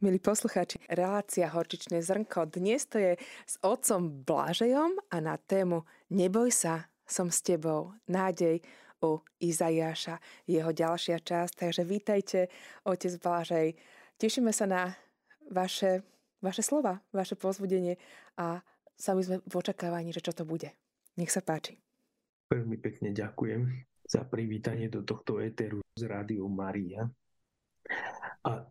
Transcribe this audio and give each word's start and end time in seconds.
Milí 0.00 0.16
poslucháči, 0.16 0.80
relácia 0.88 1.44
Horčičné 1.44 2.00
zrnko. 2.00 2.48
Dnes 2.48 2.88
to 2.88 2.96
je 2.96 3.20
s 3.44 3.60
otcom 3.60 4.24
Blažejom 4.24 4.96
a 5.12 5.20
na 5.20 5.36
tému 5.36 5.84
Neboj 6.16 6.48
sa, 6.48 6.88
som 7.04 7.28
s 7.28 7.44
tebou. 7.44 7.92
Nádej 8.08 8.64
u 9.04 9.20
Izaiáša, 9.44 10.16
jeho 10.48 10.72
ďalšia 10.72 11.20
časť. 11.20 11.52
Takže 11.52 11.84
vítajte, 11.84 12.48
otec 12.88 13.12
Blažej. 13.20 13.76
Tešíme 14.16 14.56
sa 14.56 14.64
na 14.64 14.96
vaše, 15.52 16.00
vaše 16.40 16.64
slova, 16.64 17.04
vaše 17.12 17.36
pozbudenie 17.36 18.00
a 18.40 18.64
sami 18.96 19.20
sme 19.20 19.44
v 19.44 19.52
očakávaní, 19.52 20.16
že 20.16 20.24
čo 20.24 20.32
to 20.32 20.48
bude. 20.48 20.72
Nech 21.20 21.28
sa 21.28 21.44
páči. 21.44 21.76
Veľmi 22.48 22.80
pekne 22.80 23.12
ďakujem 23.12 23.68
za 24.08 24.24
privítanie 24.24 24.88
do 24.88 25.04
tohto 25.04 25.44
éteru 25.44 25.84
z 25.92 26.08
Rádiu 26.08 26.48
Maria. 26.48 27.04
A 28.48 28.64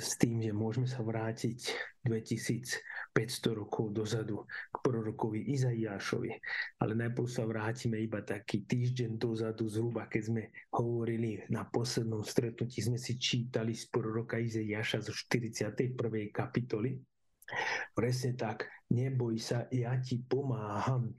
s 0.00 0.16
tým, 0.16 0.40
že 0.40 0.56
môžeme 0.56 0.88
sa 0.88 1.04
vrátiť 1.04 1.76
2500 2.08 2.80
rokov 3.52 3.92
dozadu 3.92 4.48
k 4.72 4.76
prorokovi 4.80 5.52
Izaiášovi. 5.52 6.32
Ale 6.80 6.96
najprv 6.96 7.28
sa 7.28 7.44
vrátime 7.44 8.00
iba 8.00 8.24
taký 8.24 8.64
týždeň 8.64 9.20
dozadu 9.20 9.68
zhruba, 9.68 10.08
keď 10.08 10.22
sme 10.24 10.42
hovorili 10.72 11.44
na 11.52 11.68
poslednom 11.68 12.24
stretnutí, 12.24 12.80
sme 12.80 12.96
si 12.96 13.20
čítali 13.20 13.76
z 13.76 13.86
proroka 13.92 14.40
Izaiáša 14.40 15.04
zo 15.04 15.12
41. 15.12 15.92
kapitoly. 16.32 16.96
Presne 17.92 18.32
tak, 18.38 18.64
neboj 18.90 19.36
sa, 19.36 19.68
ja 19.68 19.94
ti 20.00 20.22
pomáham. 20.24 21.12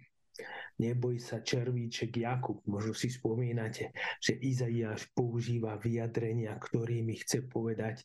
Neboj 0.82 1.22
sa 1.22 1.46
červíček 1.46 2.18
Jakub, 2.18 2.62
možno 2.66 2.98
si 2.98 3.14
spomínate, 3.14 3.94
že 4.18 4.40
Izaiáš 4.40 5.10
používa 5.14 5.78
vyjadrenia, 5.78 6.58
ktorými 6.58 7.22
chce 7.22 7.46
povedať, 7.46 8.02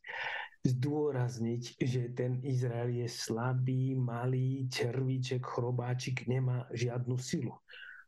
zdôrazniť, 0.66 1.78
že 1.78 2.02
ten 2.12 2.42
Izrael 2.42 2.90
je 2.90 3.08
slabý, 3.08 3.94
malý, 3.94 4.66
červíček, 4.66 5.46
chrobáčik, 5.46 6.26
nemá 6.26 6.66
žiadnu 6.74 7.16
silu. 7.16 7.54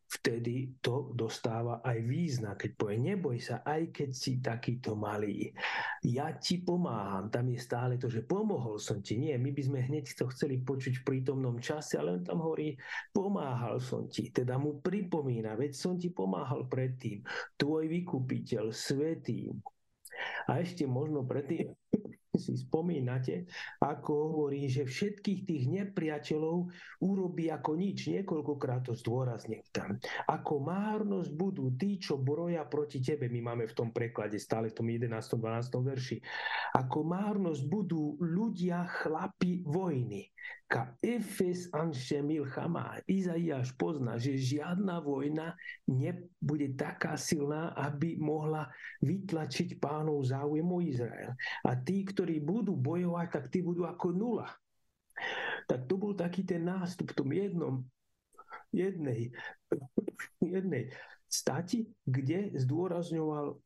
Vtedy 0.08 0.80
to 0.80 1.12
dostáva 1.12 1.84
aj 1.84 2.00
význak, 2.00 2.64
keď 2.64 2.70
povie, 2.80 2.96
neboj 2.96 3.36
sa, 3.36 3.60
aj 3.60 3.92
keď 3.92 4.10
si 4.16 4.40
takýto 4.40 4.96
malý. 4.96 5.52
Ja 6.00 6.32
ti 6.32 6.64
pomáham. 6.64 7.28
Tam 7.28 7.44
je 7.52 7.60
stále 7.60 8.00
to, 8.00 8.08
že 8.08 8.24
pomohol 8.24 8.80
som 8.80 9.04
ti. 9.04 9.20
Nie, 9.20 9.36
my 9.36 9.52
by 9.52 9.62
sme 9.68 9.84
hneď 9.84 10.08
to 10.16 10.32
chceli 10.32 10.64
počuť 10.64 11.04
v 11.04 11.06
prítomnom 11.06 11.60
čase, 11.60 12.00
ale 12.00 12.16
on 12.16 12.22
tam 12.24 12.40
hovorí, 12.40 12.72
pomáhal 13.12 13.84
som 13.84 14.08
ti. 14.08 14.32
Teda 14.32 14.56
mu 14.56 14.80
pripomína, 14.80 15.60
veď 15.60 15.76
som 15.76 16.00
ti 16.00 16.08
pomáhal 16.08 16.64
predtým. 16.64 17.20
Tvoj 17.60 17.84
vykupiteľ, 17.92 18.72
svetý. 18.72 19.52
A 20.48 20.64
ešte 20.64 20.88
možno 20.88 21.22
predtým, 21.28 21.68
si 22.38 22.54
spomínate, 22.56 23.50
ako 23.82 24.10
hovorí, 24.30 24.70
že 24.70 24.86
všetkých 24.86 25.40
tých 25.44 25.64
nepriateľov 25.68 26.70
urobí 27.04 27.50
ako 27.50 27.74
nič. 27.74 28.08
Niekoľkokrát 28.14 28.88
to 28.88 28.94
zdôrazne 28.94 29.66
tam. 29.74 29.98
Ako 30.30 30.62
márnosť 30.62 31.30
budú 31.34 31.74
tí, 31.74 31.98
čo 31.98 32.16
broja 32.16 32.64
proti 32.64 33.02
tebe. 33.02 33.26
My 33.28 33.52
máme 33.52 33.66
v 33.66 33.76
tom 33.76 33.90
preklade 33.90 34.38
stále 34.38 34.70
v 34.70 34.78
tom 34.78 34.86
11. 34.86 35.10
12. 35.12 35.74
verši. 35.82 36.16
Ako 36.78 37.04
márnosť 37.04 37.62
budú 37.66 38.14
ľudia 38.22 38.86
chlapi 38.86 39.66
vojny. 39.66 40.30
Ka 40.68 40.92
Efes 41.00 41.72
anše 41.72 42.20
milchama. 42.20 43.00
Izaiáš 43.08 43.72
pozná, 43.72 44.20
že 44.20 44.36
žiadna 44.36 45.00
vojna 45.00 45.56
nebude 45.88 46.76
taká 46.76 47.16
silná, 47.16 47.72
aby 47.72 48.20
mohla 48.20 48.68
vytlačiť 49.00 49.80
pánov 49.80 50.28
záujem 50.28 50.68
o 50.68 50.84
Izrael. 50.84 51.32
A 51.64 51.72
tí, 51.72 52.04
ktorí 52.04 52.44
budú 52.44 52.76
bojovať, 52.76 53.26
tak 53.32 53.44
tí 53.48 53.64
budú 53.64 53.88
ako 53.88 54.12
nula. 54.12 54.52
Tak 55.64 55.88
to 55.88 55.96
bol 55.96 56.12
taký 56.12 56.44
ten 56.44 56.68
nástup 56.68 57.16
v 57.16 57.16
tom 57.16 57.28
jednom, 57.32 57.74
jednej, 58.68 59.32
jednej 60.44 60.92
stati, 61.32 61.88
kde 62.04 62.52
zdôrazňoval 62.60 63.56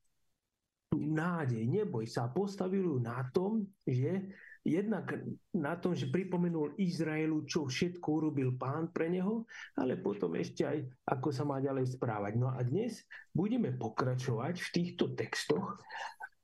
nádej, 0.95 1.67
neboj 1.67 2.07
sa. 2.07 2.31
Postavil 2.31 3.03
na 3.03 3.27
tom, 3.35 3.67
že 3.83 4.31
Jednak 4.63 5.11
na 5.59 5.75
tom, 5.75 5.91
že 5.91 6.07
pripomenul 6.07 6.79
Izraelu, 6.79 7.43
čo 7.51 7.67
všetko 7.67 8.07
urobil 8.23 8.55
pán 8.55 8.95
pre 8.95 9.11
neho, 9.11 9.43
ale 9.75 9.99
potom 9.99 10.39
ešte 10.39 10.63
aj, 10.63 10.79
ako 11.03 11.29
sa 11.35 11.43
má 11.43 11.59
ďalej 11.59 11.99
správať. 11.99 12.39
No 12.39 12.47
a 12.47 12.63
dnes 12.63 13.03
budeme 13.35 13.75
pokračovať 13.75 14.63
v 14.63 14.69
týchto 14.71 15.19
textoch 15.19 15.83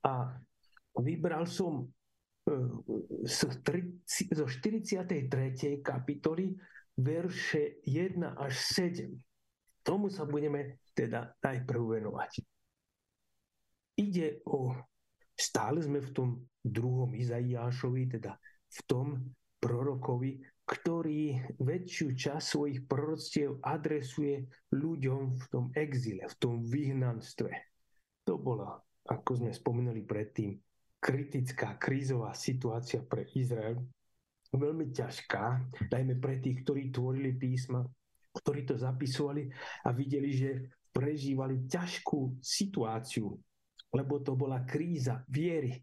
a 0.03 0.35
vybral 0.99 1.47
som 1.47 1.87
e, 1.87 2.55
zo 4.35 4.47
43. 4.51 5.31
kapitoly 5.79 6.59
verše 6.99 7.79
1 7.87 8.19
až 8.35 8.55
7. 8.75 9.15
Tomu 9.87 10.11
sa 10.11 10.27
budeme 10.27 10.83
teda 10.91 11.39
najprv 11.39 12.03
venovať. 12.03 12.33
Ide 13.99 14.43
o, 14.51 14.75
stále 15.39 15.79
sme 15.79 16.03
v 16.03 16.11
tom 16.11 16.29
druhom 16.59 17.15
Izaiášovi, 17.15 18.19
teda 18.19 18.35
v 18.69 18.81
tom 18.91 19.07
prorokovi, 19.63 20.43
ktorý 20.69 21.41
väčšiu 21.63 22.13
časť 22.13 22.45
svojich 22.45 22.81
proroctiev 22.85 23.57
adresuje 23.65 24.45
ľuďom 24.75 25.41
v 25.41 25.45
tom 25.49 25.65
exile, 25.73 26.29
v 26.29 26.37
tom 26.37 26.61
vyhnanstve. 26.67 27.51
To 28.29 28.37
bola, 28.37 28.77
ako 29.09 29.41
sme 29.41 29.51
spomínali 29.55 30.05
predtým, 30.05 30.59
kritická, 31.01 31.79
krízová 31.81 32.35
situácia 32.35 33.01
pre 33.01 33.31
Izrael. 33.33 33.81
Veľmi 34.53 34.93
ťažká, 34.93 35.45
najmä 35.89 36.21
pre 36.21 36.43
tých, 36.43 36.67
ktorí 36.67 36.93
tvorili 36.93 37.33
písma, 37.39 37.87
ktorí 38.37 38.69
to 38.69 38.77
zapisovali 38.77 39.49
a 39.87 39.93
videli, 39.97 40.31
že 40.37 40.51
prežívali 40.93 41.65
ťažkú 41.65 42.41
situáciu, 42.43 43.33
lebo 43.95 44.21
to 44.21 44.37
bola 44.37 44.65
kríza 44.65 45.25
viery, 45.29 45.81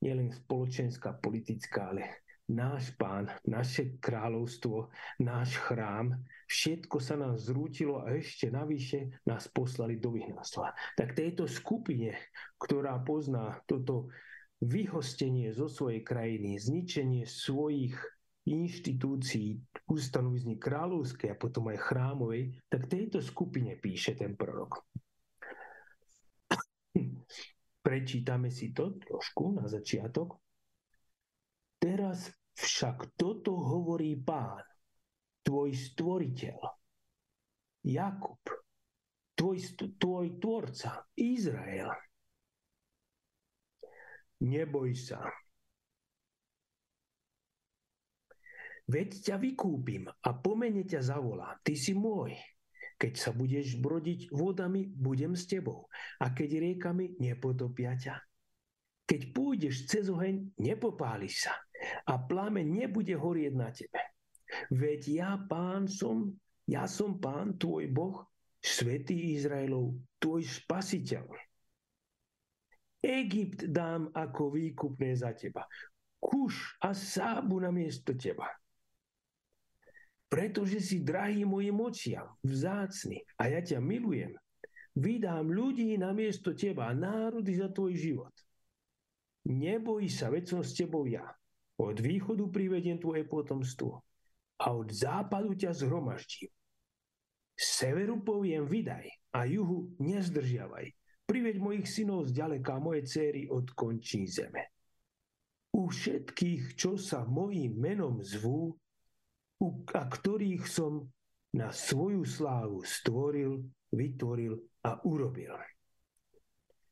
nielen 0.00 0.32
spoločenská, 0.32 1.20
politická, 1.20 1.92
ale 1.92 2.24
náš 2.50 2.90
pán, 2.98 3.30
naše 3.46 4.00
kráľovstvo, 4.02 4.90
náš 5.22 5.54
chrám, 5.62 6.18
všetko 6.50 6.96
sa 6.98 7.14
nám 7.14 7.38
zrútilo 7.38 8.02
a 8.02 8.18
ešte 8.18 8.50
navyše 8.50 9.22
nás 9.22 9.46
poslali 9.46 10.02
do 10.02 10.10
vyhnanstva. 10.10 10.74
Tak 10.98 11.14
tejto 11.14 11.46
skupine, 11.46 12.18
ktorá 12.58 12.98
pozná 13.06 13.62
toto 13.70 14.10
vyhostenie 14.60 15.54
zo 15.54 15.70
svojej 15.70 16.02
krajiny, 16.02 16.58
zničenie 16.58 17.24
svojich 17.24 17.94
inštitúcií, 18.44 19.62
ustanovizní 19.86 20.58
kráľovskej 20.58 21.32
a 21.32 21.38
potom 21.38 21.70
aj 21.70 21.78
chrámovej, 21.86 22.56
tak 22.66 22.90
tejto 22.90 23.22
skupine 23.22 23.78
píše 23.78 24.18
ten 24.18 24.34
prorok. 24.34 24.84
Prečítame 27.80 28.52
si 28.52 28.76
to 28.76 29.00
trošku 29.00 29.56
na 29.56 29.64
začiatok. 29.64 30.36
Teraz 31.80 32.28
však 32.60 33.16
toto 33.16 33.56
hovorí 33.56 34.20
pán, 34.20 34.60
tvoj 35.40 35.72
stvoriteľ, 35.72 36.60
Jakub, 37.88 38.44
tvoj, 39.32 39.56
tvoj 39.96 40.26
tvorca, 40.36 41.08
Izrael. 41.16 41.88
Neboj 44.44 44.92
sa. 44.92 45.24
Veď 48.90 49.08
ťa 49.24 49.36
vykúpim 49.40 50.04
a 50.10 50.30
pomene 50.36 50.84
ťa 50.84 51.00
zavolám. 51.00 51.56
Ty 51.64 51.72
si 51.78 51.96
môj. 51.96 52.36
Keď 53.00 53.14
sa 53.16 53.32
budeš 53.32 53.80
brodiť 53.80 54.28
vodami, 54.28 54.84
budem 54.84 55.32
s 55.32 55.48
tebou. 55.48 55.88
A 56.20 56.36
keď 56.36 56.60
riekami, 56.60 57.16
nepotopia 57.16 57.96
ťa. 57.96 58.20
Keď 59.08 59.20
pôjdeš 59.32 59.88
cez 59.88 60.12
oheň, 60.12 60.52
nepopáliš 60.60 61.48
sa. 61.48 61.56
A 62.04 62.20
pláme 62.20 62.60
nebude 62.60 63.16
horieť 63.16 63.54
na 63.56 63.72
tebe. 63.72 64.04
Veď 64.68 65.00
ja 65.16 65.32
pán 65.40 65.88
som, 65.88 66.28
ja 66.68 66.84
som 66.84 67.16
pán, 67.16 67.56
tvoj 67.56 67.88
Boh, 67.88 68.28
svetý 68.60 69.32
Izraelov, 69.32 69.96
tvoj 70.20 70.44
spasiteľ. 70.44 71.24
Egypt 73.00 73.64
dám 73.72 74.12
ako 74.12 74.60
výkupné 74.60 75.16
za 75.16 75.32
teba. 75.32 75.64
Kuš 76.20 76.76
a 76.84 76.92
sábu 76.92 77.64
na 77.64 77.72
miesto 77.72 78.12
teba 78.12 78.44
pretože 80.30 80.78
si 80.78 81.02
drahý 81.02 81.42
mojim 81.42 81.74
očiam, 81.82 82.38
vzácny 82.46 83.26
a 83.34 83.50
ja 83.50 83.60
ťa 83.60 83.82
milujem. 83.82 84.38
Vydám 84.94 85.50
ľudí 85.50 85.98
na 85.98 86.14
miesto 86.14 86.54
teba 86.54 86.86
a 86.90 86.94
národy 86.94 87.58
za 87.58 87.66
tvoj 87.66 87.98
život. 87.98 88.34
Neboj 89.50 90.06
sa, 90.06 90.30
veď 90.30 90.44
som 90.46 90.60
s 90.62 90.78
tebou 90.78 91.10
ja. 91.10 91.26
Od 91.80 91.96
východu 91.98 92.46
privediem 92.52 93.02
tvoje 93.02 93.26
potomstvo 93.26 94.04
a 94.60 94.66
od 94.70 94.92
západu 94.92 95.56
ťa 95.56 95.72
zhromaždím. 95.72 96.52
Severu 97.56 98.20
poviem 98.20 98.68
vydaj 98.68 99.08
a 99.34 99.48
juhu 99.48 99.92
nezdržiavaj. 99.98 100.92
Priveď 101.24 101.56
mojich 101.58 101.88
synov 101.88 102.28
z 102.28 102.36
ďaleka 102.38 102.78
moje 102.78 103.08
céry 103.08 103.50
od 103.50 103.72
končí 103.74 104.28
zeme. 104.30 104.70
u 105.70 105.86
všetkých, 105.86 106.74
čo 106.74 106.98
sa 106.98 107.22
mojim 107.24 107.78
menom 107.78 108.20
zvú, 108.20 108.74
a 109.92 110.02
ktorých 110.08 110.64
som 110.64 111.04
na 111.52 111.68
svoju 111.74 112.24
slávu 112.24 112.80
stvoril, 112.80 113.60
vytvoril 113.92 114.56
a 114.86 115.02
urobil. 115.04 115.52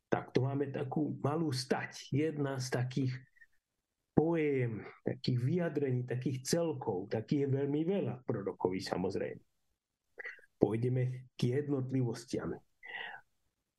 Tak 0.08 0.32
to 0.36 0.44
máme 0.44 0.68
takú 0.72 1.16
malú 1.20 1.52
stať. 1.52 2.12
Jedna 2.12 2.60
z 2.60 2.68
takých 2.72 3.12
pojem, 4.12 4.82
takých 5.06 5.38
vyjadrení, 5.38 6.02
takých 6.04 6.42
celkov, 6.42 7.06
takých 7.12 7.46
je 7.46 7.54
veľmi 7.54 7.80
veľa 7.86 8.14
prorokovi 8.26 8.82
samozrejme. 8.82 9.42
Pôjdeme 10.58 11.32
k 11.38 11.54
jednotlivostiam. 11.54 12.50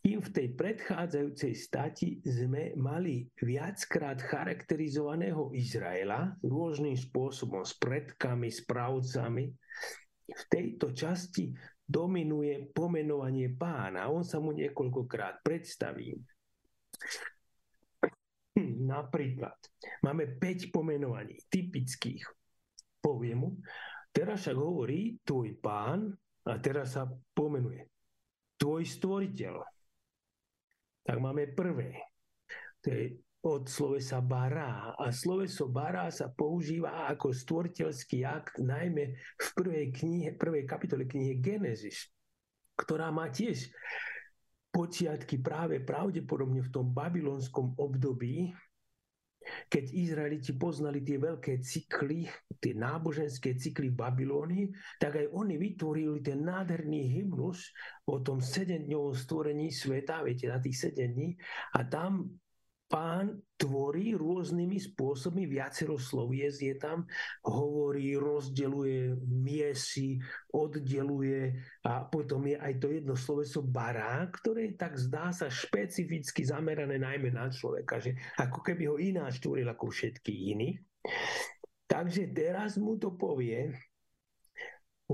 Kým 0.10 0.26
v 0.26 0.34
tej 0.34 0.58
predchádzajúcej 0.58 1.54
stati 1.54 2.18
sme 2.26 2.74
mali 2.74 3.30
viackrát 3.46 4.18
charakterizovaného 4.18 5.54
Izraela 5.54 6.34
rôznym 6.42 6.98
spôsobom, 6.98 7.62
s 7.62 7.78
predkami, 7.78 8.50
s 8.50 8.66
pravcami, 8.66 9.54
v 10.34 10.44
tejto 10.50 10.98
časti 10.98 11.54
dominuje 11.86 12.74
pomenovanie 12.74 13.54
pána. 13.54 14.10
On 14.10 14.26
sa 14.26 14.42
mu 14.42 14.50
niekoľkokrát 14.50 15.46
predstaví. 15.46 16.18
Napríklad 18.90 19.62
máme 20.02 20.42
5 20.42 20.74
pomenovaní 20.74 21.38
typických. 21.54 22.26
Poviem 22.98 23.38
mu, 23.46 23.62
teraz 24.10 24.42
však 24.42 24.58
hovorí 24.58 25.22
tvoj 25.22 25.54
pán 25.62 26.10
a 26.50 26.58
teraz 26.58 26.98
sa 26.98 27.06
pomenuje 27.38 27.86
tvoj 28.58 28.90
stvoriteľ 28.90 29.79
tak 31.10 31.18
máme 31.18 31.50
prvé. 31.58 31.98
To 32.86 32.94
je 32.94 33.18
od 33.42 33.66
slovesa 33.66 34.22
bará. 34.22 34.94
A 34.94 35.10
sloveso 35.10 35.66
bará 35.66 36.14
sa 36.14 36.30
používa 36.30 37.10
ako 37.10 37.34
stvoriteľský 37.34 38.30
akt 38.30 38.62
najmä 38.62 39.18
v 39.18 39.48
prvej, 39.58 39.86
knihe, 39.90 40.30
prvej 40.38 40.70
kapitole 40.70 41.10
knihy 41.10 41.42
Genesis, 41.42 42.14
ktorá 42.78 43.10
má 43.10 43.34
tiež 43.34 43.74
počiatky 44.70 45.42
práve 45.42 45.82
pravdepodobne 45.82 46.62
v 46.62 46.70
tom 46.70 46.94
babylonskom 46.94 47.74
období, 47.74 48.54
keď 49.68 49.84
Izraeliti 49.94 50.54
poznali 50.56 51.02
tie 51.02 51.18
veľké 51.18 51.62
cykly, 51.62 52.28
tie 52.60 52.74
náboženské 52.76 53.56
cykly 53.56 53.94
v 53.94 54.00
Babylónii, 54.00 54.66
tak 55.02 55.20
aj 55.20 55.28
oni 55.34 55.56
vytvorili 55.58 56.20
ten 56.22 56.46
nádherný 56.46 57.10
hymnus 57.20 57.72
o 58.10 58.20
tom 58.22 58.42
sedemdňovom 58.42 59.16
stvorení 59.16 59.70
sveta, 59.70 60.26
viete, 60.26 60.50
na 60.50 60.58
tých 60.58 60.90
sedem 60.90 61.14
dní. 61.14 61.30
A 61.78 61.86
tam 61.86 62.40
pán 62.90 63.38
tvorí 63.54 64.18
rôznymi 64.18 64.82
spôsobmi, 64.82 65.46
viacero 65.46 66.02
slovies 66.02 66.58
je 66.58 66.74
tam, 66.82 67.06
hovorí, 67.46 68.18
rozdeluje, 68.18 69.14
miesi, 69.30 70.18
oddeluje 70.50 71.54
a 71.86 72.10
potom 72.10 72.50
je 72.50 72.58
aj 72.58 72.74
to 72.82 72.88
jedno 72.90 73.14
sloveso 73.14 73.62
bará, 73.62 74.26
ktoré 74.34 74.74
tak 74.74 74.98
zdá 74.98 75.30
sa 75.30 75.48
špecificky 75.48 76.42
zamerané 76.42 76.98
najmä 76.98 77.30
na 77.30 77.54
človeka, 77.54 78.02
že 78.02 78.18
ako 78.42 78.66
keby 78.66 78.84
ho 78.90 78.98
ináč 78.98 79.38
tvoril 79.38 79.70
ako 79.70 79.94
všetky 79.94 80.34
iní. 80.58 80.82
Takže 81.86 82.34
teraz 82.34 82.78
mu 82.82 82.98
to 82.98 83.14
povie, 83.14 83.70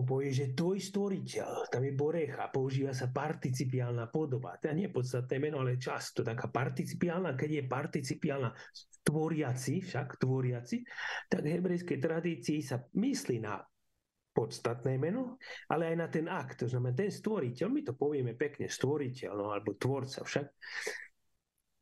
povie, 0.03 0.35
že 0.35 0.51
tvoj 0.51 0.81
stvoriteľ, 0.81 1.71
tam 1.71 1.87
je 1.87 1.95
borecha, 1.95 2.51
používa 2.51 2.91
sa 2.91 3.07
participiálna 3.07 4.11
podoba. 4.11 4.59
To 4.59 4.73
nie 4.75 4.91
podstatné 4.91 5.39
meno, 5.39 5.63
ale 5.63 5.79
často 5.79 6.19
taká 6.19 6.51
participiálna, 6.51 7.31
keď 7.39 7.63
je 7.63 7.63
participiálna 7.63 8.49
tvoriaci, 9.07 9.79
však 9.79 10.19
tvoriaci, 10.19 10.83
tak 11.31 11.47
v 11.47 11.53
hebrejskej 11.55 11.99
tradícii 12.03 12.59
sa 12.59 12.83
myslí 12.83 13.39
na 13.39 13.55
podstatné 14.35 14.99
meno, 14.99 15.39
ale 15.71 15.95
aj 15.95 15.95
na 15.95 16.07
ten 16.11 16.27
akt. 16.27 16.59
To 16.59 16.67
znamená, 16.67 16.91
ten 16.91 17.07
stvoriteľ, 17.07 17.67
my 17.71 17.81
to 17.87 17.93
povieme 17.95 18.35
pekne, 18.35 18.67
stvoriteľ, 18.67 19.31
no, 19.31 19.55
alebo 19.55 19.79
tvorca 19.79 20.27
však, 20.27 20.47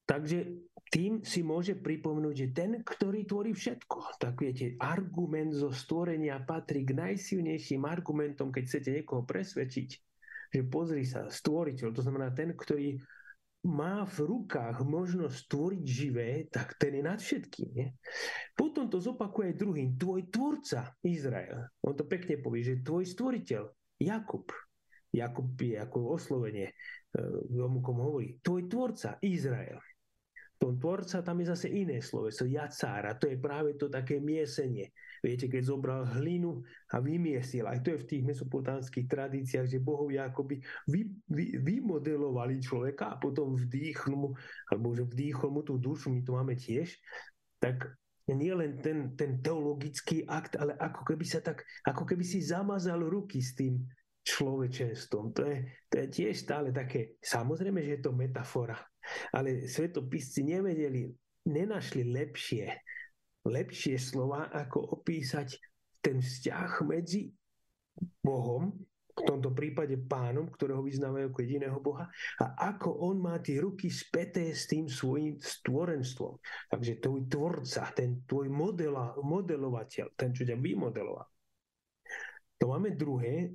Takže 0.04 0.68
tým 0.94 1.26
si 1.26 1.42
môže 1.42 1.74
pripomnúť, 1.74 2.36
že 2.38 2.48
ten, 2.54 2.72
ktorý 2.86 3.26
tvorí 3.26 3.58
všetko, 3.58 4.22
tak 4.22 4.38
viete, 4.38 4.78
argument 4.78 5.50
zo 5.50 5.74
stvorenia 5.74 6.38
patrí 6.46 6.86
k 6.86 6.94
najsilnejším 6.94 7.82
argumentom, 7.82 8.54
keď 8.54 8.64
chcete 8.70 8.90
niekoho 9.02 9.26
presvedčiť, 9.26 9.90
že 10.54 10.62
pozri 10.70 11.02
sa, 11.02 11.26
stvoriteľ, 11.34 11.90
to 11.98 12.06
znamená 12.06 12.30
ten, 12.30 12.54
ktorý 12.54 13.02
má 13.64 14.04
v 14.04 14.28
rukách 14.28 14.84
možnosť 14.84 15.50
stvoriť 15.50 15.84
živé, 15.88 16.30
tak 16.52 16.76
ten 16.76 17.00
je 17.00 17.04
nad 17.04 17.18
všetkým. 17.18 17.70
Nie? 17.74 17.96
Potom 18.54 18.92
to 18.92 19.00
zopakuje 19.00 19.56
aj 19.56 19.58
druhým. 19.58 19.90
Tvoj 19.96 20.28
tvorca, 20.30 20.94
Izrael. 21.00 21.72
On 21.80 21.96
to 21.96 22.04
pekne 22.04 22.44
povie, 22.44 22.62
že 22.62 22.84
tvoj 22.84 23.08
stvoriteľ, 23.08 23.64
Jakub. 24.04 24.52
Jakub 25.16 25.48
je 25.56 25.80
ako 25.80 25.98
oslovenie, 26.12 26.76
tomu 27.50 27.80
e, 27.80 27.86
komu 27.88 28.02
hovorí. 28.04 28.28
Tvoj 28.44 28.68
tvorca, 28.68 29.16
Izrael 29.24 29.80
tom 30.64 30.80
tvorca 30.80 31.20
tam 31.20 31.44
je 31.44 31.52
zase 31.52 31.68
iné 31.68 32.00
sloveso, 32.00 32.48
jacára, 32.48 33.20
to 33.20 33.28
je 33.28 33.36
práve 33.36 33.76
to 33.76 33.92
také 33.92 34.24
miesenie. 34.24 34.96
Viete, 35.20 35.52
keď 35.52 35.76
zobral 35.76 36.08
hlinu 36.08 36.64
a 36.88 37.04
vymiesil, 37.04 37.68
aj 37.68 37.84
to 37.84 37.92
je 37.92 38.00
v 38.00 38.08
tých 38.08 38.24
mesopotámskych 38.24 39.12
tradíciách, 39.12 39.68
že 39.68 39.84
bohovia 39.84 40.32
akoby 40.32 40.64
vy, 40.88 41.12
vy, 41.28 41.60
vymodelovali 41.60 42.64
človeka 42.64 43.12
a 43.12 43.20
potom 43.20 43.60
vdýchnú 43.60 44.16
mu, 44.16 44.30
alebo 44.72 44.96
že 44.96 45.04
vdýchol 45.04 45.50
mu 45.52 45.62
tú 45.68 45.76
dušu, 45.76 46.08
my 46.16 46.24
to 46.24 46.32
máme 46.32 46.56
tiež, 46.56 46.96
tak 47.60 47.92
nie 48.32 48.56
len 48.56 48.80
ten, 48.80 49.20
ten 49.20 49.44
teologický 49.44 50.24
akt, 50.32 50.56
ale 50.56 50.80
ako 50.80 51.04
keby 51.12 51.28
sa 51.28 51.44
tak, 51.44 51.68
ako 51.84 52.08
keby 52.08 52.24
si 52.24 52.40
zamazal 52.40 53.04
ruky 53.04 53.44
s 53.44 53.52
tým 53.52 53.84
človečenstvom. 54.24 55.36
To 55.36 55.44
je, 55.44 55.68
to 55.92 55.96
je 56.00 56.08
tiež 56.08 56.40
stále 56.40 56.72
také, 56.72 57.20
samozrejme, 57.20 57.84
že 57.84 58.00
je 58.00 58.02
to 58.08 58.16
metafora, 58.16 58.80
ale 59.32 59.68
svetopisci 59.68 60.44
nevedeli, 60.44 61.10
nenašli 61.50 62.08
lepšie, 62.08 62.66
lepšie 63.44 63.96
slova, 64.00 64.48
ako 64.52 65.00
opísať 65.00 65.60
ten 66.04 66.20
vzťah 66.20 66.72
medzi 66.88 67.32
Bohom, 68.24 68.74
v 69.14 69.22
tomto 69.30 69.54
prípade 69.54 69.94
pánom, 70.10 70.50
ktorého 70.50 70.82
vyznávajú 70.82 71.30
ako 71.30 71.40
jediného 71.46 71.78
Boha, 71.78 72.10
a 72.42 72.74
ako 72.74 73.14
on 73.14 73.22
má 73.22 73.38
tie 73.38 73.62
ruky 73.62 73.94
späté 73.94 74.50
s 74.50 74.66
tým 74.66 74.90
svojim 74.90 75.38
stvorenstvom. 75.38 76.42
Takže 76.74 76.98
tvoj 76.98 77.22
tvorca, 77.30 77.94
ten 77.94 78.26
tvoj 78.26 78.50
modela, 78.50 79.14
modelovateľ, 79.22 80.18
ten, 80.18 80.34
čo 80.34 80.50
ťa 80.50 80.58
vymodeloval. 80.58 81.30
To 82.58 82.66
máme 82.74 82.98
druhé. 82.98 83.54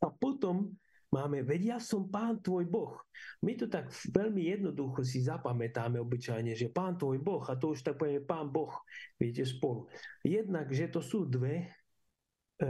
A 0.00 0.08
potom 0.08 0.72
máme, 1.10 1.42
veď 1.42 1.76
ja 1.76 1.78
som 1.82 2.06
pán 2.06 2.38
tvoj 2.38 2.66
Boh. 2.70 2.94
My 3.42 3.58
to 3.58 3.66
tak 3.66 3.90
veľmi 3.90 4.46
jednoducho 4.46 5.02
si 5.02 5.22
zapamätáme 5.26 5.98
obyčajne, 5.98 6.54
že 6.54 6.70
pán 6.70 6.94
tvoj 6.96 7.18
Boh, 7.18 7.42
a 7.46 7.58
to 7.58 7.74
už 7.74 7.82
tak 7.82 7.98
povieme 7.98 8.22
pán 8.22 8.48
Boh, 8.48 8.72
viete, 9.18 9.42
spolu. 9.42 9.90
Jednak, 10.22 10.70
že 10.70 10.88
to 10.88 11.02
sú 11.02 11.26
dve 11.26 11.66
e, 11.66 12.68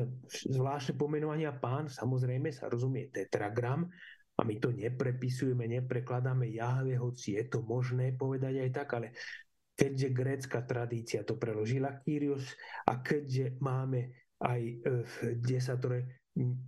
zvláštne 0.49 0.97
pomenovania 0.97 1.53
pán, 1.53 1.93
samozrejme 1.93 2.49
sa 2.51 2.73
rozumie 2.73 3.13
tetragram, 3.13 3.87
a 4.41 4.45
my 4.45 4.57
to 4.57 4.73
neprepisujeme, 4.73 5.69
neprekladáme 5.69 6.49
Jahve, 6.49 6.97
hoci 6.97 7.37
je 7.37 7.45
to 7.53 7.61
možné 7.61 8.17
povedať 8.17 8.65
aj 8.65 8.71
tak, 8.73 8.89
ale 8.97 9.13
keďže 9.77 10.09
grécka 10.17 10.59
tradícia 10.65 11.21
to 11.29 11.37
preložila 11.37 12.01
Kyrios 12.01 12.49
a 12.89 13.05
keďže 13.05 13.61
máme 13.61 14.33
aj 14.41 14.61
e, 14.61 14.75
v 15.05 15.15
desatore 15.45 16.20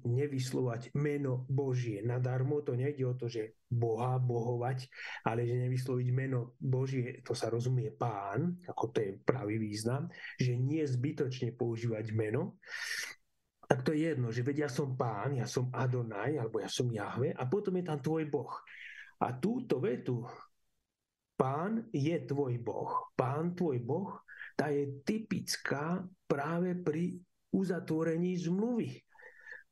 nevyslovať 0.04 0.90
meno 0.98 1.46
Božie 1.46 2.02
nadarmo. 2.02 2.60
To 2.66 2.74
nejde 2.74 3.06
o 3.06 3.14
to, 3.14 3.30
že 3.30 3.62
Boha 3.70 4.18
bohovať, 4.18 4.90
ale 5.24 5.46
že 5.46 5.54
nevysloviť 5.54 6.08
meno 6.10 6.58
Božie, 6.58 7.22
to 7.22 7.32
sa 7.32 7.48
rozumie 7.48 7.94
pán, 7.94 8.58
ako 8.66 8.84
to 8.90 8.98
je 9.00 9.10
pravý 9.22 9.56
význam, 9.62 10.10
že 10.36 10.58
nie 10.58 10.82
zbytočne 10.82 11.54
používať 11.54 12.10
meno, 12.12 12.58
tak 13.70 13.88
to 13.88 13.96
je 13.96 14.12
jedno, 14.12 14.28
že 14.28 14.44
veď 14.44 14.68
ja 14.68 14.70
som 14.70 14.92
pán, 14.98 15.32
ja 15.38 15.48
som 15.48 15.72
Adonaj, 15.72 16.36
alebo 16.36 16.60
ja 16.60 16.68
som 16.68 16.92
Jahve 16.92 17.32
a 17.32 17.48
potom 17.48 17.72
je 17.80 17.84
tam 17.86 18.04
tvoj 18.04 18.28
Boh. 18.28 18.52
A 19.22 19.32
túto 19.38 19.80
vetu, 19.80 20.26
pán 21.38 21.88
je 21.94 22.12
tvoj 22.26 22.60
Boh, 22.60 23.14
pán 23.16 23.56
tvoj 23.56 23.80
Boh, 23.80 24.12
tá 24.58 24.68
je 24.68 25.00
typická 25.06 26.04
práve 26.28 26.76
pri 26.76 27.16
uzatvorení 27.54 28.36
zmluvy 28.36 29.00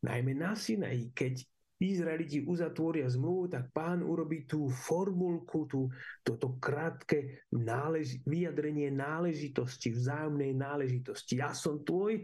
najmä 0.03 0.33
na 0.35 0.57
Sinaji, 0.57 1.13
keď 1.15 1.45
Izraeliti 1.81 2.45
uzatvoria 2.45 3.09
zmluvu, 3.09 3.49
tak 3.49 3.73
pán 3.73 4.05
urobí 4.05 4.45
tú 4.45 4.69
formulku, 4.69 5.65
tú, 5.65 5.89
toto 6.21 6.61
krátke 6.61 7.49
nálež, 7.49 8.21
vyjadrenie 8.29 8.93
náležitosti, 8.93 9.89
vzájomnej 9.89 10.53
náležitosti. 10.53 11.41
Ja 11.41 11.57
som 11.57 11.81
tvoj 11.81 12.21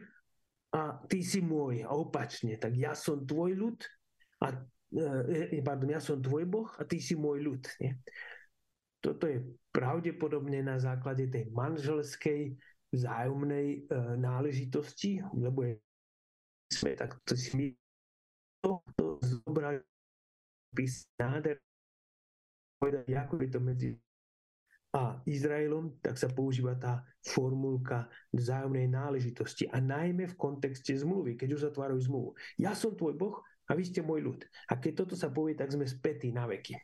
a 0.76 1.00
ty 1.08 1.24
si 1.24 1.40
môj. 1.40 1.88
A 1.88 1.96
opačne, 1.96 2.60
tak 2.60 2.76
ja 2.76 2.92
som 2.92 3.24
tvoj 3.24 3.56
ľud 3.56 3.80
a 4.44 4.60
e, 4.92 5.56
e 5.56 5.64
pardon, 5.64 5.88
ja 5.88 6.04
som 6.04 6.20
tvoj 6.20 6.44
Boh 6.44 6.68
a 6.76 6.84
ty 6.84 7.00
si 7.00 7.16
môj 7.16 7.40
ľud. 7.40 7.64
Nie? 7.80 7.96
toto 9.06 9.30
je 9.30 9.38
pravdepodobne 9.70 10.66
na 10.66 10.82
základe 10.82 11.30
tej 11.30 11.46
manželskej 11.54 12.58
vzájomnej 12.90 13.66
e, 13.66 13.78
náležitosti, 14.18 15.22
lebo 15.30 15.62
je 15.62 15.78
sme 16.70 16.98
takto 16.98 17.34
my 17.54 17.66
to, 18.62 18.82
to 18.98 19.04
zobrali 19.22 19.78
nádher 21.16 21.56
povedať, 22.76 23.08
ako 23.16 23.32
je 23.40 23.48
to 23.48 23.60
medzi 23.62 23.90
a 24.96 25.20
Izraelom, 25.28 26.00
tak 26.00 26.16
sa 26.16 26.32
používa 26.32 26.72
tá 26.72 27.04
formulka 27.20 28.08
vzájomnej 28.32 28.88
náležitosti. 28.88 29.68
A 29.68 29.76
najmä 29.76 30.24
v 30.32 30.38
kontexte 30.40 30.96
zmluvy, 30.96 31.36
keď 31.36 31.60
uzatvárajú 31.60 32.00
zmluvu. 32.08 32.30
Ja 32.56 32.72
som 32.72 32.96
tvoj 32.96 33.12
Boh 33.12 33.36
a 33.68 33.76
vy 33.76 33.84
ste 33.84 34.00
môj 34.00 34.24
ľud. 34.24 34.40
A 34.72 34.80
keď 34.80 35.04
toto 35.04 35.12
sa 35.12 35.28
povie, 35.28 35.52
tak 35.52 35.68
sme 35.68 35.84
spätí 35.84 36.32
na 36.32 36.48
veky. 36.48 36.80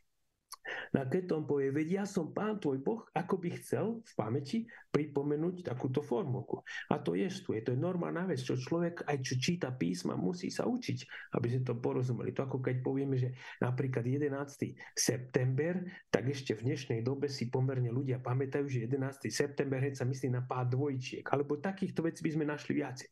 No 0.94 1.02
a 1.02 1.04
keď 1.10 1.34
on 1.34 1.44
povie, 1.44 1.74
veď 1.74 2.02
ja 2.02 2.04
som 2.06 2.30
pán 2.30 2.60
tvoj 2.62 2.78
Boh, 2.80 3.02
ako 3.12 3.40
by 3.40 3.48
chcel 3.58 4.00
v 4.02 4.12
pamäti 4.14 4.58
pripomenúť 4.92 5.66
takúto 5.66 6.04
formulku. 6.04 6.62
A 6.92 7.00
to 7.00 7.16
je 7.16 7.26
tu, 7.42 7.56
je 7.56 7.62
to 7.64 7.72
je 7.74 7.80
normálna 7.80 8.28
vec, 8.28 8.38
čo 8.38 8.54
človek, 8.54 9.08
aj 9.08 9.16
čo 9.24 9.34
číta 9.40 9.72
písma, 9.72 10.14
musí 10.14 10.52
sa 10.52 10.68
učiť, 10.68 11.32
aby 11.34 11.46
sme 11.48 11.62
to 11.64 11.74
porozumeli. 11.80 12.30
To 12.36 12.44
ako 12.46 12.60
keď 12.60 12.76
povieme, 12.84 13.16
že 13.16 13.32
napríklad 13.58 14.04
11. 14.04 14.76
september, 14.92 15.80
tak 16.12 16.28
ešte 16.28 16.54
v 16.54 16.70
dnešnej 16.70 17.00
dobe 17.00 17.26
si 17.26 17.48
pomerne 17.48 17.88
ľudia 17.88 18.20
pamätajú, 18.20 18.68
že 18.68 18.84
11. 18.86 19.32
september 19.32 19.80
hneď 19.80 19.96
sa 19.96 20.04
myslí 20.04 20.28
na 20.28 20.44
pád 20.44 20.76
dvojčiek, 20.76 21.24
alebo 21.32 21.58
takýchto 21.58 22.04
vecí 22.04 22.20
by 22.20 22.30
sme 22.36 22.44
našli 22.46 22.72
viacej. 22.78 23.08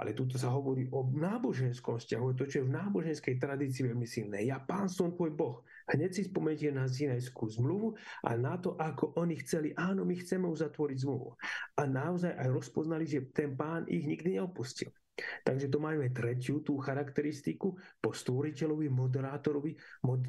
Ale 0.00 0.16
tuto 0.16 0.40
sa 0.40 0.50
hovorí 0.50 0.88
o 0.90 1.04
náboženskom 1.12 2.00
vzťahu, 2.00 2.26
to, 2.34 2.44
čo 2.48 2.64
je 2.64 2.66
v 2.66 2.74
náboženskej 2.74 3.36
tradícii 3.36 3.86
veľmi 3.86 4.08
silné. 4.08 4.48
Ja 4.48 4.58
pán 4.58 4.88
som 4.88 5.12
tvoj 5.12 5.32
Boh. 5.36 5.62
Hneď 5.90 6.10
si 6.14 6.22
spomeniete 6.30 6.70
na 6.70 6.86
Sinajskú 6.86 7.50
zmluvu 7.50 7.98
a 8.22 8.38
na 8.38 8.54
to, 8.62 8.78
ako 8.78 9.18
oni 9.18 9.34
chceli, 9.42 9.74
áno, 9.74 10.06
my 10.06 10.14
chceme 10.14 10.46
uzatvoriť 10.46 10.96
zmluvu. 11.02 11.34
A 11.74 11.82
naozaj 11.82 12.30
aj 12.38 12.48
rozpoznali, 12.48 13.10
že 13.10 13.26
ten 13.34 13.58
pán 13.58 13.90
ich 13.90 14.06
nikdy 14.06 14.38
neopustil. 14.38 14.94
Takže 15.42 15.68
to 15.68 15.82
máme 15.82 16.08
tretiu 16.14 16.62
tú 16.62 16.78
charakteristiku 16.80 17.74
po 17.98 18.10
stvoriteľovi, 18.14 18.86
moderátorovi, 18.88 19.74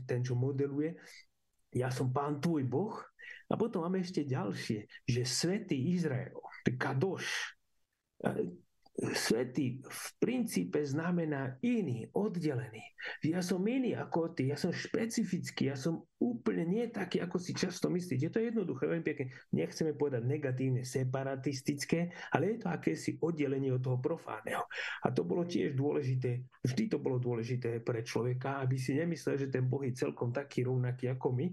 ten, 0.04 0.26
čo 0.26 0.34
modeluje. 0.36 0.98
Ja 1.72 1.88
som 1.94 2.12
pán 2.12 2.42
tvoj 2.44 2.68
Boh. 2.68 2.98
A 3.48 3.56
potom 3.56 3.86
máme 3.86 4.02
ešte 4.02 4.28
ďalšie, 4.28 4.88
že 5.08 5.22
svätý 5.24 5.96
Izrael, 5.96 6.36
kadoš, 6.66 7.56
Svetý 8.92 9.80
v 9.88 10.06
princípe 10.20 10.84
znamená 10.84 11.56
iný, 11.64 12.12
oddelený. 12.12 12.84
Ja 13.24 13.40
som 13.40 13.64
iný 13.64 13.96
ako 13.96 14.36
ty, 14.36 14.52
ja 14.52 14.60
som 14.60 14.76
špecifický, 14.76 15.72
ja 15.72 15.80
som 15.80 16.04
úplne 16.22 16.68
nie 16.68 16.86
taký, 16.92 17.24
ako 17.24 17.40
si 17.40 17.56
často 17.56 17.90
myslíte. 17.90 18.30
Je 18.30 18.34
to 18.36 18.44
jednoduché, 18.44 18.86
veľmi 18.86 19.02
pekne. 19.08 19.34
Nechceme 19.56 19.98
povedať 19.98 20.28
negatívne, 20.28 20.84
separatistické, 20.86 22.14
ale 22.36 22.54
je 22.54 22.58
to 22.62 22.68
akési 22.70 23.18
oddelenie 23.24 23.74
od 23.74 23.82
toho 23.82 23.98
profánneho. 23.98 24.68
A 25.02 25.10
to 25.10 25.26
bolo 25.26 25.48
tiež 25.48 25.74
dôležité, 25.74 26.46
vždy 26.62 26.84
to 26.92 27.02
bolo 27.02 27.18
dôležité 27.18 27.82
pre 27.82 28.06
človeka, 28.06 28.62
aby 28.62 28.76
si 28.76 28.94
nemyslel, 28.94 29.40
že 29.40 29.50
ten 29.50 29.66
Boh 29.66 29.82
je 29.82 29.98
celkom 29.98 30.30
taký 30.30 30.68
rovnaký 30.68 31.10
ako 31.10 31.32
my, 31.32 31.48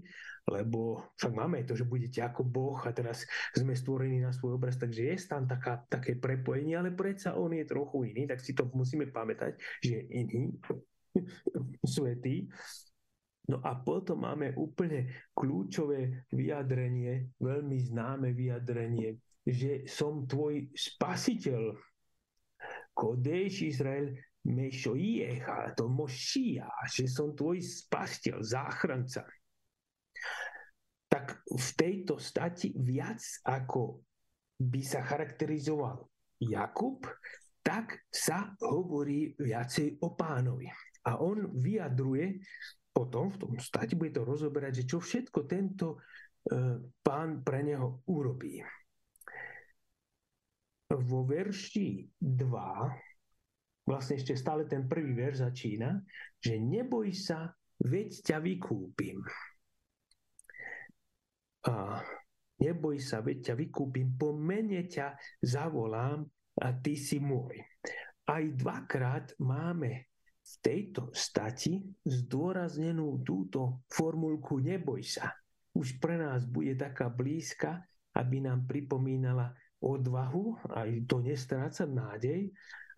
lebo 0.47 1.11
však 1.17 1.33
máme 1.35 1.67
to, 1.67 1.75
že 1.75 1.89
budete 1.89 2.23
ako 2.23 2.45
Boh 2.45 2.79
a 2.85 2.91
teraz 2.95 3.27
sme 3.51 3.75
stvorení 3.75 4.23
na 4.23 4.31
svoj 4.31 4.55
obraz, 4.55 4.79
takže 4.79 5.11
je 5.11 5.17
tam 5.27 5.49
taká, 5.49 5.83
také 5.89 6.15
prepojenie, 6.15 6.79
ale 6.79 6.95
predsa 6.95 7.35
on 7.35 7.51
je 7.51 7.65
trochu 7.67 8.13
iný, 8.13 8.29
tak 8.29 8.39
si 8.39 8.55
to 8.55 8.69
musíme 8.71 9.11
pamätať, 9.11 9.59
že 9.83 9.99
je 9.99 10.01
iný, 10.23 10.41
svetý. 11.97 12.47
No 13.49 13.57
a 13.65 13.81
potom 13.81 14.21
máme 14.21 14.53
úplne 14.61 15.09
kľúčové 15.33 16.29
vyjadrenie, 16.29 17.33
veľmi 17.41 17.77
známe 17.81 18.29
vyjadrenie, 18.37 19.17
že 19.41 19.89
som 19.89 20.29
tvoj 20.29 20.69
spasiteľ. 20.77 21.73
Kodeš 22.93 23.65
Izrael 23.65 24.13
Mešoiecha, 24.45 25.73
to 25.73 25.89
Mošia, 25.89 26.69
že 26.87 27.09
som 27.09 27.33
tvoj 27.33 27.57
spasiteľ, 27.57 28.37
záchranca 28.45 29.25
tak 31.09 31.41
v 31.49 31.69
tejto 31.73 32.21
stati 32.21 32.69
viac 32.77 33.19
ako 33.49 34.05
by 34.61 34.81
sa 34.85 35.01
charakterizoval 35.01 36.05
Jakub, 36.39 37.03
tak 37.65 38.07
sa 38.07 38.53
hovorí 38.61 39.35
viacej 39.35 39.99
o 40.05 40.15
pánovi. 40.15 40.69
A 41.09 41.19
on 41.19 41.49
vyjadruje 41.59 42.39
potom 42.93 43.33
v 43.33 43.39
tom 43.39 43.53
stati, 43.59 43.97
bude 43.97 44.15
to 44.15 44.23
rozoberať, 44.23 44.83
že 44.83 44.87
čo 44.87 44.97
všetko 45.01 45.39
tento 45.49 45.87
e, 45.95 45.97
pán 47.01 47.41
pre 47.41 47.65
neho 47.65 48.03
urobí. 48.11 48.61
Vo 50.89 51.21
verši 51.23 52.09
2, 52.17 53.85
vlastne 53.85 54.15
ešte 54.17 54.33
stále 54.35 54.65
ten 54.65 54.89
prvý 54.89 55.13
verš 55.13 55.45
začína, 55.45 56.01
že 56.41 56.57
neboj 56.57 57.13
sa, 57.13 57.53
veď 57.79 58.09
ťa 58.25 58.37
vykúpim 58.41 59.21
a 61.67 61.99
neboj 62.59 62.99
sa, 62.99 63.19
veď 63.19 63.51
ťa 63.51 63.55
vykúpim, 63.55 64.15
po 64.15 64.31
mene 64.35 64.87
ťa 64.87 65.15
zavolám 65.43 66.23
a 66.59 66.67
ty 66.79 66.95
si 66.95 67.19
môj. 67.19 67.59
Aj 68.29 68.43
dvakrát 68.45 69.33
máme 69.41 70.11
v 70.39 70.53
tejto 70.61 71.09
stati 71.13 71.81
zdôraznenú 72.05 73.21
túto 73.25 73.85
formulku 73.89 74.61
neboj 74.61 75.01
sa. 75.01 75.29
Už 75.73 76.01
pre 76.01 76.17
nás 76.17 76.45
bude 76.49 76.73
taká 76.73 77.09
blízka, 77.09 77.85
aby 78.17 78.41
nám 78.41 78.65
pripomínala 78.65 79.53
odvahu, 79.79 80.59
aj 80.75 80.89
to 81.07 81.23
nestrácať 81.23 81.89
nádej. 81.89 82.41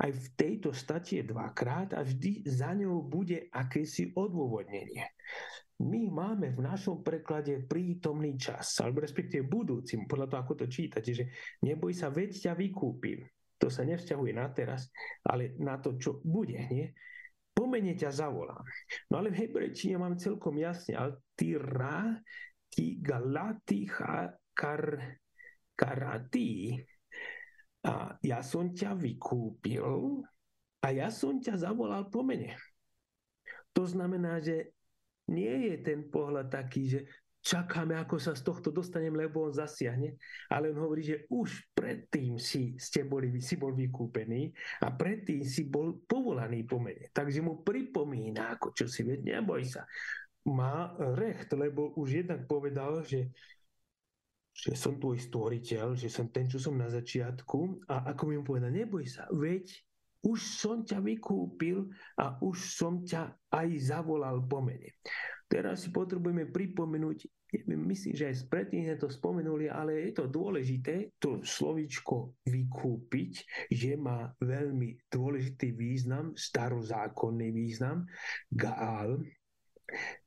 Aj 0.01 0.09
v 0.09 0.27
tejto 0.33 0.73
stati 0.73 1.21
je 1.21 1.29
dvakrát 1.29 1.93
a 1.93 2.01
vždy 2.01 2.41
za 2.49 2.73
ňou 2.73 3.05
bude 3.05 3.45
akési 3.53 4.09
odôvodnenie 4.17 5.13
my 5.81 6.13
máme 6.13 6.53
v 6.53 6.61
našom 6.61 7.01
preklade 7.01 7.65
prítomný 7.65 8.37
čas, 8.37 8.77
alebo 8.79 9.01
respektíve 9.01 9.49
budúci, 9.49 9.97
podľa 10.05 10.27
toho, 10.29 10.39
ako 10.45 10.53
to 10.61 10.65
čítate, 10.69 11.11
že 11.11 11.25
neboj 11.65 11.91
sa, 11.91 12.13
veď 12.13 12.49
ťa 12.49 12.53
vykúpim. 12.53 13.25
To 13.61 13.69
sa 13.69 13.85
nevzťahuje 13.85 14.33
na 14.33 14.47
teraz, 14.53 14.89
ale 15.25 15.57
na 15.61 15.77
to, 15.77 15.97
čo 15.97 16.21
bude. 16.21 16.57
Nie? 16.69 16.93
Pomene 17.53 17.93
ťa 17.93 18.09
zavolám. 18.09 18.65
No 19.13 19.21
ale 19.21 19.29
v 19.29 19.45
hebrejčine 19.45 20.01
mám 20.01 20.17
celkom 20.17 20.57
jasne, 20.57 20.97
altira 20.97 22.17
ti 22.71 22.97
galati 22.97 23.85
kar, 23.85 24.97
karati. 25.77 26.79
A 27.81 28.13
ja 28.21 28.45
som 28.45 28.73
ťa 28.73 28.93
vykúpil 28.93 30.21
a 30.81 30.87
ja 30.93 31.09
som 31.09 31.41
ťa 31.41 31.57
zavolal 31.57 32.09
pomene. 32.09 32.57
To 33.73 33.85
znamená, 33.85 34.41
že 34.41 34.73
nie 35.31 35.71
je 35.71 35.75
ten 35.79 36.11
pohľad 36.11 36.51
taký, 36.51 36.83
že 36.91 36.99
čakáme, 37.41 37.97
ako 37.97 38.21
sa 38.21 38.37
z 38.37 38.45
tohto 38.45 38.69
dostanem, 38.69 39.17
lebo 39.17 39.49
on 39.49 39.53
zasiahne, 39.53 40.13
ale 40.53 40.69
on 40.69 40.77
hovorí, 40.77 41.01
že 41.01 41.17
už 41.33 41.73
predtým 41.73 42.37
si, 42.37 42.77
ste 42.77 43.01
boli, 43.01 43.33
si 43.41 43.57
bol 43.57 43.73
vykúpený 43.73 44.53
a 44.85 44.93
predtým 44.93 45.41
si 45.41 45.65
bol 45.65 46.05
povolaný 46.05 46.69
po 46.69 46.77
mene. 46.77 47.09
Takže 47.09 47.41
mu 47.41 47.65
pripomína, 47.65 48.55
ako 48.55 48.77
čo 48.77 48.85
si 48.85 49.01
veď, 49.01 49.41
neboj 49.41 49.65
sa. 49.65 49.89
Má 50.53 50.93
recht, 51.17 51.49
lebo 51.53 51.97
už 51.97 52.25
jednak 52.25 52.45
povedal, 52.45 53.01
že 53.01 53.33
že 54.51 54.75
som 54.75 54.99
tvoj 54.99 55.15
stvoriteľ, 55.15 55.95
že 55.95 56.11
som 56.11 56.27
ten, 56.27 56.43
čo 56.43 56.59
som 56.59 56.75
na 56.75 56.91
začiatku 56.91 57.87
a 57.87 58.11
ako 58.11 58.21
mi 58.27 58.35
povedal, 58.43 58.69
neboj 58.69 59.07
sa, 59.07 59.23
veď 59.31 59.63
už 60.21 60.39
som 60.41 60.85
ťa 60.85 61.01
vykúpil 61.01 61.89
a 62.17 62.37
už 62.41 62.57
som 62.77 63.01
ťa 63.01 63.33
aj 63.49 63.67
zavolal 63.81 64.41
po 64.45 64.61
mene. 64.61 64.93
Teraz 65.51 65.83
si 65.83 65.89
potrebujeme 65.91 66.47
pripomenúť, 66.47 67.27
myslím, 67.67 68.15
že 68.15 68.31
aj 68.31 68.47
predtým 68.47 68.87
sme 68.87 68.95
to 68.95 69.11
spomenuli, 69.11 69.67
ale 69.67 70.07
je 70.07 70.23
to 70.23 70.31
dôležité, 70.31 71.11
to 71.19 71.43
slovičko 71.43 72.39
vykúpiť, 72.47 73.33
že 73.67 73.99
má 73.99 74.31
veľmi 74.39 75.11
dôležitý 75.11 75.75
význam, 75.75 76.31
starozákonný 76.39 77.51
význam. 77.51 78.07
Gaal, 78.47 79.19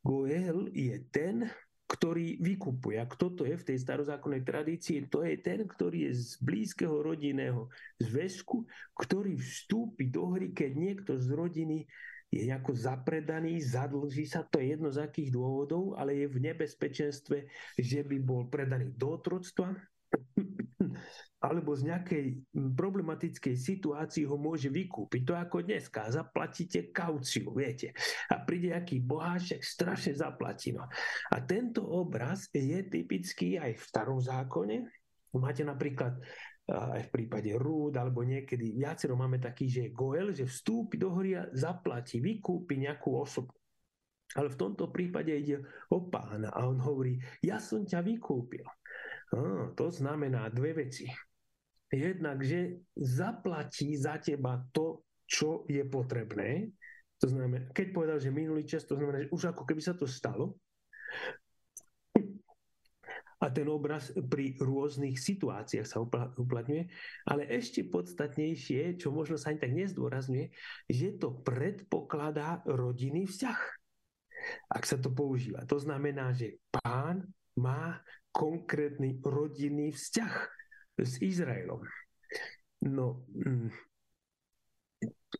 Goel 0.05 0.69
je 0.69 1.01
ten, 1.09 1.49
ktorý 1.85 2.41
vykupuje. 2.41 2.97
A 2.97 3.05
kto 3.05 3.29
to 3.37 3.43
je 3.45 3.53
v 3.53 3.67
tej 3.73 3.77
starozákonnej 3.77 4.41
tradícii? 4.41 5.05
To 5.13 5.21
je 5.21 5.37
ten, 5.37 5.69
ktorý 5.69 6.09
je 6.09 6.13
z 6.17 6.41
blízkeho 6.41 7.05
rodinného 7.05 7.69
zväzku, 8.01 8.65
ktorý 8.97 9.37
vstúpi 9.37 10.09
do 10.09 10.33
hry, 10.33 10.49
keď 10.49 10.71
niekto 10.73 11.11
z 11.21 11.29
rodiny 11.29 11.85
je 12.33 12.41
nejako 12.49 12.73
zapredaný, 12.73 13.61
zadlží 13.61 14.25
sa, 14.25 14.43
to 14.43 14.57
je 14.57 14.75
jedno 14.75 14.89
z 14.89 15.05
akých 15.05 15.29
dôvodov, 15.29 15.95
ale 15.95 16.25
je 16.25 16.27
v 16.27 16.41
nebezpečenstve, 16.51 17.37
že 17.77 17.99
by 18.01 18.17
bol 18.19 18.49
predaný 18.49 18.91
do 18.97 19.15
otroctva, 19.15 19.71
alebo 21.45 21.77
z 21.77 21.93
nejakej 21.93 22.25
problematickej 22.73 23.53
situácii 23.53 24.25
ho 24.25 24.33
môže 24.33 24.73
vykúpiť. 24.73 25.21
To 25.29 25.33
ako 25.37 25.61
dneska, 25.61 26.09
zaplatíte 26.09 26.89
kauciu, 26.89 27.53
viete. 27.53 27.93
A 28.33 28.41
príde 28.41 28.73
nejaký 28.73 29.05
boháček, 29.05 29.61
strašne 29.61 30.17
zaplatí. 30.17 30.73
No. 30.73 30.89
A 31.29 31.37
tento 31.45 31.85
obraz 31.85 32.49
je 32.49 32.81
typický 32.89 33.61
aj 33.61 33.77
v 33.77 33.83
starom 33.85 34.17
zákone. 34.17 34.89
Máte 35.37 35.61
napríklad 35.61 36.17
aj 36.65 37.01
v 37.05 37.13
prípade 37.13 37.53
rúd, 37.53 37.93
alebo 37.93 38.25
niekedy 38.25 38.73
viacero 38.73 39.13
máme 39.13 39.37
taký, 39.37 39.69
že 39.69 39.93
Goel, 39.93 40.33
že 40.33 40.49
vstúpi 40.49 40.97
do 40.97 41.13
hory 41.13 41.37
a 41.37 41.45
zaplatí, 41.53 42.17
vykúpi 42.17 42.81
nejakú 42.81 43.21
osobu. 43.21 43.53
Ale 44.33 44.49
v 44.49 44.57
tomto 44.57 44.89
prípade 44.89 45.29
ide 45.29 45.61
o 45.93 46.09
pána 46.09 46.49
a 46.49 46.65
on 46.65 46.81
hovorí, 46.81 47.21
ja 47.45 47.61
som 47.61 47.85
ťa 47.85 48.01
vykúpil. 48.01 48.65
Ah, 49.35 49.69
to 49.77 49.93
znamená 49.93 50.49
dve 50.49 50.73
veci. 50.73 51.05
Jednak, 51.95 52.43
že 52.43 52.83
zaplatí 52.99 53.95
za 53.95 54.19
teba 54.19 54.59
to, 54.75 55.07
čo 55.23 55.63
je 55.71 55.79
potrebné. 55.87 56.75
To 57.23 57.31
znamená, 57.31 57.71
keď 57.71 57.87
povedal, 57.95 58.17
že 58.19 58.35
minulý 58.35 58.67
čas, 58.67 58.83
to 58.83 58.99
znamená, 58.99 59.23
že 59.23 59.31
už 59.31 59.55
ako 59.55 59.63
keby 59.63 59.79
sa 59.79 59.95
to 59.95 60.03
stalo. 60.03 60.59
A 63.39 63.51
ten 63.51 63.67
obraz 63.71 64.11
pri 64.11 64.59
rôznych 64.59 65.15
situáciách 65.15 65.87
sa 65.87 66.03
uplatňuje. 66.35 66.83
Ale 67.29 67.47
ešte 67.47 67.87
podstatnejšie, 67.87 68.99
čo 68.99 69.15
možno 69.15 69.39
sa 69.39 69.55
ani 69.55 69.59
tak 69.63 69.71
nezdôrazňuje, 69.71 70.51
že 70.91 71.15
to 71.15 71.39
predpokladá 71.47 72.59
rodinný 72.67 73.23
vzťah. 73.27 73.59
Ak 74.71 74.83
sa 74.83 74.99
to 74.99 75.15
používa. 75.15 75.63
To 75.71 75.79
znamená, 75.79 76.35
že 76.35 76.59
pán 76.69 77.23
má 77.55 78.03
konkrétny 78.35 79.23
rodinný 79.23 79.95
vzťah 79.95 80.33
s 80.97 81.19
Izraelom. 81.19 81.83
No, 82.85 83.25
mm, 83.33 83.69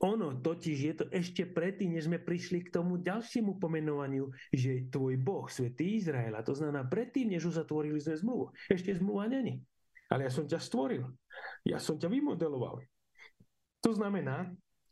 ono 0.03 0.35
totiž 0.41 0.77
je 0.79 0.93
to 0.93 1.05
ešte 1.07 1.47
predtým, 1.47 1.95
než 1.95 2.11
sme 2.11 2.19
prišli 2.19 2.67
k 2.67 2.73
tomu 2.73 2.99
ďalšiemu 2.99 3.55
pomenovaniu, 3.55 4.27
že 4.51 4.91
tvoj 4.91 5.15
Boh, 5.21 5.47
svätý 5.47 5.95
Izraela, 5.95 6.43
to 6.43 6.51
znamená 6.51 6.83
predtým, 6.83 7.31
než 7.31 7.47
uzatvorili 7.47 8.01
sme 8.01 8.19
zmluvu. 8.19 8.45
Ešte 8.67 8.91
zmluva 8.99 9.31
není. 9.31 9.63
Ale 10.11 10.27
ja 10.27 10.31
som 10.31 10.45
ťa 10.45 10.59
stvoril. 10.59 11.07
Ja 11.63 11.79
som 11.79 11.95
ťa 11.95 12.11
vymodeloval. 12.11 12.83
To 13.81 13.91
znamená, 13.93 14.51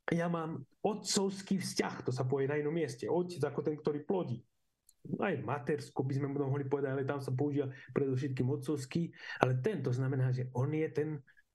ja 0.10 0.27
mám 0.29 0.63
otcovský 0.84 1.60
vzťah, 1.60 2.08
to 2.08 2.12
sa 2.13 2.24
povie 2.24 2.48
na 2.48 2.60
inom 2.60 2.74
mieste. 2.74 3.10
Otec 3.10 3.41
ako 3.43 3.60
ten, 3.62 3.75
ktorý 3.77 4.05
plodí 4.05 4.39
aj 5.03 5.43
matersko 5.43 6.03
by 6.03 6.13
sme 6.15 6.27
mohli 6.31 6.63
povedať, 6.63 6.91
ale 6.95 7.03
tam 7.03 7.19
sa 7.19 7.36
používa 7.36 7.67
predovšetkým 7.91 8.48
otcovský, 8.48 9.12
ale 9.43 9.60
tento 9.60 9.91
znamená, 9.91 10.31
že 10.31 10.48
on 10.55 10.72
je 10.72 10.88
ten, 10.91 11.10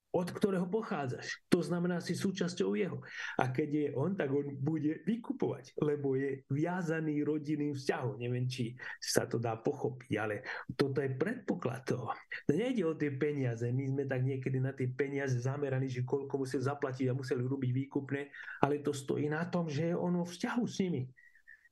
od 0.09 0.29
ktorého 0.33 0.65
pochádzaš. 0.65 1.45
To 1.53 1.61
znamená, 1.61 2.01
si 2.01 2.17
súčasťou 2.17 2.73
jeho. 2.81 3.05
A 3.37 3.53
keď 3.53 3.69
je 3.69 3.87
on, 3.93 4.17
tak 4.17 4.33
on 4.33 4.57
bude 4.57 5.05
vykupovať, 5.05 5.77
lebo 5.85 6.17
je 6.17 6.49
viazaný 6.49 7.21
rodinným 7.25 7.77
vzťahom. 7.77 8.17
Neviem, 8.17 8.49
či 8.49 8.73
sa 8.97 9.29
to 9.29 9.37
dá 9.37 9.61
pochopiť, 9.61 10.13
ale 10.17 10.41
toto 10.73 11.05
je 11.05 11.13
predpoklad 11.13 11.85
toho. 11.85 12.09
To 12.49 12.53
nejde 12.57 12.89
o 12.89 12.97
tie 12.97 13.13
peniaze. 13.13 13.69
My 13.69 13.85
sme 13.85 14.09
tak 14.09 14.25
niekedy 14.25 14.59
na 14.65 14.73
tie 14.73 14.89
peniaze 14.89 15.37
zameraní, 15.45 15.93
že 15.93 16.09
koľko 16.09 16.41
museli 16.41 16.65
zaplatiť 16.65 17.13
a 17.13 17.19
museli 17.19 17.45
robiť 17.45 17.71
výkupné, 17.85 18.33
ale 18.65 18.81
to 18.81 18.97
stojí 18.97 19.29
na 19.29 19.45
tom, 19.53 19.69
že 19.69 19.93
je 19.93 19.95
on 19.97 20.17
vo 20.17 20.25
vzťahu 20.25 20.65
s 20.65 20.77
nimi. 20.81 21.05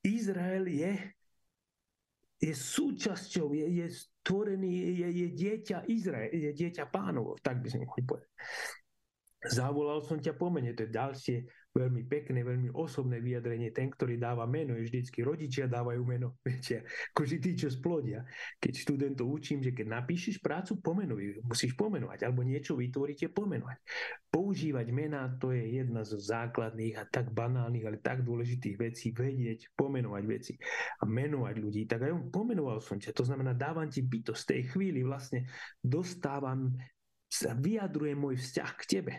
Izrael 0.04 0.68
je 0.70 1.15
je 2.36 2.52
súčasťou, 2.52 3.56
je, 3.56 3.66
je 3.80 3.86
stvorený, 3.88 5.00
je, 5.00 5.08
je 5.08 5.26
dieťa 5.32 5.88
Izrael, 5.88 6.32
je 6.36 6.52
dieťa 6.52 6.92
pánov, 6.92 7.40
tak 7.40 7.64
by 7.64 7.68
sme 7.72 7.88
mohli 7.88 8.04
povedať. 8.04 8.30
Zavolal 9.46 10.00
som 10.04 10.18
ťa 10.20 10.34
po 10.36 10.52
mene, 10.52 10.76
to 10.76 10.84
je 10.84 10.90
ďalšie 10.92 11.36
veľmi 11.76 12.08
pekné, 12.08 12.40
veľmi 12.40 12.72
osobné 12.72 13.20
vyjadrenie. 13.20 13.68
Ten, 13.68 13.92
ktorý 13.92 14.16
dáva 14.16 14.48
meno, 14.48 14.72
je 14.72 14.88
vždycky 14.88 15.20
rodičia 15.20 15.68
dávajú 15.68 16.00
meno. 16.08 16.40
Viete, 16.48 16.88
akože 17.12 17.36
tí, 17.36 17.52
čo 17.52 17.68
splodia. 17.68 18.24
Keď 18.56 18.72
študentov 18.72 19.28
učím, 19.28 19.60
že 19.60 19.76
keď 19.76 20.00
napíšeš 20.00 20.40
prácu, 20.40 20.80
pomenuj, 20.80 21.44
musíš 21.44 21.76
pomenovať, 21.76 22.24
alebo 22.24 22.40
niečo 22.40 22.80
vytvoríte, 22.80 23.28
pomenovať. 23.28 23.76
Používať 24.32 24.86
mená, 24.88 25.28
to 25.36 25.52
je 25.52 25.84
jedna 25.84 26.00
zo 26.00 26.16
základných 26.16 26.96
a 26.96 27.04
tak 27.04 27.36
banálnych, 27.36 27.84
ale 27.84 27.98
tak 28.00 28.24
dôležitých 28.24 28.76
vecí, 28.80 29.12
vedieť, 29.12 29.76
pomenovať 29.76 30.24
veci 30.24 30.54
a 31.00 31.04
menovať 31.04 31.54
ľudí. 31.60 31.84
Tak 31.84 32.08
aj 32.08 32.12
on 32.16 32.24
pomenoval 32.32 32.80
som 32.80 32.96
ťa, 32.96 33.12
to 33.12 33.28
znamená, 33.28 33.52
dávam 33.52 33.88
ti 33.92 34.00
bytosť. 34.00 34.40
Z 34.46 34.48
tej 34.48 34.62
chvíli 34.72 35.00
vlastne 35.04 35.44
dostávam, 35.84 36.72
vyjadrujem 37.36 38.16
môj 38.16 38.40
vzťah 38.40 38.70
k 38.80 38.84
tebe 38.88 39.14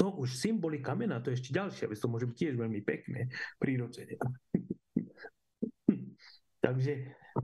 to 0.00 0.16
už 0.16 0.32
symbolika 0.32 0.96
mena, 0.96 1.20
to 1.20 1.28
je 1.28 1.44
ešte 1.44 1.52
ďalšia 1.52 1.84
vec, 1.92 2.00
to 2.00 2.08
môže 2.08 2.24
byť 2.24 2.36
tiež 2.40 2.54
veľmi 2.56 2.80
pekné, 2.80 3.28
prírodzene. 3.60 4.16
Takže, 6.64 6.94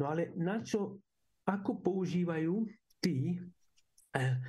no 0.00 0.04
ale 0.08 0.32
na 0.40 0.64
čo, 0.64 0.96
ako 1.44 1.84
používajú 1.84 2.64
tí, 2.96 3.36
eh, 4.16 4.40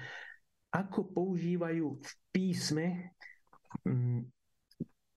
ako 0.72 1.12
používajú 1.12 2.00
v 2.00 2.12
písme 2.32 3.12
hm, 3.84 4.24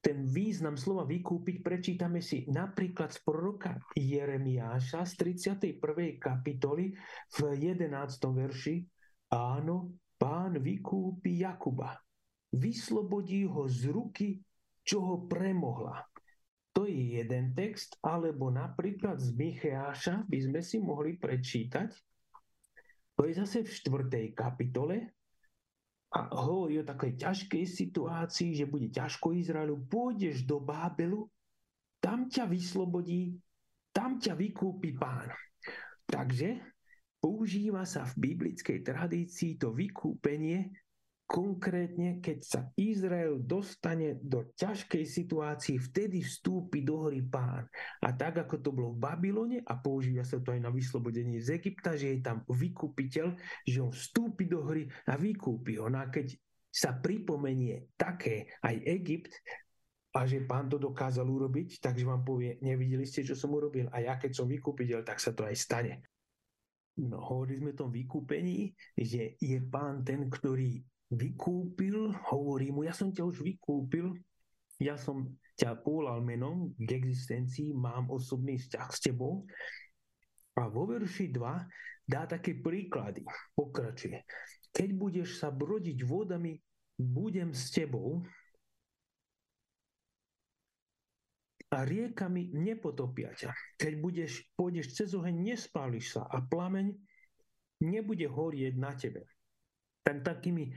ten 0.03 0.27
význam 0.27 0.75
slova 0.75 1.07
vykúpiť, 1.07 1.63
prečítame 1.63 2.19
si 2.19 2.43
napríklad 2.51 3.15
z 3.15 3.23
proroka 3.23 3.79
Jeremiáša 3.95 5.07
z 5.07 5.39
31. 5.79 6.19
kapitoly 6.19 6.91
v 7.39 7.39
11. 7.55 7.87
verši 8.35 8.83
Áno, 9.31 9.95
pán 10.19 10.59
vykúpi 10.59 11.39
Jakuba 11.47 11.95
vyslobodí 12.55 13.47
ho 13.47 13.67
z 13.71 13.91
ruky, 13.91 14.29
čo 14.83 15.03
ho 15.03 15.17
premohla. 15.31 16.03
To 16.75 16.87
je 16.87 17.19
jeden 17.19 17.51
text, 17.55 17.99
alebo 17.99 18.51
napríklad 18.51 19.19
z 19.19 19.35
Micheáša 19.35 20.23
by 20.27 20.39
sme 20.39 20.61
si 20.63 20.79
mohli 20.79 21.19
prečítať. 21.19 21.91
To 23.19 23.27
je 23.27 23.33
zase 23.37 23.67
v 23.67 23.71
štvrtej 23.71 24.27
kapitole 24.33 25.13
a 26.11 26.21
hovorí 26.43 26.83
o 26.83 26.87
takej 26.87 27.21
ťažkej 27.21 27.65
situácii, 27.67 28.51
že 28.57 28.71
bude 28.71 28.91
ťažko 28.91 29.35
Izraelu. 29.35 29.79
Pôjdeš 29.87 30.47
do 30.47 30.59
Bábelu, 30.59 31.27
tam 32.01 32.27
ťa 32.27 32.49
vyslobodí, 32.49 33.37
tam 33.95 34.19
ťa 34.19 34.35
vykúpi 34.35 34.97
pán. 34.97 35.31
Takže 36.07 36.59
používa 37.23 37.87
sa 37.87 38.03
v 38.15 38.31
biblickej 38.31 38.83
tradícii 38.83 39.61
to 39.61 39.71
vykúpenie 39.71 40.71
konkrétne, 41.31 42.19
keď 42.19 42.39
sa 42.43 42.61
Izrael 42.75 43.39
dostane 43.39 44.19
do 44.19 44.51
ťažkej 44.59 45.07
situácii, 45.07 45.79
vtedy 45.79 46.27
vstúpi 46.27 46.83
do 46.83 47.07
hory 47.07 47.23
pán. 47.23 47.71
A 48.03 48.11
tak, 48.19 48.43
ako 48.43 48.59
to 48.59 48.75
bolo 48.75 48.99
v 48.99 49.03
Babylone, 49.07 49.59
a 49.63 49.79
používa 49.79 50.27
sa 50.27 50.43
to 50.43 50.51
aj 50.51 50.59
na 50.59 50.75
vyslobodenie 50.75 51.39
z 51.39 51.63
Egypta, 51.63 51.95
že 51.95 52.19
je 52.19 52.27
tam 52.27 52.43
vykúpiteľ, 52.51 53.27
že 53.63 53.79
on 53.79 53.95
vstúpi 53.95 54.51
do 54.51 54.67
hory 54.67 54.91
a 55.07 55.15
vykúpi 55.15 55.79
ho. 55.79 55.87
No 55.87 56.03
a 56.03 56.11
keď 56.11 56.35
sa 56.67 56.99
pripomenie 56.99 57.95
také 57.95 58.51
aj 58.67 58.83
Egypt, 58.99 59.31
a 60.11 60.27
že 60.27 60.43
pán 60.43 60.67
to 60.67 60.75
dokázal 60.75 61.23
urobiť, 61.23 61.79
takže 61.79 62.03
vám 62.03 62.27
povie, 62.27 62.59
nevideli 62.67 63.07
ste, 63.07 63.23
čo 63.23 63.39
som 63.39 63.55
urobil 63.55 63.87
a 63.95 64.03
ja 64.03 64.19
keď 64.19 64.43
som 64.43 64.51
vykúpiteľ, 64.51 65.07
tak 65.07 65.23
sa 65.23 65.31
to 65.31 65.47
aj 65.47 65.55
stane. 65.55 66.03
No, 66.99 67.23
hovorili 67.23 67.63
sme 67.63 67.71
o 67.79 67.81
tom 67.87 67.95
vykúpení, 67.95 68.75
že 68.99 69.39
je 69.39 69.59
pán 69.71 70.03
ten, 70.03 70.27
ktorý 70.27 70.83
vykúpil, 71.11 72.15
hovorí 72.31 72.71
mu, 72.71 72.87
ja 72.87 72.95
som 72.95 73.11
ťa 73.11 73.27
už 73.27 73.43
vykúpil, 73.43 74.15
ja 74.79 74.95
som 74.95 75.27
ťa 75.59 75.83
pólal 75.85 76.25
menom 76.25 76.73
k 76.79 76.89
existencii, 76.97 77.77
mám 77.77 78.09
osobný 78.09 78.57
vzťah 78.57 78.89
s 78.89 78.99
tebou. 79.05 79.45
A 80.57 80.67
vo 80.71 80.89
verši 80.89 81.29
2 81.35 82.09
dá 82.09 82.25
také 82.25 82.57
príklady. 82.59 83.27
Pokračuje. 83.53 84.25
Keď 84.73 84.89
budeš 84.97 85.43
sa 85.43 85.53
brodiť 85.53 85.99
vodami, 86.07 86.57
budem 86.97 87.53
s 87.53 87.75
tebou 87.75 88.25
a 91.71 91.87
riekami 91.87 92.51
nepotopia 92.57 93.31
ťa. 93.37 93.55
Keď 93.79 93.93
budeš, 94.03 94.33
pôjdeš 94.59 94.97
cez 94.97 95.15
oheň, 95.15 95.55
nespáliš 95.55 96.19
sa 96.19 96.27
a 96.27 96.43
plameň 96.43 96.93
nebude 97.85 98.27
horieť 98.27 98.75
na 98.75 98.93
tebe. 98.97 99.23
Tak 100.03 100.27
takými 100.27 100.75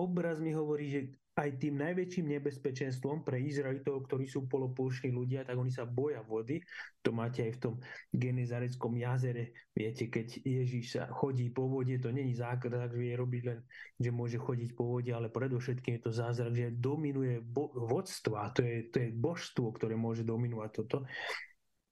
obraz 0.00 0.40
mi 0.40 0.56
hovorí, 0.56 0.86
že 0.88 1.00
aj 1.40 1.56
tým 1.56 1.80
najväčším 1.80 2.36
nebezpečenstvom 2.36 3.24
pre 3.24 3.40
Izraelitov, 3.40 4.04
ktorí 4.04 4.28
sú 4.28 4.44
polopúšni 4.44 5.08
ľudia, 5.08 5.46
tak 5.48 5.56
oni 5.56 5.72
sa 5.72 5.88
boja 5.88 6.20
vody. 6.20 6.60
To 7.00 7.16
máte 7.16 7.40
aj 7.46 7.52
v 7.56 7.60
tom 7.64 7.74
Genezareckom 8.12 8.92
jazere. 9.00 9.56
Viete, 9.72 10.12
keď 10.12 10.42
Ježíš 10.44 11.00
sa 11.00 11.08
chodí 11.08 11.48
po 11.48 11.64
vode, 11.64 11.96
to 11.96 12.12
není 12.12 12.36
zázrak, 12.36 12.92
že 12.92 13.00
vie 13.00 13.14
robiť 13.16 13.42
len, 13.46 13.58
že 13.96 14.10
môže 14.12 14.36
chodiť 14.36 14.70
po 14.76 14.84
vode, 14.98 15.10
ale 15.14 15.32
predovšetkým 15.32 15.96
je 15.96 16.02
to 16.04 16.12
zázrak, 16.12 16.52
že 16.52 16.76
dominuje 16.76 17.40
vodstva. 17.72 18.52
To 18.58 18.60
je, 18.60 18.92
to 18.92 18.96
je 19.00 19.08
božstvo, 19.16 19.72
ktoré 19.72 19.96
môže 19.96 20.26
dominovať 20.26 20.70
toto. 20.76 21.08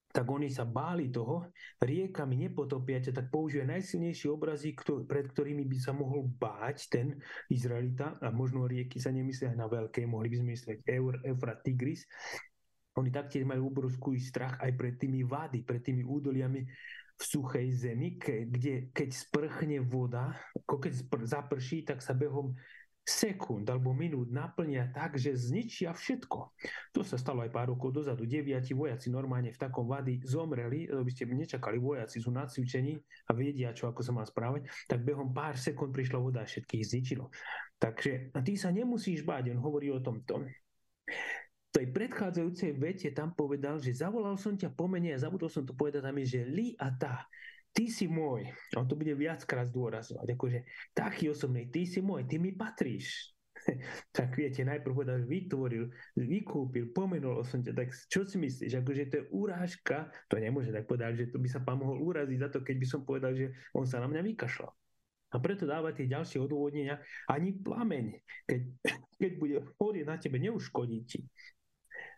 Tak 0.09 0.25
oni 0.25 0.49
sa 0.49 0.65
báli 0.65 1.13
toho, 1.13 1.53
riekami 1.77 2.49
nepotopiate, 2.49 3.13
tak 3.13 3.29
použije 3.29 3.61
najsilnejšie 3.69 4.27
obrazy, 4.33 4.73
pred 5.05 5.29
ktorými 5.29 5.69
by 5.69 5.77
sa 5.77 5.93
mohol 5.93 6.25
báť 6.25 6.89
ten 6.89 7.13
Izraelita, 7.53 8.17
a 8.17 8.33
možno 8.33 8.65
rieky 8.65 8.97
sa 8.97 9.13
nemyslia 9.13 9.53
na 9.53 9.69
veľké, 9.69 10.09
mohli 10.09 10.33
by 10.33 10.35
sme 10.41 10.47
myslieť 10.57 10.77
Eur, 10.89 11.21
Eufrat, 11.21 11.61
Tigris. 11.61 12.09
Oni 12.97 13.13
taktiež 13.13 13.45
majú 13.45 13.69
obrovský 13.69 14.17
strach 14.17 14.57
aj 14.59 14.73
pred 14.73 14.97
tými 14.97 15.21
vady, 15.21 15.61
pred 15.61 15.79
tými 15.85 16.01
údoliami 16.01 16.61
v 17.19 17.23
suchej 17.23 17.67
zemi, 17.75 18.17
kde 18.19 18.89
keď 18.95 19.09
sprchne 19.13 19.77
voda, 19.83 20.33
ako 20.55 20.89
keď 20.89 20.93
zaprší, 21.27 21.85
tak 21.85 22.01
sa 22.01 22.17
behom 22.17 22.55
sekúnd 23.09 23.65
alebo 23.65 23.89
minút 23.89 24.29
naplnia 24.29 24.93
tak, 24.93 25.17
že 25.17 25.33
zničia 25.33 25.97
všetko. 25.97 26.39
To 26.93 27.01
sa 27.01 27.17
stalo 27.17 27.41
aj 27.41 27.49
pár 27.49 27.73
rokov 27.73 27.97
dozadu. 27.97 28.29
Deviati 28.29 28.77
vojaci 28.77 29.09
normálne 29.09 29.49
v 29.49 29.57
takom 29.57 29.89
vady 29.89 30.21
zomreli, 30.21 30.85
by 30.85 31.09
ste 31.09 31.25
nečakali, 31.25 31.81
vojaci 31.81 32.21
sú 32.21 32.29
nacvičení 32.29 33.01
a 33.25 33.31
vedia, 33.33 33.73
čo 33.73 33.89
ako 33.89 34.05
sa 34.05 34.13
má 34.13 34.21
správať, 34.21 34.69
tak 34.85 35.01
behom 35.01 35.33
pár 35.33 35.57
sekúnd 35.57 35.89
prišla 35.89 36.21
voda 36.21 36.45
a 36.45 36.47
všetkých 36.47 36.85
zničilo. 36.85 37.33
Takže 37.81 38.29
ty 38.45 38.53
sa 38.53 38.69
nemusíš 38.69 39.25
báť, 39.25 39.49
on 39.57 39.59
hovorí 39.65 39.89
o 39.89 39.97
tomto. 39.97 40.45
V 41.69 41.71
tej 41.73 41.89
predchádzajúcej 41.93 42.77
vete 42.77 43.09
tam 43.13 43.33
povedal, 43.33 43.77
že 43.81 43.93
zavolal 43.93 44.37
som 44.37 44.57
ťa 44.57 44.73
po 44.73 44.85
mene 44.89 45.13
a 45.13 45.21
zabudol 45.21 45.49
som 45.49 45.65
to 45.65 45.73
povedať 45.73 46.01
tam 46.05 46.17
je, 46.21 46.25
že 46.37 46.41
li 46.45 46.73
a 46.77 46.89
tá 46.93 47.25
ty 47.73 47.87
si 47.89 48.09
môj. 48.09 48.49
On 48.77 48.85
to 48.85 48.97
bude 48.97 49.13
viackrát 49.13 49.69
zdôrazovať, 49.69 50.27
akože 50.35 50.59
taký 50.93 51.31
osobný, 51.31 51.69
ty 51.69 51.85
si 51.85 52.03
môj, 52.03 52.25
ty 52.25 52.41
mi 52.41 52.53
patríš. 52.53 53.33
tak 54.15 54.35
viete, 54.39 54.63
najprv 54.63 54.93
povedal, 54.93 55.19
vytvoril, 55.27 55.91
vykúpil, 56.15 56.91
pomenul 56.95 57.43
som 57.43 57.59
ťa, 57.59 57.75
tak 57.75 57.91
čo 58.07 58.23
si 58.23 58.39
myslíš, 58.39 58.79
akože 58.79 59.09
to 59.11 59.15
je 59.19 59.25
urážka, 59.35 60.07
to 60.31 60.39
nemôže 60.39 60.71
tak 60.71 60.87
povedať, 60.87 61.25
že 61.25 61.25
to 61.31 61.37
by 61.41 61.49
sa 61.51 61.59
pán 61.63 61.79
mohol 61.79 61.99
uraziť 61.99 62.39
za 62.39 62.49
to, 62.51 62.59
keď 62.63 62.75
by 62.79 62.87
som 62.87 63.01
povedal, 63.03 63.31
že 63.35 63.51
on 63.75 63.83
sa 63.83 63.99
na 63.99 64.07
mňa 64.07 64.21
vykašľal. 64.35 64.71
A 65.29 65.37
preto 65.37 65.69
dáva 65.69 65.93
tie 65.93 66.09
ďalšie 66.09 66.41
odôvodnenia, 66.41 66.97
ani 67.29 67.53
plameň, 67.53 68.05
keď, 68.49 68.61
keď 69.21 69.31
bude 69.37 69.55
horieť 69.77 70.05
na 70.07 70.17
tebe, 70.17 70.41
neuškodí 70.41 70.99
ti. 71.05 71.21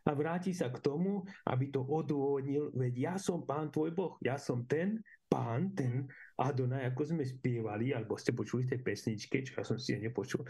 A 0.01 0.17
vráti 0.17 0.49
sa 0.49 0.73
k 0.73 0.81
tomu, 0.81 1.21
aby 1.45 1.69
to 1.69 1.85
odôvodnil, 1.85 2.73
veď 2.73 2.93
ja 2.97 3.15
som 3.21 3.45
pán 3.45 3.69
tvoj 3.69 3.93
Boh, 3.93 4.13
ja 4.25 4.33
som 4.33 4.65
ten, 4.65 4.97
pán, 5.31 5.71
ten 5.71 6.03
Adonaj, 6.35 6.91
ako 6.91 7.15
sme 7.15 7.23
spievali, 7.23 7.95
alebo 7.95 8.19
ste 8.19 8.35
počuli 8.35 8.67
tej 8.67 8.83
pesničke, 8.83 9.39
čo 9.47 9.55
ja 9.55 9.63
som 9.63 9.79
si 9.79 9.95
nepočul, 9.95 10.43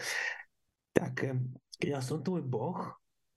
tak 0.90 1.30
ja 1.78 2.02
som 2.02 2.26
tvoj 2.26 2.42
Boh, 2.42 2.82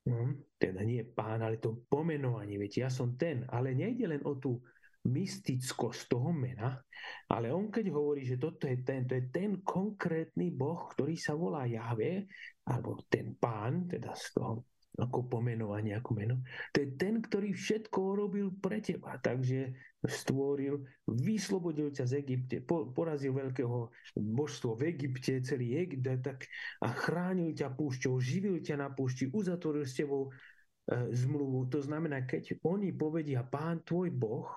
no, 0.09 0.41
teda 0.57 0.81
nie 0.81 1.05
pán, 1.05 1.45
ale 1.45 1.61
to 1.61 1.85
pomenovanie, 1.85 2.57
viete, 2.57 2.81
ja 2.81 2.89
som 2.89 3.13
ten, 3.21 3.45
ale 3.53 3.77
nejde 3.77 4.09
len 4.09 4.25
o 4.25 4.41
tú 4.41 4.65
mystickosť 5.05 6.09
toho 6.09 6.33
mena, 6.33 6.81
ale 7.29 7.53
on 7.53 7.69
keď 7.69 7.93
hovorí, 7.93 8.25
že 8.25 8.41
toto 8.41 8.65
je 8.65 8.81
ten, 8.81 9.05
to 9.05 9.21
je 9.21 9.29
ten 9.29 9.61
konkrétny 9.61 10.49
Boh, 10.49 10.89
ktorý 10.97 11.13
sa 11.21 11.37
volá 11.37 11.69
Jahve, 11.69 12.25
alebo 12.65 13.05
ten 13.05 13.37
pán, 13.37 13.85
teda 13.85 14.17
z 14.17 14.33
toho 14.33 14.65
ako 14.95 15.27
pomenovanie, 15.27 15.99
ako 15.99 16.11
meno. 16.15 16.37
To 16.71 16.79
je 16.79 16.95
ten, 16.95 17.19
ktorý 17.19 17.51
všetko 17.51 17.99
urobil 18.15 18.55
pre 18.63 18.79
teba. 18.79 19.19
Takže 19.19 19.75
stvoril, 20.07 20.87
vyslobodil 21.09 21.91
ťa 21.91 22.05
z 22.07 22.13
Egypte, 22.23 22.57
po, 22.63 22.93
porazil 22.95 23.35
veľkého 23.35 23.91
božstvo 24.15 24.79
v 24.79 24.95
Egypte, 24.95 25.43
celý 25.43 25.83
Egypt 25.83 26.23
tak, 26.23 26.47
a 26.85 26.93
chránil 26.95 27.57
ťa 27.57 27.75
púšťou, 27.75 28.21
živil 28.23 28.63
ťa 28.63 28.79
na 28.79 28.89
púšti, 28.93 29.33
uzatvoril 29.33 29.83
s 29.83 29.99
tebou 29.99 30.29
e, 30.29 31.11
zmluvu. 31.11 31.67
To 31.75 31.81
znamená, 31.83 32.23
keď 32.29 32.61
oni 32.63 32.95
povedia 32.95 33.43
pán 33.43 33.83
tvoj 33.83 34.15
Boh, 34.15 34.53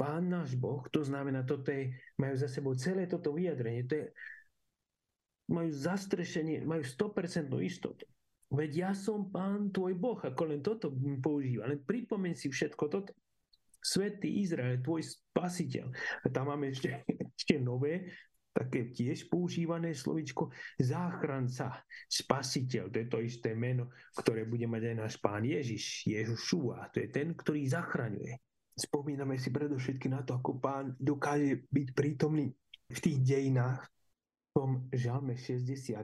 pán 0.00 0.30
náš 0.30 0.56
Boh, 0.56 0.80
to 0.88 1.04
znamená, 1.04 1.44
toto 1.44 1.74
je, 1.74 1.92
majú 2.16 2.34
za 2.38 2.48
sebou 2.48 2.72
celé 2.78 3.04
toto 3.10 3.34
vyjadrenie, 3.34 3.84
to 3.84 3.94
je, 4.00 4.06
majú 5.50 5.68
zastrešenie, 5.68 6.64
majú 6.64 6.80
100% 6.80 7.52
istotu. 7.60 8.08
Veď 8.52 8.70
ja 8.76 8.90
som 8.92 9.32
pán 9.32 9.72
tvoj 9.72 9.94
Boh, 9.96 10.20
ako 10.20 10.42
len 10.48 10.60
toto 10.60 10.92
používa. 11.20 11.68
Len 11.68 11.80
pripomeň 11.80 12.32
si 12.36 12.52
všetko 12.52 12.84
toto. 12.90 13.12
Svetý 13.84 14.40
Izrael, 14.40 14.80
tvoj 14.80 15.04
spasiteľ. 15.04 15.92
A 16.24 16.26
tam 16.32 16.48
máme 16.48 16.72
ešte, 16.72 17.04
ešte 17.38 17.60
nové, 17.60 18.08
také 18.54 18.94
tiež 18.94 19.26
používané 19.26 19.92
slovičko 19.92 20.54
záchranca, 20.78 21.82
spasiteľ. 22.06 22.88
To 22.94 22.96
je 23.02 23.08
to 23.10 23.18
isté 23.20 23.50
meno, 23.58 23.90
ktoré 24.14 24.46
bude 24.46 24.70
mať 24.70 24.94
aj 24.94 24.96
náš 24.96 25.14
pán 25.18 25.42
Ježiš, 25.42 26.06
Ježušua. 26.06 26.94
To 26.94 27.02
je 27.02 27.08
ten, 27.10 27.34
ktorý 27.34 27.66
zachraňuje. 27.66 28.38
Spomíname 28.74 29.38
si 29.38 29.50
predovšetkým 29.50 30.14
na 30.14 30.22
to, 30.22 30.38
ako 30.38 30.62
pán 30.62 30.94
dokáže 31.02 31.66
byť 31.70 31.88
prítomný 31.94 32.54
v 32.90 32.98
tých 33.02 33.18
dejinách. 33.22 33.82
V 34.54 34.62
tom 34.62 34.70
žalme 34.94 35.34
66 35.34 35.98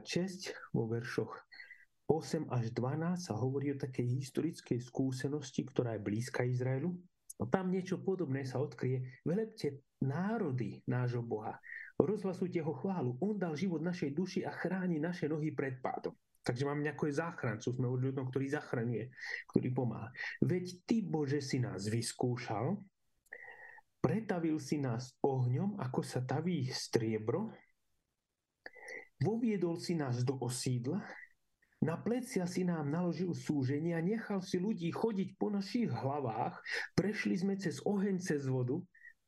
vo 0.75 0.91
veršoch 0.91 1.31
8 2.11 2.51
až 2.51 2.75
12 2.75 3.23
sa 3.23 3.33
hovorí 3.39 3.71
o 3.71 3.79
takej 3.79 4.19
historickej 4.19 4.83
skúsenosti, 4.83 5.63
ktorá 5.63 5.95
je 5.95 6.03
blízka 6.03 6.43
Izraelu. 6.43 6.91
No 7.39 7.47
tam 7.47 7.71
niečo 7.71 8.03
podobné 8.03 8.43
sa 8.43 8.59
odkrie. 8.59 9.23
Velepte 9.23 9.87
národy 10.03 10.83
nášho 10.91 11.23
Boha. 11.23 11.55
Rozhlasujte 11.95 12.59
ho 12.59 12.75
chválu. 12.75 13.15
On 13.23 13.39
dal 13.39 13.55
život 13.55 13.79
našej 13.79 14.11
duši 14.11 14.39
a 14.43 14.51
chráni 14.51 14.99
naše 14.99 15.31
nohy 15.31 15.55
pred 15.55 15.79
pádom. 15.79 16.11
Takže 16.43 16.67
máme 16.67 16.83
nejakého 16.83 17.15
záchrancu, 17.15 17.71
sme 17.71 17.87
od 17.87 18.01
ľudom, 18.03 18.27
ktorý 18.27 18.59
zachraňuje, 18.59 19.07
ktorý 19.55 19.67
pomáha. 19.71 20.11
Veď 20.43 20.83
Ty, 20.83 20.97
Bože, 21.07 21.39
si 21.39 21.63
nás 21.63 21.87
vyskúšal, 21.87 22.75
pretavil 24.03 24.57
si 24.57 24.81
nás 24.81 25.15
ohňom, 25.21 25.79
ako 25.79 26.01
sa 26.01 26.25
taví 26.25 26.65
striebro, 26.73 27.53
voviedol 29.21 29.77
si 29.77 29.93
nás 29.93 30.25
do 30.25 30.33
osídla, 30.41 31.05
na 31.81 31.97
plecia 31.97 32.45
si 32.45 32.61
nám 32.61 32.93
naložil 32.93 33.33
súženie 33.33 33.97
a 33.97 34.05
nechal 34.05 34.37
si 34.45 34.61
ľudí 34.61 34.93
chodiť 34.93 35.33
po 35.41 35.49
našich 35.49 35.89
hlavách. 35.89 36.61
Prešli 36.93 37.33
sme 37.41 37.57
cez 37.57 37.81
oheň, 37.81 38.21
cez 38.21 38.45
vodu. 38.45 38.77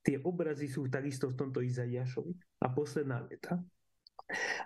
Tie 0.05 0.21
obrazy 0.21 0.69
sú 0.69 0.85
takisto 0.85 1.33
v 1.33 1.37
tomto 1.39 1.65
Izaiášovi. 1.65 2.61
A 2.61 2.69
posledná 2.69 3.25
veta. 3.25 3.57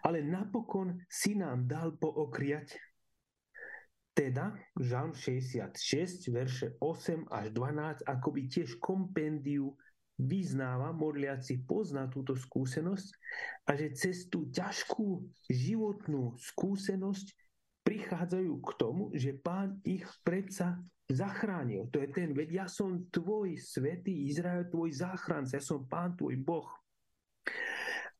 Ale 0.03 0.19
napokon 0.19 0.99
si 1.07 1.39
nám 1.39 1.63
dal 1.63 1.95
pookriať. 1.95 2.75
Teda 4.11 4.57
Žalm 4.75 5.13
66, 5.13 6.33
verše 6.33 6.73
8 6.81 7.29
až 7.29 7.53
12, 7.53 8.03
akoby 8.03 8.49
tiež 8.49 8.81
kompendiu 8.81 9.77
vyznáva, 10.17 10.89
modliaci 10.89 11.69
pozná 11.69 12.09
túto 12.09 12.33
skúsenosť 12.33 13.07
a 13.69 13.77
že 13.77 13.93
cez 13.93 14.25
tú 14.25 14.49
ťažkú 14.49 15.21
životnú 15.53 16.33
skúsenosť 16.41 17.46
prichádzajú 17.97 18.53
k 18.61 18.69
tomu, 18.77 19.09
že 19.17 19.33
pán 19.33 19.81
ich 19.81 20.05
predsa 20.21 20.77
zachránil. 21.09 21.89
To 21.89 21.97
je 21.97 22.13
ten, 22.13 22.29
veď 22.37 22.49
ja 22.61 22.65
som 22.69 23.09
tvoj 23.09 23.57
svetý 23.57 24.29
Izrael, 24.29 24.69
tvoj 24.69 24.93
záchranca, 24.93 25.57
ja 25.57 25.63
som 25.65 25.89
pán 25.89 26.13
tvoj 26.13 26.37
Boh. 26.37 26.69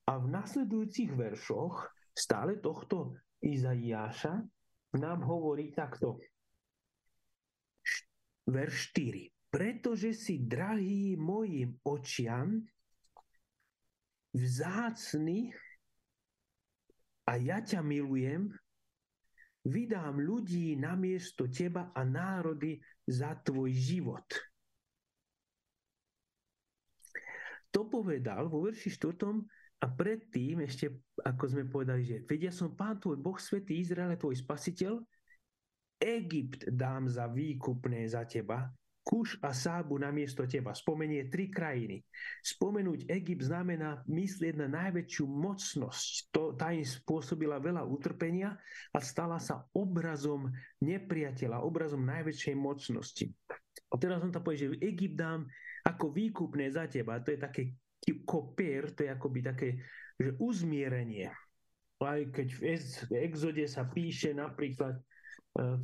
A 0.09 0.17
v 0.17 0.25
nasledujúcich 0.33 1.13
veršoch 1.13 1.93
stále 2.09 2.57
tohto 2.57 3.13
Izaiáša 3.45 4.41
nám 4.97 5.19
hovorí 5.29 5.69
takto. 5.77 6.17
Verš 8.49 8.97
4. 8.97 9.53
Pretože 9.53 10.17
si 10.17 10.41
drahý 10.41 11.13
mojim 11.21 11.77
očiam, 11.85 12.65
vzácny 14.33 15.53
a 17.29 17.37
ja 17.37 17.61
ťa 17.61 17.85
milujem, 17.85 18.49
vydám 19.67 20.15
ľudí 20.17 20.79
namiesto 20.79 21.51
teba 21.51 21.91
a 21.91 22.01
národy 22.07 22.79
za 23.03 23.35
tvoj 23.43 23.69
život. 23.75 24.27
To 27.75 27.85
povedal 27.85 28.47
vo 28.47 28.63
verši 28.63 28.89
4. 28.89 29.83
a 29.83 29.85
predtým 29.91 30.63
ešte, 30.63 30.89
ako 31.21 31.43
sme 31.45 31.69
povedali, 31.69 32.01
že 32.01 32.23
vedia 32.23 32.49
som 32.49 32.73
pán 32.73 32.97
tvoj 32.97 33.19
Boh, 33.19 33.37
svetý 33.37 33.77
Izrael, 33.77 34.15
tvoj 34.17 34.39
spasiteľ, 34.39 35.03
Egypt 35.99 36.69
dám 36.71 37.11
za 37.11 37.27
výkupné 37.27 38.07
za 38.07 38.23
teba 38.23 38.71
Kuš 39.07 39.39
a 39.39 39.55
Sábu 39.55 39.95
na 39.95 40.11
miesto 40.11 40.43
teba. 40.43 40.75
Spomenie 40.75 41.31
tri 41.31 41.47
krajiny. 41.47 42.03
Spomenúť 42.43 43.07
Egypt 43.07 43.47
znamená 43.47 44.03
myslieť 44.03 44.59
na 44.59 44.67
najväčšiu 44.67 45.23
mocnosť. 45.23 46.35
To, 46.35 46.51
tá 46.59 46.75
im 46.75 46.83
spôsobila 46.83 47.63
veľa 47.63 47.87
utrpenia 47.87 48.59
a 48.91 48.99
stala 48.99 49.39
sa 49.39 49.63
obrazom 49.71 50.51
nepriateľa, 50.83 51.63
obrazom 51.63 52.03
najväčšej 52.03 52.55
mocnosti. 52.59 53.31
A 53.87 53.95
teraz 53.95 54.19
som 54.19 54.35
tam 54.35 54.43
povie, 54.43 54.67
že 54.67 54.83
Egypt 54.83 55.15
dám 55.15 55.47
ako 55.87 56.11
výkupné 56.11 56.67
za 56.67 56.91
teba. 56.91 57.23
To 57.23 57.31
je 57.31 57.39
také 57.39 57.63
kopier, 58.27 58.91
to 58.91 59.07
je 59.07 59.09
akoby 59.15 59.39
také 59.39 59.69
že 60.19 60.35
uzmierenie. 60.35 61.31
Aj 62.03 62.21
keď 62.27 62.47
v 63.07 63.13
exode 63.23 63.63
sa 63.71 63.87
píše 63.87 64.35
napríklad 64.35 64.99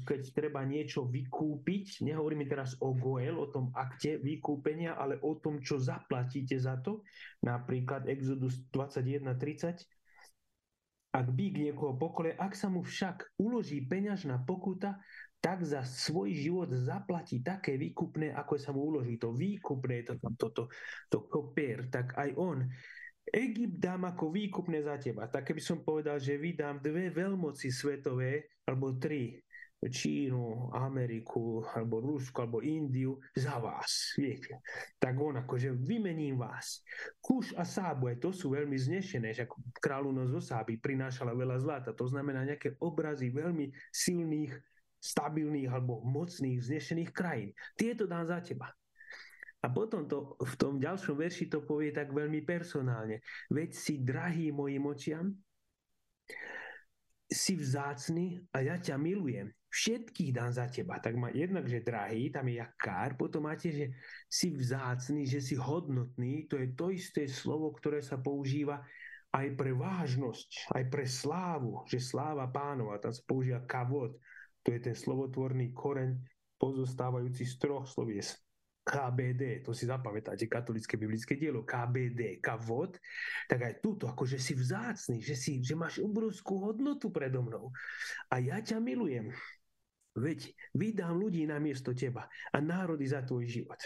keď 0.06 0.22
treba 0.38 0.62
niečo 0.62 1.10
vykúpiť, 1.10 2.06
nehovoríme 2.06 2.46
teraz 2.46 2.78
o 2.78 2.94
Goel, 2.94 3.34
o 3.34 3.50
tom 3.50 3.74
akte 3.74 4.22
vykúpenia, 4.22 4.94
ale 4.94 5.18
o 5.26 5.34
tom, 5.42 5.66
čo 5.66 5.82
zaplatíte 5.82 6.62
za 6.62 6.78
to, 6.78 7.02
napríklad 7.42 8.06
Exodus 8.06 8.62
21.30, 8.70 9.82
ak 11.14 11.28
bík 11.30 11.58
niekoho 11.62 11.98
pokole, 11.98 12.38
ak 12.38 12.54
sa 12.54 12.70
mu 12.70 12.86
však 12.86 13.38
uloží 13.42 13.86
peňažná 13.86 14.46
pokuta, 14.46 14.98
tak 15.42 15.62
za 15.66 15.86
svoj 15.86 16.34
život 16.34 16.70
zaplatí 16.72 17.42
také 17.44 17.78
výkupné, 17.78 18.34
ako 18.34 18.54
sa 18.58 18.72
mu 18.74 18.82
uloží. 18.94 19.20
To 19.20 19.36
výkupné, 19.36 20.08
to, 20.08 20.16
to, 20.18 20.48
to, 20.56 20.64
to 21.10 21.18
kopier, 21.30 21.90
tak 21.90 22.16
aj 22.18 22.32
on. 22.40 22.66
Egypt 23.30 23.78
dám 23.78 24.08
ako 24.10 24.32
výkupné 24.32 24.82
za 24.82 24.96
teba. 24.98 25.28
Tak 25.28 25.52
keby 25.52 25.62
som 25.62 25.84
povedal, 25.84 26.18
že 26.18 26.40
vydám 26.40 26.80
dve 26.80 27.12
veľmoci 27.12 27.70
svetové, 27.70 28.50
alebo 28.64 28.96
tri, 28.96 29.36
Čínu, 29.90 30.72
Ameriku, 30.72 31.60
alebo 31.76 32.00
Rusko, 32.00 32.48
alebo 32.48 32.64
Indiu 32.64 33.20
za 33.36 33.60
vás, 33.60 34.16
viete. 34.16 34.64
Tak 34.96 35.16
on 35.20 35.44
akože 35.44 35.76
vymením 35.76 36.40
vás. 36.40 36.80
Kuš 37.20 37.52
a 37.60 37.68
Sábue, 37.68 38.16
to 38.16 38.32
sú 38.32 38.56
veľmi 38.56 38.80
znešené, 38.80 39.36
že 39.36 39.50
kráľovnosť 39.84 40.32
zo 40.32 40.42
Sáby 40.42 40.80
prinášala 40.80 41.36
veľa 41.36 41.58
zlata, 41.60 41.92
to 41.92 42.08
znamená 42.08 42.48
nejaké 42.48 42.80
obrazy 42.80 43.34
veľmi 43.34 43.72
silných, 43.92 44.56
stabilných 45.04 45.68
alebo 45.68 46.00
mocných, 46.08 46.64
znešených 46.64 47.12
krajín. 47.12 47.52
Tieto 47.76 48.08
dám 48.08 48.24
za 48.24 48.40
teba. 48.40 48.72
A 49.64 49.72
potom 49.72 50.08
to 50.08 50.36
v 50.44 50.56
tom 50.60 50.76
ďalšom 50.76 51.16
verši 51.16 51.48
to 51.48 51.64
povie 51.64 51.96
tak 51.96 52.12
veľmi 52.12 52.44
personálne. 52.44 53.24
Veď 53.48 53.70
si 53.72 54.04
drahý 54.04 54.52
mojim 54.52 54.84
očiam, 54.84 55.32
si 57.32 57.56
vzácny 57.56 58.44
a 58.52 58.60
ja 58.62 58.76
ťa 58.78 59.00
milujem 59.00 59.52
všetkých 59.74 60.38
dám 60.38 60.54
za 60.54 60.70
teba. 60.70 61.02
Tak 61.02 61.18
má 61.18 61.34
jednak, 61.34 61.66
že 61.66 61.82
drahý, 61.82 62.30
tam 62.30 62.46
je 62.46 62.62
jak 62.62 62.78
kár, 62.78 63.18
potom 63.18 63.50
máte, 63.50 63.74
že 63.74 63.86
si 64.30 64.54
vzácný, 64.54 65.26
že 65.26 65.42
si 65.42 65.58
hodnotný, 65.58 66.46
to 66.46 66.62
je 66.62 66.78
to 66.78 66.94
isté 66.94 67.26
slovo, 67.26 67.74
ktoré 67.74 68.06
sa 68.06 68.22
používa 68.22 68.86
aj 69.34 69.58
pre 69.58 69.74
vážnosť, 69.74 70.78
aj 70.78 70.84
pre 70.94 71.10
slávu, 71.10 71.82
že 71.90 71.98
sláva 71.98 72.46
pánova, 72.54 73.02
tam 73.02 73.10
sa 73.10 73.26
používa 73.26 73.66
kavod, 73.66 74.14
to 74.62 74.70
je 74.70 74.80
ten 74.80 74.94
slovotvorný 74.94 75.74
koreň 75.74 76.22
pozostávajúci 76.62 77.50
z 77.50 77.54
troch 77.58 77.90
slovies. 77.90 78.38
KBD, 78.84 79.64
to 79.64 79.72
si 79.72 79.88
zapamätáte, 79.88 80.44
katolické 80.52 81.00
biblické 81.00 81.40
dielo, 81.40 81.64
KBD, 81.64 82.44
kavod, 82.44 83.00
tak 83.48 83.64
aj 83.64 83.74
túto, 83.80 84.12
akože 84.12 84.36
si 84.36 84.60
vzácný, 84.60 85.24
že, 85.24 85.40
si, 85.40 85.64
že 85.64 85.72
máš 85.72 86.04
obrovskú 86.04 86.60
hodnotu 86.60 87.08
predo 87.08 87.40
mnou. 87.48 87.72
A 88.28 88.44
ja 88.44 88.60
ťa 88.60 88.84
milujem. 88.84 89.32
Veď 90.14 90.54
vydám 90.78 91.18
ľudí 91.18 91.50
na 91.50 91.58
miesto 91.58 91.94
teba 91.98 92.30
a 92.54 92.58
národy 92.62 93.10
za 93.10 93.26
tvoj 93.26 93.50
život. 93.50 93.82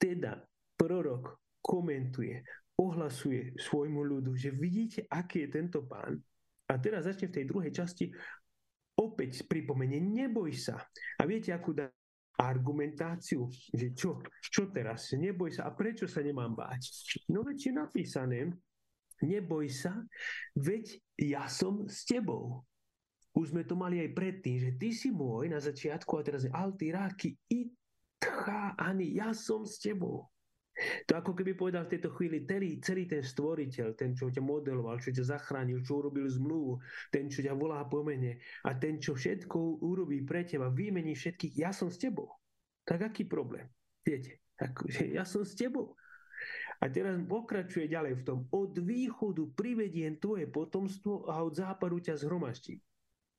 Teda 0.00 0.40
prorok 0.78 1.36
komentuje, 1.60 2.40
ohlasuje 2.78 3.58
svojmu 3.58 4.00
ľudu, 4.00 4.32
že 4.38 4.54
vidíte, 4.54 5.04
aký 5.10 5.44
je 5.44 5.52
tento 5.52 5.84
pán. 5.84 6.16
A 6.68 6.80
teraz 6.80 7.04
začne 7.04 7.28
v 7.28 7.36
tej 7.42 7.44
druhej 7.44 7.72
časti 7.74 8.08
opäť 8.98 9.44
pripomenie, 9.44 10.00
neboj 10.00 10.52
sa. 10.56 10.80
A 11.20 11.22
viete, 11.28 11.52
akú 11.52 11.76
dá 11.76 11.90
argumentáciu, 12.38 13.50
že 13.50 13.90
čo, 13.98 14.22
čo 14.38 14.70
teraz, 14.70 15.10
neboj 15.18 15.50
sa 15.50 15.66
a 15.66 15.74
prečo 15.74 16.06
sa 16.06 16.22
nemám 16.22 16.54
báť. 16.54 16.82
No 17.34 17.42
veď 17.42 17.58
je 17.58 17.72
napísané, 17.74 18.38
neboj 19.26 19.66
sa, 19.66 19.98
veď 20.54 21.02
ja 21.18 21.50
som 21.50 21.90
s 21.90 22.06
tebou. 22.06 22.62
Už 23.38 23.54
sme 23.54 23.62
to 23.62 23.78
mali 23.78 24.02
aj 24.02 24.10
predtým, 24.18 24.56
že 24.58 24.70
ty 24.74 24.90
si 24.90 25.14
môj 25.14 25.46
na 25.46 25.62
začiatku 25.62 26.10
a 26.18 26.26
teraz 26.26 26.42
je 26.42 26.50
alty 26.50 26.90
ráky 26.90 27.38
itcha 27.46 28.74
ani 28.74 29.14
ja 29.14 29.30
som 29.30 29.62
s 29.62 29.78
tebou. 29.78 30.26
To 31.06 31.18
ako 31.18 31.34
keby 31.34 31.58
povedal 31.58 31.86
v 31.86 31.98
tejto 31.98 32.10
chvíli 32.14 32.46
celý, 32.46 32.78
celý 32.82 33.06
ten 33.06 33.22
stvoriteľ, 33.22 33.98
ten, 33.98 34.14
čo 34.14 34.30
ťa 34.30 34.42
modeloval, 34.42 34.98
čo 35.02 35.10
ťa 35.10 35.38
zachránil, 35.38 35.82
čo 35.82 36.02
urobil 36.02 36.26
zmluvu, 36.26 36.78
ten, 37.10 37.26
čo 37.26 37.42
ťa 37.42 37.54
volá 37.54 37.82
po 37.86 38.06
mene 38.06 38.38
a 38.62 38.74
ten, 38.78 39.02
čo 39.02 39.14
všetko 39.14 39.82
urobí 39.82 40.22
pre 40.22 40.46
teba, 40.46 40.70
vymení 40.70 41.14
všetkých, 41.14 41.58
ja 41.58 41.70
som 41.74 41.90
s 41.90 41.98
tebou. 41.98 42.30
Tak 42.86 43.10
aký 43.10 43.26
problém? 43.26 43.66
Viete, 44.06 44.42
že 44.86 45.10
ja 45.14 45.26
som 45.26 45.42
s 45.42 45.58
tebou. 45.58 45.98
A 46.78 46.86
teraz 46.86 47.18
pokračuje 47.26 47.90
ďalej 47.90 48.22
v 48.22 48.26
tom, 48.26 48.38
od 48.54 48.78
východu 48.78 49.50
privediem 49.58 50.22
tvoje 50.22 50.46
potomstvo 50.46 51.26
a 51.26 51.42
od 51.42 51.58
západu 51.58 51.98
ťa 51.98 52.14
zhromaštím. 52.22 52.78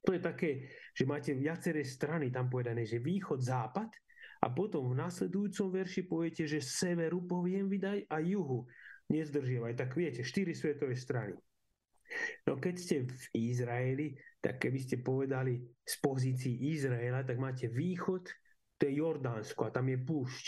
To 0.08 0.16
je 0.16 0.22
také, 0.24 0.52
že 0.96 1.04
máte 1.04 1.36
viaceré 1.36 1.84
strany 1.84 2.32
tam 2.32 2.48
povedané, 2.48 2.88
že 2.88 3.04
východ, 3.04 3.44
západ 3.44 3.92
a 4.40 4.48
potom 4.56 4.88
v 4.88 5.00
nasledujúcom 5.04 5.68
verši 5.76 6.02
poviete, 6.08 6.48
že 6.48 6.64
severu 6.64 7.28
poviem 7.28 7.68
vydaj 7.68 8.08
a 8.08 8.24
juhu 8.24 8.64
nezdržievaj. 9.12 9.76
Tak 9.76 9.98
viete, 10.00 10.24
štyri 10.24 10.56
svetové 10.56 10.96
strany. 10.96 11.36
No 12.48 12.58
keď 12.58 12.76
ste 12.80 12.96
v 13.06 13.24
Izraeli, 13.38 14.08
tak 14.42 14.58
keby 14.64 14.80
ste 14.82 15.04
povedali 15.04 15.62
z 15.86 15.96
pozícií 16.02 16.74
Izraela, 16.74 17.22
tak 17.22 17.38
máte 17.38 17.70
východ, 17.70 18.26
to 18.80 18.88
je 18.88 18.98
Jordánsko 18.98 19.70
a 19.70 19.74
tam 19.74 19.92
je 19.92 20.00
púšť. 20.00 20.46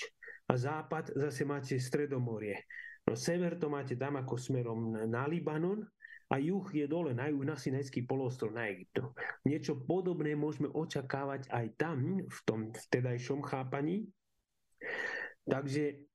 A 0.49 0.57
západ 0.57 1.13
zase 1.13 1.45
máte 1.45 1.77
Stredomorie. 1.77 2.65
No 3.05 3.13
sever 3.13 3.59
to 3.59 3.67
máte 3.69 3.93
tam 3.99 4.17
ako 4.17 4.35
smerom 4.39 4.95
na 5.09 5.27
Libanon 5.27 5.83
a 6.31 6.39
juh 6.39 6.63
je 6.71 6.87
dole 6.87 7.11
na 7.11 7.27
juh 7.27 7.43
na 7.43 7.59
Sinajský 7.59 8.07
polostrov 8.07 8.55
na 8.55 8.71
Egyptu. 8.71 9.11
Niečo 9.43 9.83
podobné 9.83 10.31
môžeme 10.31 10.71
očakávať 10.71 11.51
aj 11.51 11.67
tam, 11.75 12.23
v 12.23 12.39
tom 12.47 12.71
vtedajšom 12.71 13.43
chápaní. 13.43 14.07
Takže 15.43 16.07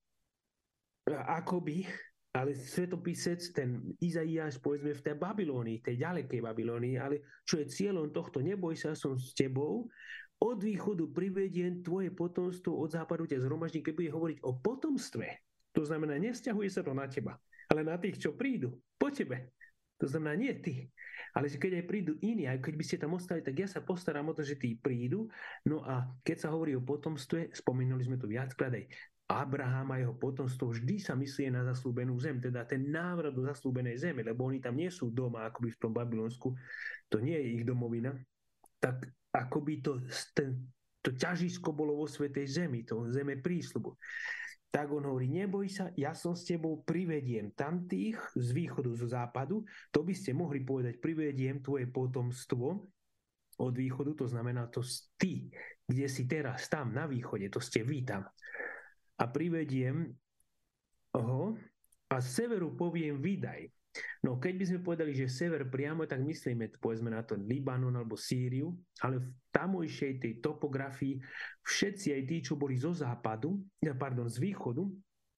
akoby, 1.13 1.85
ale 2.33 2.57
svetopisec, 2.57 3.41
ten 3.53 3.85
Izaiáš, 4.01 4.57
povedzme 4.57 4.97
v 4.97 5.05
tej 5.05 5.17
Babilónii, 5.21 5.85
tej 5.85 6.01
ďalekej 6.01 6.41
Babilónii, 6.41 6.97
ale 6.97 7.45
čo 7.45 7.61
je 7.61 7.69
cieľom 7.69 8.09
tohto, 8.09 8.41
neboj 8.41 8.73
sa, 8.73 8.97
som 8.97 9.21
s 9.21 9.37
tebou, 9.37 9.93
od 10.37 10.59
východu 10.61 11.13
privediem 11.13 11.81
tvoje 11.81 12.13
potomstvo, 12.13 12.77
od 12.77 12.93
západu 12.93 13.25
ťa 13.25 13.41
zhromaždí, 13.41 13.81
keď 13.81 13.95
bude 13.97 14.11
hovoriť 14.13 14.39
o 14.45 14.53
potomstve. 14.61 15.29
To 15.73 15.85
znamená, 15.85 16.17
nevzťahuje 16.21 16.69
sa 16.73 16.85
to 16.85 16.93
na 16.93 17.09
teba, 17.09 17.37
ale 17.73 17.85
na 17.85 17.97
tých, 17.97 18.21
čo 18.21 18.37
prídu 18.37 18.77
po 19.01 19.09
tebe. 19.09 19.53
To 19.97 20.05
znamená, 20.05 20.37
nie 20.37 20.53
ty, 20.61 20.93
ale 21.33 21.49
že 21.49 21.57
keď 21.57 21.81
aj 21.81 21.89
prídu 21.89 22.13
iní, 22.21 22.45
aj 22.45 22.61
keď 22.61 22.75
by 22.77 22.85
ste 22.85 22.97
tam 23.01 23.17
ostali, 23.17 23.41
tak 23.41 23.57
ja 23.57 23.69
sa 23.69 23.81
postaram 23.81 24.29
o 24.29 24.37
to, 24.37 24.45
že 24.45 24.61
tí 24.61 24.77
prídu. 24.77 25.29
No 25.65 25.81
a 25.85 26.05
keď 26.21 26.49
sa 26.49 26.49
hovorí 26.53 26.77
o 26.77 26.85
potomstve, 26.85 27.53
spomínali 27.57 28.05
sme 28.05 28.21
tu 28.21 28.29
viackrát 28.29 28.73
aj 28.73 28.85
Abraham 29.27 29.91
a 29.91 29.99
jeho 29.99 30.15
potomstvo 30.15 30.71
vždy 30.71 31.03
sa 31.03 31.19
myslí 31.19 31.51
na 31.51 31.67
zaslúbenú 31.67 32.15
zem, 32.23 32.39
teda 32.39 32.63
ten 32.63 32.89
návrat 32.89 33.35
do 33.35 33.43
zaslúbenej 33.43 33.99
zeme, 33.99 34.23
lebo 34.23 34.47
oni 34.47 34.63
tam 34.63 34.79
nie 34.79 34.87
sú 34.87 35.11
doma, 35.11 35.51
akoby 35.51 35.75
v 35.75 35.81
tom 35.83 35.91
Babylonsku, 35.91 36.55
to 37.11 37.19
nie 37.19 37.35
je 37.35 37.49
ich 37.59 37.65
domovina, 37.67 38.15
tak 38.79 39.03
akoby 39.35 39.83
to, 39.83 39.99
ten, 40.31 40.71
to 41.03 41.11
ťažisko 41.11 41.75
bolo 41.75 41.99
vo 41.99 42.07
Svetej 42.07 42.47
zemi, 42.47 42.87
to 42.87 43.11
zeme 43.11 43.43
prísľubu 43.43 43.99
tak 44.77 44.93
on 44.93 45.09
hovorí, 45.09 45.33
neboj 45.33 45.73
sa, 45.73 45.89
ja 45.97 46.13
som 46.13 46.37
s 46.37 46.45
tebou, 46.45 46.85
privediem 46.85 47.57
tamtých 47.57 48.21
z 48.37 48.49
východu, 48.53 48.93
zo 48.93 49.09
západu, 49.09 49.65
to 49.89 50.05
by 50.05 50.13
ste 50.13 50.37
mohli 50.37 50.61
povedať, 50.61 51.01
privediem 51.01 51.65
tvoje 51.65 51.89
potomstvo 51.89 52.85
od 53.57 53.73
východu, 53.73 54.13
to 54.13 54.29
znamená 54.29 54.69
to 54.69 54.85
ty, 55.17 55.49
kde 55.89 56.05
si 56.13 56.29
teraz, 56.29 56.69
tam 56.69 56.93
na 56.93 57.09
východe, 57.09 57.49
to 57.49 57.57
ste 57.57 57.89
vy 57.89 58.05
tam. 58.05 58.29
A 59.17 59.25
privediem 59.33 60.13
ho 61.17 61.57
a 62.13 62.21
z 62.21 62.29
severu 62.45 62.77
poviem 62.77 63.17
vydaj. 63.17 63.73
No 64.25 64.37
keď 64.37 64.55
by 64.59 64.65
sme 64.67 64.81
povedali, 64.83 65.13
že 65.15 65.31
sever 65.31 65.69
priamo, 65.69 66.05
tak 66.05 66.21
myslíme 66.25 66.81
povedzme 66.81 67.13
na 67.13 67.23
to 67.23 67.39
Libanon 67.39 67.95
alebo 67.95 68.19
Sýriu, 68.19 68.75
ale 69.01 69.23
v 69.23 69.29
tamojšej 69.55 70.13
tej 70.21 70.33
topografii 70.43 71.21
všetci 71.63 72.17
aj 72.17 72.23
tí, 72.27 72.37
čo 72.43 72.59
boli 72.59 72.77
zo 72.77 72.93
západu, 72.93 73.57
pardon, 73.97 74.27
z 74.27 74.43
východu, 74.43 74.85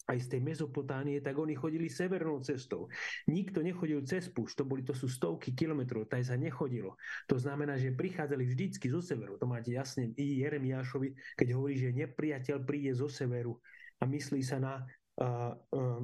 aj 0.09 0.19
z 0.25 0.27
tej 0.33 0.41
Mezopotánie, 0.41 1.21
tak 1.21 1.37
oni 1.37 1.53
chodili 1.53 1.93
severnou 1.93 2.41
cestou. 2.41 2.89
Nikto 3.29 3.61
nechodil 3.61 4.01
cez 4.09 4.33
púšť, 4.33 4.55
to, 4.57 4.65
boli, 4.65 4.81
to 4.81 4.97
sú 4.97 5.05
stovky 5.05 5.53
kilometrov, 5.53 6.09
taj 6.09 6.25
sa 6.25 6.37
nechodilo. 6.41 6.97
To 7.29 7.37
znamená, 7.37 7.77
že 7.77 7.93
prichádzali 7.93 8.49
vždycky 8.49 8.89
zo 8.89 9.05
severu. 9.05 9.37
To 9.37 9.45
máte 9.45 9.77
jasne 9.77 10.17
i 10.17 10.41
Jeremiášovi, 10.41 11.37
keď 11.37 11.49
hovorí, 11.53 11.77
že 11.77 11.93
nepriateľ 11.93 12.57
príde 12.65 12.97
zo 12.97 13.13
severu 13.13 13.61
a 14.01 14.09
myslí 14.09 14.41
sa 14.41 14.57
na 14.57 14.75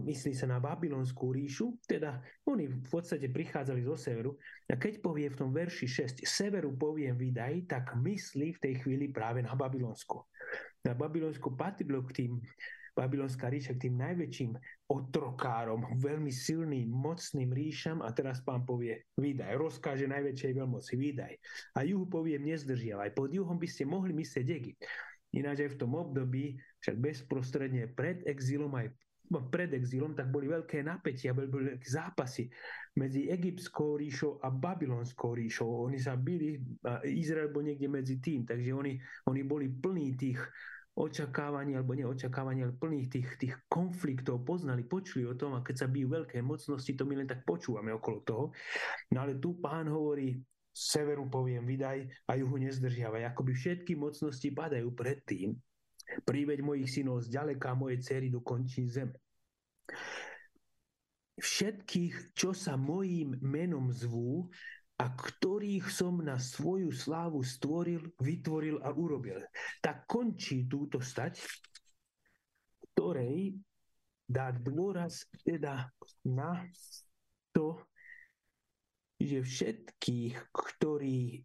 myslí 0.03 0.35
sa 0.35 0.51
na 0.51 0.59
Babylonskú 0.59 1.31
ríšu, 1.31 1.79
teda 1.87 2.19
oni 2.51 2.67
v 2.67 2.89
podstate 2.91 3.31
prichádzali 3.31 3.87
zo 3.87 3.95
severu 3.95 4.35
a 4.67 4.75
keď 4.75 4.99
povie 4.99 5.31
v 5.31 5.39
tom 5.39 5.55
verši 5.55 5.87
6 5.87 6.27
severu 6.27 6.75
poviem 6.75 7.15
vydaj, 7.15 7.71
tak 7.71 7.95
myslí 7.95 8.59
v 8.59 8.63
tej 8.63 8.75
chvíli 8.83 9.15
práve 9.15 9.39
na 9.39 9.55
Babylonsku. 9.55 10.19
Na 10.83 10.99
Babylonsku 10.99 11.55
patrilo 11.55 12.03
k 12.11 12.27
tým 12.27 12.33
babylonská 12.95 13.51
ríša 13.51 13.75
k 13.75 13.91
tým 13.91 13.99
najväčším 13.99 14.55
otrokárom, 14.87 15.99
veľmi 15.99 16.31
silným, 16.31 16.87
mocným 16.87 17.51
ríšam 17.51 17.99
a 18.03 18.15
teraz 18.15 18.39
pán 18.47 18.63
povie, 18.63 19.03
vydaj, 19.19 19.59
rozkáže 19.59 20.07
najväčšej 20.07 20.53
veľmoci, 20.55 20.93
vydaj. 20.95 21.35
A 21.75 21.83
juhu 21.83 22.07
povie, 22.07 22.39
nezdržiavaj, 22.39 23.11
pod 23.19 23.35
juhom 23.35 23.59
by 23.59 23.67
ste 23.67 23.83
mohli 23.91 24.15
myslieť 24.15 24.47
Egypt. 24.47 24.87
Ináč 25.35 25.67
aj 25.67 25.75
v 25.75 25.81
tom 25.83 25.99
období, 25.99 26.55
však 26.85 27.01
bezprostredne 27.01 27.89
pred 27.97 28.21
exilom 28.29 28.69
aj 28.77 28.93
pred 29.49 29.73
exílom, 29.73 30.13
tak 30.13 30.29
boli 30.29 30.53
veľké 30.53 30.85
napätia, 30.85 31.33
boli, 31.33 31.49
boli 31.49 31.81
zápasy 31.81 32.45
medzi 33.01 33.33
egyptskou 33.33 33.97
ríšou 33.97 34.37
a 34.45 34.53
babylonskou 34.53 35.33
ríšou. 35.33 35.89
Oni 35.89 35.97
sa 35.97 36.13
byli, 36.13 36.61
Izrael 37.09 37.49
bol 37.49 37.65
niekde 37.65 37.89
medzi 37.89 38.21
tým, 38.21 38.45
takže 38.45 38.71
oni, 38.77 39.01
oni 39.25 39.43
boli 39.43 39.73
plní 39.73 40.13
tých 40.21 40.39
očakávaní, 40.95 41.75
alebo 41.75 41.97
neočakávaní, 41.97 42.63
ale 42.63 42.79
plných 42.79 43.09
tých, 43.11 43.29
tých 43.41 43.55
konfliktov 43.67 44.47
poznali, 44.47 44.87
počuli 44.87 45.27
o 45.27 45.35
tom 45.35 45.59
a 45.59 45.65
keď 45.65 45.75
sa 45.83 45.91
bijú 45.91 46.15
veľké 46.15 46.39
mocnosti, 46.39 46.93
to 46.95 47.03
my 47.03 47.19
len 47.19 47.27
tak 47.27 47.43
počúvame 47.43 47.91
okolo 47.91 48.19
toho. 48.23 48.45
No 49.11 49.27
ale 49.27 49.43
tu 49.43 49.59
pán 49.59 49.91
hovorí, 49.91 50.39
severu 50.71 51.27
poviem, 51.27 51.67
vydaj 51.67 52.07
a 52.31 52.39
juhu 52.39 52.63
nezdržiavaj. 52.63 53.27
Akoby 53.35 53.59
všetky 53.59 53.99
mocnosti 53.99 54.47
padajú 54.55 54.95
pred 54.95 55.19
tým, 55.27 55.59
Príveď 56.25 56.61
mojich 56.61 56.89
synov 56.89 57.25
z 57.25 57.33
ďaleka, 57.33 57.75
moje 57.75 58.01
cery 58.05 58.29
do 58.31 58.45
končín 58.45 58.87
zeme. 58.87 59.17
Všetkých, 61.35 62.37
čo 62.37 62.55
sa 62.55 62.79
mojím 62.79 63.35
menom 63.43 63.91
zvú 63.91 64.47
a 64.95 65.11
ktorých 65.11 65.91
som 65.91 66.23
na 66.23 66.39
svoju 66.39 66.95
slávu 66.95 67.43
stvoril, 67.43 68.15
vytvoril 68.23 68.79
a 68.87 68.95
urobil. 68.95 69.43
Tak 69.83 70.07
končí 70.07 70.71
túto 70.71 71.03
stať, 71.03 71.43
ktorej 72.95 73.59
dá 74.25 74.55
dôraz 74.55 75.27
teda 75.43 75.91
na 76.23 76.63
to, 77.51 77.83
že 79.19 79.43
všetkých, 79.43 80.55
ktorí 80.55 81.43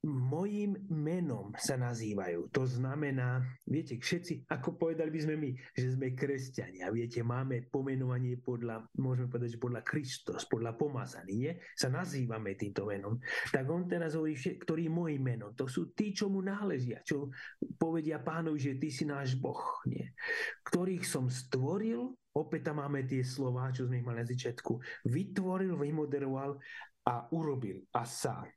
mojim 0.00 0.80
menom 0.88 1.52
sa 1.60 1.76
nazývajú. 1.76 2.48
To 2.56 2.64
znamená, 2.64 3.44
viete, 3.68 4.00
všetci, 4.00 4.48
ako 4.48 4.80
povedali 4.80 5.12
by 5.12 5.20
sme 5.20 5.34
my, 5.36 5.50
že 5.76 5.92
sme 5.92 6.16
kresťania, 6.16 6.88
viete, 6.88 7.20
máme 7.20 7.68
pomenovanie 7.68 8.40
podľa, 8.40 8.88
môžeme 8.96 9.28
povedať, 9.28 9.60
že 9.60 9.60
podľa 9.60 9.82
Kristus, 9.84 10.48
podľa 10.48 10.72
pomazaný, 10.80 11.34
nie? 11.36 11.52
Sa 11.76 11.92
nazývame 11.92 12.56
týmto 12.56 12.88
menom. 12.88 13.20
Tak 13.52 13.64
on 13.68 13.84
teraz 13.84 14.16
hovorí, 14.16 14.40
ktorý 14.40 14.88
mojim 14.88 15.20
menom, 15.20 15.52
to 15.52 15.68
sú 15.68 15.92
tí, 15.92 16.16
čo 16.16 16.32
mu 16.32 16.40
náležia, 16.40 17.04
čo 17.04 17.28
povedia 17.76 18.24
pánovi, 18.24 18.56
že 18.56 18.80
ty 18.80 18.88
si 18.88 19.04
náš 19.04 19.36
Boh, 19.36 19.84
nie? 19.84 20.16
Ktorých 20.64 21.04
som 21.04 21.28
stvoril, 21.28 22.08
opäť 22.32 22.72
tam 22.72 22.80
máme 22.80 23.04
tie 23.04 23.20
slova, 23.20 23.68
čo 23.68 23.84
sme 23.84 24.00
mali 24.00 24.24
na 24.24 24.26
začiatku, 24.28 24.80
vytvoril, 25.12 25.76
vymoderoval 25.76 26.56
a 27.04 27.14
urobil 27.36 27.84
a 27.92 28.08
sám 28.08 28.48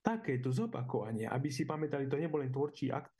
takéto 0.00 0.48
zopakovanie, 0.48 1.28
aby 1.28 1.52
si 1.52 1.68
pamätali, 1.68 2.08
to 2.08 2.16
nebol 2.16 2.40
len 2.40 2.52
tvorčí 2.52 2.88
akt, 2.88 3.12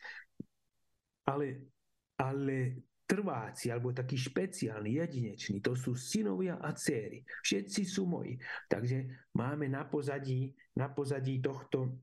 ale, 1.29 1.71
ale 2.17 2.89
trváci, 3.05 3.75
alebo 3.75 3.91
taký 3.91 4.15
špeciálny, 4.15 5.03
jedinečný, 5.03 5.59
to 5.59 5.75
sú 5.75 5.99
synovia 5.99 6.63
a 6.63 6.71
céry. 6.73 7.27
Všetci 7.43 7.83
sú 7.83 8.07
moji. 8.07 8.39
Takže 8.71 9.29
máme 9.35 9.67
na 9.67 9.83
pozadí, 9.83 10.55
na 10.79 10.89
pozadí 10.95 11.43
tohto, 11.43 12.01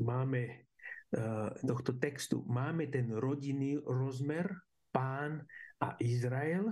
máme 0.00 0.66
uh, 1.12 1.52
tohto 1.60 2.00
textu, 2.00 2.42
máme 2.48 2.88
ten 2.88 3.12
rodinný 3.12 3.76
rozmer, 3.84 4.48
pán 4.92 5.44
a 5.80 5.96
Izrael 6.00 6.68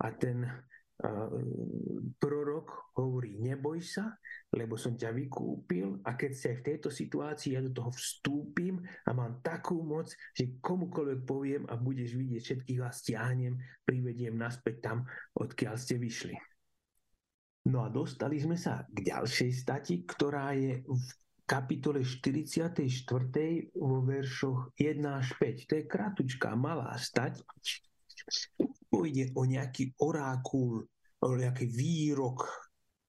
a 0.00 0.06
ten 0.12 0.44
prorok 2.18 2.94
hovorí, 2.94 3.42
neboj 3.42 3.82
sa, 3.82 4.14
lebo 4.54 4.78
som 4.78 4.94
ťa 4.94 5.10
vykúpil 5.10 6.06
a 6.06 6.14
keď 6.14 6.30
si 6.32 6.44
aj 6.54 6.56
v 6.62 6.66
tejto 6.70 6.88
situácii, 6.88 7.58
ja 7.58 7.60
do 7.60 7.74
toho 7.74 7.90
vstúpim 7.90 8.78
a 8.78 9.10
mám 9.10 9.42
takú 9.42 9.82
moc, 9.82 10.14
že 10.30 10.54
komukoľvek 10.62 11.20
poviem 11.26 11.66
a 11.66 11.74
budeš 11.74 12.14
vidieť 12.14 12.42
všetkých 12.42 12.80
vás 12.80 13.02
stiahnem, 13.02 13.58
privediem 13.82 14.38
naspäť 14.38 14.76
tam, 14.86 14.98
odkiaľ 15.34 15.74
ste 15.74 15.98
vyšli. 15.98 16.38
No 17.64 17.82
a 17.82 17.88
dostali 17.88 18.38
sme 18.38 18.54
sa 18.54 18.84
k 18.86 19.08
ďalšej 19.08 19.50
stati, 19.50 20.04
ktorá 20.04 20.54
je 20.54 20.84
v 20.84 21.06
kapitole 21.44 22.04
44. 22.04 22.84
vo 23.76 23.98
veršoch 24.04 24.72
1 24.76 25.00
až 25.04 25.28
5. 25.36 25.68
To 25.68 25.72
je 25.76 25.84
kratučká, 25.84 26.56
malá 26.56 26.92
stať, 26.96 27.40
pôjde 28.88 29.34
o 29.34 29.42
nejaký 29.44 29.94
orákul, 29.98 30.86
o 31.20 31.26
nejaký 31.34 31.66
výrok 31.66 32.46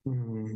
hm, 0.08 0.56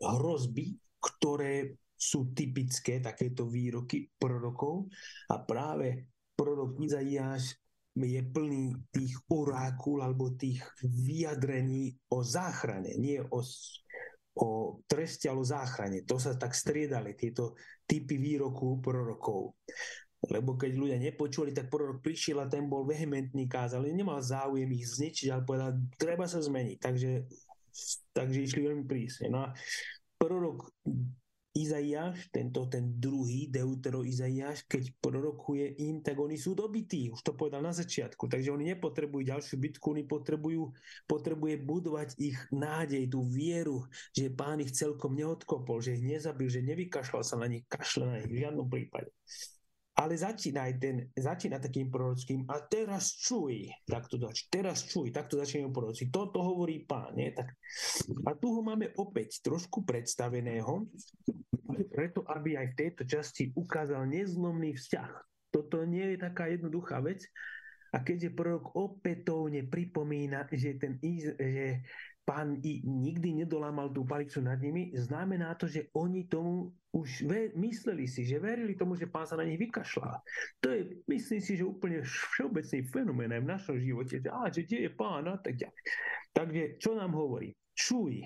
hrozby, 0.00 0.76
ktoré 1.00 1.74
sú 1.94 2.34
typické, 2.36 3.00
takéto 3.00 3.46
výroky 3.48 4.10
prorokov 4.18 4.90
a 5.30 5.40
práve 5.40 6.10
prorok 6.34 6.76
Izaiáš 6.82 7.56
je 7.94 8.22
plný 8.26 8.74
tých 8.90 9.14
orákul 9.30 10.02
alebo 10.02 10.34
tých 10.34 10.58
vyjadrení 10.82 11.94
o 12.10 12.26
záchrane, 12.26 12.98
nie 12.98 13.22
o, 13.22 13.38
o 14.34 14.48
treste, 14.90 15.30
ale 15.30 15.38
o 15.38 15.46
záchrane. 15.46 16.02
To 16.02 16.18
sa 16.18 16.34
tak 16.34 16.58
striedali, 16.58 17.14
tieto 17.14 17.54
typy 17.86 18.18
výroku 18.18 18.82
prorokov. 18.82 19.54
Lebo 20.30 20.56
keď 20.56 20.72
ľudia 20.72 20.98
nepočuli, 21.00 21.52
tak 21.52 21.68
prorok 21.68 22.00
prišiel 22.00 22.40
a 22.40 22.48
ten 22.48 22.64
bol 22.64 22.88
vehementný, 22.88 23.44
kázal, 23.44 23.84
nemal 23.92 24.24
záujem 24.24 24.70
ich 24.72 24.88
zničiť, 24.88 25.28
ale 25.28 25.42
povedal, 25.44 25.70
treba 26.00 26.24
sa 26.24 26.40
zmeniť. 26.40 26.78
Takže, 26.80 27.10
takže 28.16 28.38
išli 28.40 28.60
veľmi 28.64 28.84
prísne. 28.88 29.28
No 29.28 29.44
a 29.44 29.48
prorok 30.16 30.72
Izaiáš, 31.54 32.34
tento 32.34 32.66
ten 32.66 32.98
druhý 32.98 33.46
Deutero 33.46 34.02
Izaiáš, 34.02 34.66
keď 34.66 34.90
prorokuje 34.98 35.86
im, 35.86 36.02
tak 36.02 36.18
oni 36.18 36.34
sú 36.34 36.50
dobití, 36.58 37.14
už 37.14 37.22
to 37.22 37.38
povedal 37.38 37.62
na 37.62 37.70
začiatku, 37.70 38.26
takže 38.26 38.50
oni 38.50 38.74
nepotrebujú 38.74 39.22
ďalšiu 39.22 39.62
bitku, 39.62 39.94
oni 39.94 40.02
potrebujú, 40.02 40.74
potrebuje 41.06 41.54
budovať 41.62 42.18
ich 42.18 42.34
nádej, 42.50 43.06
tú 43.06 43.22
vieru, 43.30 43.86
že 44.10 44.34
pán 44.34 44.66
ich 44.66 44.74
celkom 44.74 45.14
neodkopol, 45.14 45.78
že 45.78 45.94
ich 45.94 46.02
nezabil, 46.02 46.50
že 46.50 46.58
nevykašľal 46.58 47.22
sa 47.22 47.38
na 47.38 47.46
nich, 47.46 47.62
kašle 47.70 48.02
na 48.02 48.18
nich 48.18 48.34
v 48.34 48.42
žiadnom 48.42 48.66
prípade 48.66 49.14
ale 49.94 50.18
začína 50.18 50.66
aj 50.66 50.74
ten, 50.82 50.96
začína 51.14 51.62
takým 51.62 51.86
prorockým 51.86 52.42
a 52.50 52.58
teraz 52.66 53.14
čuj, 53.14 53.70
tak 53.86 54.10
to 54.10 54.18
dač, 54.18 54.50
teraz 54.50 54.82
čuj, 54.90 55.14
tak 55.14 55.30
to 55.30 55.38
začínajú 55.38 55.70
proroci. 55.70 56.10
Toto 56.10 56.42
hovorí 56.42 56.82
pán, 56.82 57.14
nie? 57.14 57.30
Tak, 57.30 57.54
a 58.26 58.34
tu 58.34 58.50
ho 58.50 58.60
máme 58.62 58.90
opäť 58.98 59.38
trošku 59.46 59.86
predstaveného, 59.86 60.90
preto 61.94 62.26
aby 62.26 62.58
aj 62.58 62.74
v 62.74 62.78
tejto 62.78 63.02
časti 63.06 63.54
ukázal 63.54 64.10
nezlomný 64.10 64.74
vzťah. 64.74 65.10
Toto 65.54 65.86
nie 65.86 66.14
je 66.14 66.18
taká 66.18 66.50
jednoduchá 66.50 66.98
vec, 66.98 67.22
a 67.94 68.02
keďže 68.02 68.34
prorok 68.34 68.74
opätovne 68.74 69.70
pripomína, 69.70 70.50
že, 70.50 70.74
ten, 70.82 70.98
že 71.38 71.86
pán 72.24 72.56
i 72.64 72.80
nikdy 72.82 73.44
nedolámal 73.44 73.92
tú 73.92 74.02
palicu 74.08 74.40
nad 74.40 74.56
nimi, 74.56 74.96
znamená 74.96 75.54
to, 75.60 75.68
že 75.68 75.92
oni 75.92 76.24
tomu 76.24 76.72
už 76.96 77.28
ve, 77.28 77.52
mysleli 77.60 78.08
si, 78.08 78.24
že 78.24 78.40
verili 78.40 78.72
tomu, 78.74 78.96
že 78.96 79.10
pán 79.10 79.28
sa 79.28 79.36
na 79.36 79.44
nich 79.44 79.60
vykašľá. 79.60 80.12
To 80.64 80.66
je, 80.72 81.04
myslím 81.04 81.40
si, 81.44 81.52
že 81.60 81.68
úplne 81.68 82.00
všeobecný 82.00 82.80
fenomén 82.88 83.30
aj 83.34 83.42
v 83.44 83.50
našom 83.50 83.76
živote, 83.76 84.24
že, 84.24 84.30
á, 84.32 84.48
že 84.48 84.64
kde 84.64 84.88
je 84.88 84.90
pán 84.96 85.28
a 85.28 85.36
tak 85.36 85.60
ďalej. 85.60 85.80
Takže 86.32 86.62
čo 86.80 86.96
nám 86.96 87.12
hovorí? 87.12 87.52
Čuj, 87.74 88.24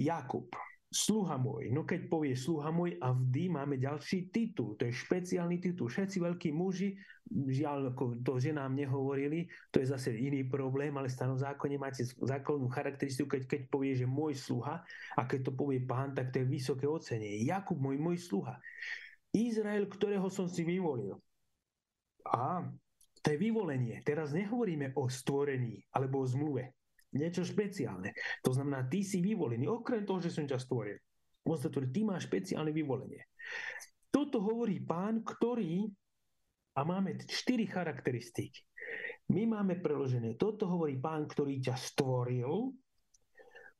Jakub, 0.00 0.48
sluha 0.94 1.34
môj. 1.34 1.74
No 1.74 1.82
keď 1.82 2.06
povie 2.06 2.38
sluha 2.38 2.70
môj 2.70 2.94
a 3.02 3.10
vždy 3.10 3.50
máme 3.50 3.74
ďalší 3.82 4.30
titul. 4.30 4.78
To 4.78 4.86
je 4.86 4.94
špeciálny 4.94 5.58
titul. 5.58 5.90
Všetci 5.90 6.22
veľkí 6.22 6.54
muži, 6.54 6.94
žiaľ, 7.26 7.90
to 8.22 8.38
ženám 8.38 8.78
nehovorili, 8.78 9.50
to 9.74 9.82
je 9.82 9.90
zase 9.90 10.14
iný 10.14 10.46
problém, 10.46 10.94
ale 10.94 11.10
v 11.10 11.18
zákone 11.18 11.76
máte 11.82 12.06
zákonnú 12.06 12.70
charakteristiku, 12.70 13.26
keď, 13.26 13.42
keď 13.50 13.60
povie, 13.66 13.98
že 13.98 14.06
môj 14.06 14.38
sluha 14.38 14.86
a 15.18 15.20
keď 15.26 15.50
to 15.50 15.52
povie 15.58 15.82
pán, 15.82 16.14
tak 16.14 16.30
to 16.30 16.38
je 16.38 16.46
vysoké 16.46 16.86
ocenie. 16.86 17.42
Jakub 17.42 17.76
môj, 17.82 17.98
môj 17.98 18.22
sluha. 18.22 18.54
Izrael, 19.34 19.90
ktorého 19.90 20.30
som 20.30 20.46
si 20.46 20.62
vyvolil. 20.62 21.18
A 22.22 22.62
to 23.18 23.26
je 23.34 23.40
vyvolenie. 23.40 23.98
Teraz 24.06 24.30
nehovoríme 24.30 24.94
o 24.94 25.10
stvorení 25.10 25.82
alebo 25.90 26.22
o 26.22 26.28
zmluve 26.28 26.83
niečo 27.14 27.46
špeciálne. 27.46 28.12
To 28.42 28.50
znamená, 28.50 28.84
ty 28.90 29.06
si 29.06 29.22
vyvolený, 29.22 29.70
okrem 29.70 30.02
toho, 30.02 30.18
že 30.18 30.34
som 30.34 30.44
ťa 30.44 30.58
stvoril. 30.58 30.98
Môžete 31.44 31.76
tvoriť, 31.76 31.90
ty 31.92 32.00
máš 32.02 32.26
špeciálne 32.26 32.72
vyvolenie. 32.72 33.22
Toto 34.10 34.40
hovorí 34.42 34.82
pán, 34.82 35.22
ktorý, 35.22 35.86
a 36.74 36.80
máme 36.82 37.14
štyri 37.30 37.70
charakteristiky. 37.70 38.66
My 39.30 39.46
máme 39.46 39.78
preložené, 39.80 40.36
toto 40.36 40.66
hovorí 40.68 40.98
pán, 40.98 41.24
ktorý 41.30 41.62
ťa 41.62 41.76
stvoril, 41.78 42.74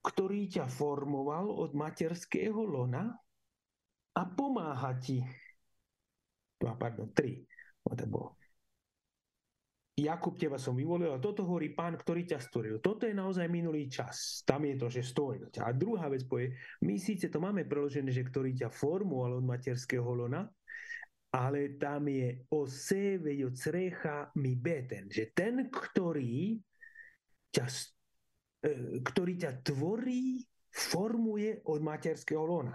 ktorý 0.05 0.41
ťa 0.49 0.69
formoval 0.69 1.49
od 1.49 1.73
materského 1.73 2.61
lona 2.65 3.13
a 4.15 4.23
pomáha 4.29 4.95
ti. 5.01 5.25
Pardon, 6.61 7.13
tri. 7.13 7.45
To 7.85 8.07
bolo 8.09 8.41
Jakub, 9.95 10.35
teba 10.35 10.59
som 10.59 10.75
vyvolil 10.75 11.15
a 11.15 11.23
toto 11.23 11.47
hovorí 11.47 11.71
pán, 11.71 11.95
ktorý 11.95 12.27
ťa 12.27 12.43
stvoril. 12.43 12.83
Toto 12.83 13.07
je 13.07 13.15
naozaj 13.15 13.47
minulý 13.47 13.87
čas. 13.87 14.43
Tam 14.43 14.67
je 14.67 14.75
to, 14.75 14.91
že 14.91 15.07
stvoril 15.07 15.55
ťa. 15.55 15.71
A 15.71 15.71
druhá 15.71 16.11
vec 16.11 16.27
povie, 16.27 16.51
my 16.83 16.99
síce 16.99 17.31
to 17.31 17.39
máme 17.39 17.63
preložené, 17.63 18.11
že 18.11 18.27
ktorý 18.27 18.59
ťa 18.59 18.75
formoval 18.75 19.39
od 19.39 19.47
materského 19.47 20.03
lona, 20.03 20.51
ale 21.31 21.79
tam 21.79 22.11
je 22.11 22.43
o 22.51 22.67
sebe 22.67 23.39
jo 23.39 23.55
crecha 23.55 24.35
mi 24.35 24.59
beten, 24.59 25.07
že 25.07 25.31
ten, 25.31 25.71
ktorý 25.71 26.59
ťa, 27.55 27.67
e, 28.67 28.99
ktorý 28.99 29.33
ťa 29.47 29.53
tvorí, 29.63 30.43
formuje 30.75 31.63
od 31.71 31.79
materského 31.87 32.43
lona. 32.43 32.75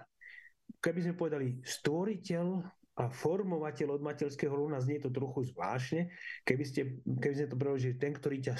Keby 0.79 0.99
sme 1.03 1.19
povedali 1.19 1.59
stvoriteľ 1.59 2.78
a 2.99 3.07
formovateľ 3.07 3.95
od 3.95 4.01
materského 4.03 4.51
luna 4.51 4.83
znie 4.83 4.99
to 4.99 5.07
trochu 5.07 5.47
zvláštne. 5.55 6.11
Keby, 6.43 6.63
ste, 6.67 6.81
keby 7.07 7.33
ste 7.33 7.47
to 7.47 7.55
preložili, 7.55 7.95
ten, 7.95 8.11
ktorý 8.11 8.43
ťa 8.43 8.55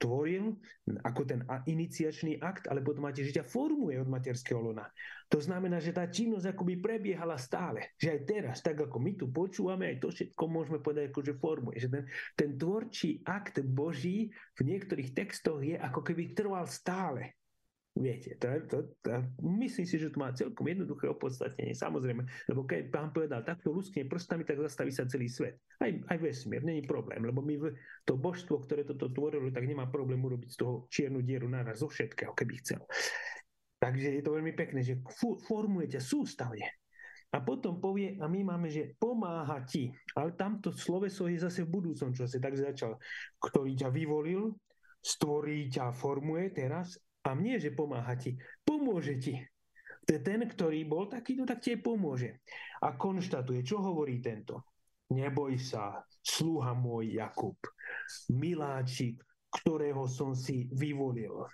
stvoril 0.00 0.56
ako 1.04 1.28
ten 1.28 1.44
iniciačný 1.68 2.40
akt, 2.40 2.70
ale 2.72 2.80
potom 2.80 3.04
máte, 3.04 3.20
že 3.20 3.36
ťa 3.36 3.44
formuje 3.44 4.00
od 4.00 4.08
materského 4.08 4.56
luna. 4.56 4.88
To 5.28 5.36
znamená, 5.42 5.76
že 5.76 5.92
tá 5.92 6.08
činnosť 6.08 6.56
akoby 6.56 6.80
prebiehala 6.80 7.36
stále. 7.36 7.92
Že 8.00 8.08
aj 8.08 8.20
teraz, 8.24 8.56
tak 8.64 8.80
ako 8.80 8.96
my 8.96 9.12
tu 9.18 9.28
počúvame, 9.28 9.92
aj 9.92 10.00
to 10.00 10.08
všetko 10.08 10.44
môžeme 10.48 10.78
povedať, 10.80 11.12
ako 11.12 11.20
že 11.20 11.34
formuje. 11.36 11.76
Že 11.82 11.88
ten, 11.92 12.04
ten 12.32 12.50
tvorčí 12.56 13.20
akt 13.28 13.60
Boží 13.60 14.32
v 14.56 14.60
niektorých 14.64 15.12
textoch 15.12 15.60
je 15.60 15.76
ako 15.76 16.00
keby 16.00 16.32
trval 16.32 16.64
stále. 16.64 17.36
Viete, 17.90 18.38
to, 18.38 18.46
to, 18.70 18.78
to, 19.02 19.18
myslím 19.42 19.82
si, 19.82 19.98
že 19.98 20.14
to 20.14 20.22
má 20.22 20.30
celkom 20.30 20.62
jednoduché 20.62 21.10
opodstatnenie, 21.10 21.74
samozrejme, 21.74 22.22
lebo 22.46 22.62
keď 22.62 22.86
pán 22.86 23.10
povedal, 23.10 23.42
takto 23.42 23.74
luskne 23.74 24.06
prstami, 24.06 24.46
tak 24.46 24.62
zastaví 24.62 24.94
sa 24.94 25.10
celý 25.10 25.26
svet. 25.26 25.58
Aj, 25.82 25.90
aj 25.90 26.18
vesmír, 26.22 26.62
není 26.62 26.86
problém, 26.86 27.18
lebo 27.26 27.42
my 27.42 27.58
to 28.06 28.14
božstvo, 28.14 28.62
ktoré 28.62 28.86
toto 28.86 29.10
tvorilo, 29.10 29.50
tak 29.50 29.66
nemá 29.66 29.90
problém 29.90 30.22
urobiť 30.22 30.54
z 30.54 30.58
toho 30.62 30.74
čiernu 30.86 31.18
dieru 31.18 31.50
naraz 31.50 31.82
zo 31.82 31.90
všetkého, 31.90 32.30
keby 32.30 32.62
chcel. 32.62 32.80
Takže 33.82 34.08
je 34.16 34.22
to 34.22 34.38
veľmi 34.38 34.54
pekné, 34.54 34.86
že 34.86 35.02
formujete 35.50 35.98
sústavne. 35.98 36.70
A 37.30 37.42
potom 37.42 37.82
povie, 37.82 38.18
a 38.22 38.26
my 38.30 38.54
máme, 38.54 38.70
že 38.70 38.94
pomáha 38.98 39.66
ti. 39.66 39.90
Ale 40.14 40.34
tamto 40.38 40.70
sloveso 40.74 41.26
je 41.26 41.42
zase 41.42 41.66
v 41.66 41.74
budúcom 41.74 42.10
čase, 42.14 42.38
tak 42.38 42.54
začal, 42.54 42.98
ktorý 43.38 43.74
ťa 43.74 43.88
vyvolil, 43.90 44.54
stvorí 44.98 45.70
ťa, 45.70 45.94
formuje 45.94 46.54
teraz 46.54 46.98
a 47.20 47.36
mne, 47.36 47.60
že 47.60 47.76
pomáha 47.76 48.16
ti, 48.16 48.36
pomôže 48.64 49.20
ti. 49.20 49.36
Ten, 50.08 50.42
ktorý 50.42 50.88
bol 50.88 51.06
takýto, 51.06 51.46
tak 51.46 51.62
ti 51.62 51.78
pomôže. 51.78 52.42
A 52.82 52.96
konštatuje, 52.96 53.62
čo 53.62 53.78
hovorí 53.78 54.18
tento. 54.18 54.66
Neboj 55.10 55.58
sa, 55.60 56.02
sluha 56.22 56.74
môj 56.74 57.18
Jakub, 57.18 57.58
miláčik, 58.30 59.22
ktorého 59.50 60.06
som 60.06 60.34
si 60.34 60.70
vyvolil. 60.70 61.46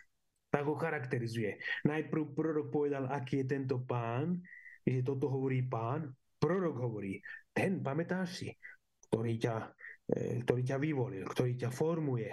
Tak 0.49 0.65
ho 0.65 0.77
charakterizuje. 0.77 1.61
Najprv 1.85 2.33
prorok 2.33 2.69
povedal, 2.73 3.09
aký 3.13 3.45
je 3.45 3.47
tento 3.51 3.83
pán, 3.85 4.41
že 4.87 5.05
toto 5.05 5.29
hovorí 5.29 5.67
pán. 5.67 6.09
Prorok 6.37 6.77
hovorí, 6.81 7.19
ten, 7.51 7.81
pamätáš 7.81 8.45
si, 8.45 8.49
ktorý 9.09 9.41
ťa, 9.41 9.57
e, 10.13 10.45
ktorý 10.45 10.63
ťa 10.63 10.77
vyvolil, 10.77 11.25
ktorý 11.29 11.53
ťa 11.57 11.71
formuje. 11.73 12.31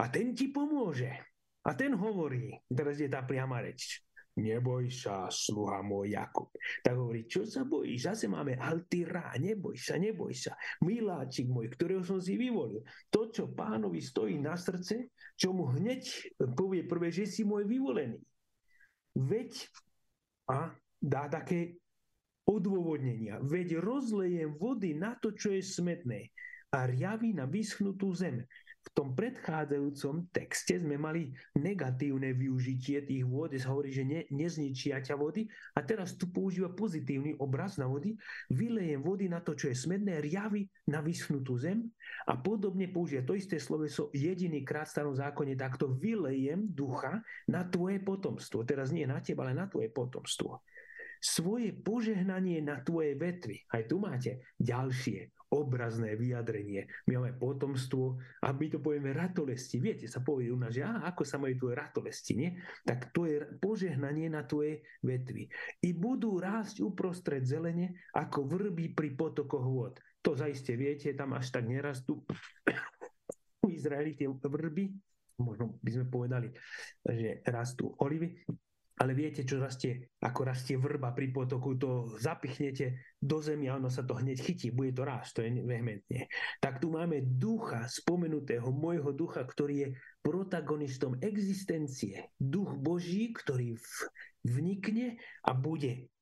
A 0.00 0.04
ten 0.08 0.32
ti 0.32 0.54
pomôže. 0.54 1.29
A 1.66 1.76
ten 1.76 1.92
hovorí, 1.92 2.56
teraz 2.72 2.96
je 2.96 3.08
tá 3.10 3.20
priama 3.20 3.60
reč, 3.60 4.00
neboj 4.40 4.88
sa, 4.88 5.28
sluha 5.28 5.84
môj 5.84 6.16
Jakub. 6.16 6.48
Tak 6.80 6.96
hovorí, 6.96 7.28
čo 7.28 7.44
sa 7.44 7.68
bojíš? 7.68 8.08
Zase 8.08 8.24
máme 8.32 8.56
altira, 8.56 9.34
neboj 9.36 9.76
sa, 9.76 10.00
neboj 10.00 10.32
sa. 10.32 10.56
Miláčik 10.80 11.52
môj, 11.52 11.68
ktorého 11.76 12.00
som 12.00 12.16
si 12.16 12.40
vyvolil. 12.40 12.80
To, 13.12 13.28
čo 13.28 13.52
pánovi 13.52 14.00
stojí 14.00 14.40
na 14.40 14.56
srdce, 14.56 15.12
čo 15.36 15.52
mu 15.52 15.68
hneď 15.76 16.32
povie 16.56 16.88
prvé, 16.88 17.12
že 17.12 17.28
si 17.28 17.44
môj 17.44 17.68
vyvolený. 17.68 18.16
Veď 19.18 19.68
a 20.48 20.72
dá 20.98 21.28
také 21.28 21.76
odôvodnenia. 22.48 23.38
Veď 23.44 23.78
rozlejem 23.78 24.56
vody 24.58 24.96
na 24.96 25.14
to, 25.20 25.30
čo 25.36 25.54
je 25.54 25.62
smetné 25.62 26.32
a 26.70 26.86
riavy 26.86 27.34
na 27.34 27.46
vyschnutú 27.50 28.14
zem 28.14 28.46
v 28.80 28.88
tom 28.96 29.12
predchádzajúcom 29.12 30.32
texte 30.32 30.80
sme 30.80 30.96
mali 30.96 31.28
negatívne 31.52 32.32
využitie 32.32 33.04
tých 33.04 33.28
vôd, 33.28 33.52
sa 33.60 33.76
hovorí, 33.76 33.92
že 33.92 34.08
ne, 34.08 34.24
nezničia 34.32 35.04
ťa 35.04 35.20
vody 35.20 35.44
a 35.76 35.84
teraz 35.84 36.16
tu 36.16 36.32
používa 36.32 36.72
pozitívny 36.72 37.36
obraz 37.36 37.76
na 37.76 37.84
vody, 37.84 38.16
vylejem 38.48 39.04
vody 39.04 39.28
na 39.28 39.44
to, 39.44 39.52
čo 39.52 39.68
je 39.68 39.76
smedné, 39.76 40.24
riavy 40.24 40.64
na 40.88 41.04
vyschnutú 41.04 41.60
zem 41.60 41.92
a 42.24 42.40
podobne 42.40 42.88
použije 42.88 43.20
to 43.28 43.36
isté 43.36 43.60
sloveso 43.60 44.08
jediný 44.16 44.64
krát 44.64 44.88
v 44.88 44.94
starom 44.96 45.14
zákone, 45.14 45.60
takto 45.60 45.92
vylejem 46.00 46.72
ducha 46.72 47.20
na 47.52 47.68
tvoje 47.68 48.00
potomstvo. 48.00 48.64
Teraz 48.64 48.96
nie 48.96 49.04
na 49.04 49.20
teba, 49.20 49.44
ale 49.44 49.52
na 49.52 49.68
tvoje 49.68 49.92
potomstvo 49.92 50.64
svoje 51.20 51.76
požehnanie 51.76 52.64
na 52.64 52.80
tvoje 52.80 53.12
vetvy. 53.12 53.68
Aj 53.68 53.84
tu 53.84 54.00
máte 54.00 54.40
ďalšie 54.56 55.39
obrazné 55.50 56.14
vyjadrenie. 56.14 56.86
My 57.10 57.18
máme 57.18 57.34
potomstvo 57.34 58.22
a 58.46 58.54
my 58.54 58.66
to 58.70 58.78
povieme 58.78 59.10
ratolesti. 59.10 59.82
Viete, 59.82 60.06
sa 60.06 60.22
povie 60.22 60.54
u 60.54 60.58
nás, 60.58 60.70
že 60.70 60.86
ako 60.86 61.26
sa 61.26 61.42
majú 61.42 61.66
tvoje 61.66 61.74
ratolesti, 61.74 62.32
nie? 62.38 62.50
Tak 62.86 63.10
to 63.10 63.26
je 63.26 63.42
požehnanie 63.58 64.30
na 64.30 64.46
tvoje 64.46 64.86
vetvy. 65.02 65.50
I 65.82 65.90
budú 65.90 66.38
rásť 66.38 66.86
uprostred 66.86 67.42
zelene 67.42 67.98
ako 68.14 68.46
vrby 68.46 68.94
pri 68.94 69.10
potokoch 69.18 69.66
vôd. 69.66 69.94
To 70.22 70.38
zaiste 70.38 70.78
viete, 70.78 71.10
tam 71.18 71.34
až 71.34 71.50
tak 71.50 71.66
nerastú 71.66 72.22
u 73.64 73.68
Izraeli 73.68 74.14
tie 74.14 74.30
vrby, 74.30 74.84
možno 75.42 75.80
by 75.80 75.90
sme 75.90 76.06
povedali, 76.06 76.48
že 77.02 77.42
rastú 77.48 77.90
olivy, 78.04 78.38
ale 79.00 79.16
viete, 79.16 79.48
čo 79.48 79.56
rastie, 79.56 80.12
ako 80.20 80.44
rastie 80.44 80.76
vrba 80.76 81.16
pri 81.16 81.32
potoku, 81.32 81.72
to 81.80 82.20
zapichnete 82.20 83.16
do 83.16 83.40
zemi 83.40 83.72
a 83.72 83.80
ono 83.80 83.88
sa 83.88 84.04
to 84.04 84.12
hneď 84.12 84.36
chytí, 84.36 84.68
bude 84.76 84.92
to 84.92 85.08
rásť, 85.08 85.30
to 85.32 85.40
je 85.40 85.50
vehementne. 85.64 86.28
Tak 86.60 86.84
tu 86.84 86.92
máme 86.92 87.24
ducha, 87.24 87.88
spomenutého 87.88 88.68
môjho 88.68 89.16
ducha, 89.16 89.40
ktorý 89.40 89.74
je 89.80 89.88
protagonistom 90.20 91.16
existencie. 91.24 92.28
Duch 92.36 92.76
Boží, 92.76 93.32
ktorý 93.32 93.80
vnikne 94.44 95.16
a 95.48 95.56
bude 95.56 96.12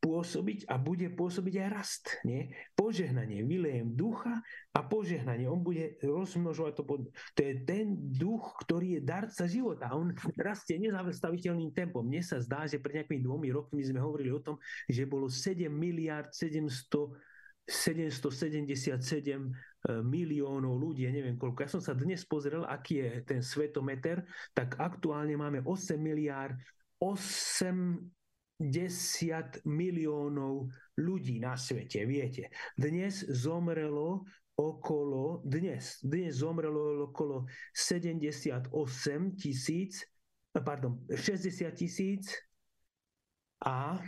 pôsobiť 0.00 0.68
a 0.68 0.80
bude 0.80 1.12
pôsobiť 1.12 1.54
aj 1.64 1.68
rast. 1.68 2.04
Nie? 2.24 2.52
Požehnanie, 2.72 3.44
vylejem 3.44 3.92
ducha 3.92 4.40
a 4.72 4.80
požehnanie. 4.84 5.48
On 5.48 5.60
bude 5.60 6.00
rozmnožovať 6.00 6.72
to. 6.80 6.82
Pod... 6.84 7.00
To 7.08 7.40
je 7.40 7.54
ten 7.64 7.96
duch, 7.96 8.56
ktorý 8.64 9.00
je 9.00 9.00
darca 9.04 9.44
života. 9.44 9.92
On 9.92 10.08
rastie 10.48 10.80
nezastaviteľným 10.80 11.72
tempom. 11.76 12.04
Mne 12.04 12.24
sa 12.24 12.40
zdá, 12.40 12.64
že 12.64 12.80
pred 12.80 13.04
nejakými 13.04 13.20
dvomi 13.24 13.48
rokmi 13.52 13.84
sme 13.84 14.00
hovorili 14.00 14.32
o 14.32 14.40
tom, 14.40 14.56
že 14.88 15.04
bolo 15.04 15.28
7 15.28 15.68
miliard 15.68 16.32
700 16.32 17.32
777 17.64 18.92
e, 18.92 19.48
miliónov 20.04 20.76
ľudí, 20.76 21.08
ja 21.08 21.12
neviem 21.16 21.40
koľko. 21.40 21.64
Ja 21.64 21.70
som 21.72 21.80
sa 21.80 21.96
dnes 21.96 22.20
pozrel, 22.28 22.60
aký 22.60 23.00
je 23.00 23.10
ten 23.24 23.40
svetometer, 23.40 24.20
tak 24.52 24.76
aktuálne 24.76 25.32
máme 25.32 25.64
8 25.64 25.96
miliárd 25.96 26.60
8 27.00 28.23
10 28.60 29.66
miliónov 29.66 30.70
ľudí 30.98 31.42
na 31.42 31.58
svete, 31.58 32.06
viete. 32.06 32.54
Dnes 32.78 33.26
zomrelo 33.26 34.22
okolo, 34.54 35.42
dnes, 35.42 35.98
dnes 36.06 36.38
zomrelo 36.38 37.10
okolo 37.10 37.50
78 37.74 38.70
tisíc, 39.34 40.06
pardon, 40.54 41.02
60 41.10 41.74
tisíc 41.74 42.30
a 43.58 43.98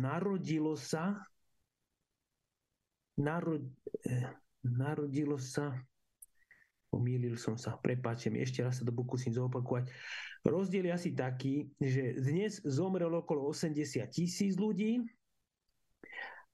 narodilo 0.00 0.72
sa 0.80 1.20
narod, 3.20 3.68
eh, 4.08 4.32
narodilo 4.64 5.36
sa 5.36 5.76
Pomýlil 6.90 7.38
som 7.38 7.54
sa, 7.54 7.78
prepáčte 7.78 8.34
mi, 8.34 8.42
ešte 8.42 8.66
raz 8.66 8.82
sa 8.82 8.84
to 8.84 8.90
pokúsim 8.90 9.30
zopakovať. 9.30 9.86
Rozdiel 10.42 10.90
je 10.90 10.92
asi 10.92 11.10
taký, 11.14 11.70
že 11.78 12.18
dnes 12.18 12.58
zomrelo 12.66 13.22
okolo 13.22 13.46
80 13.46 14.10
tisíc 14.10 14.58
ľudí 14.58 14.98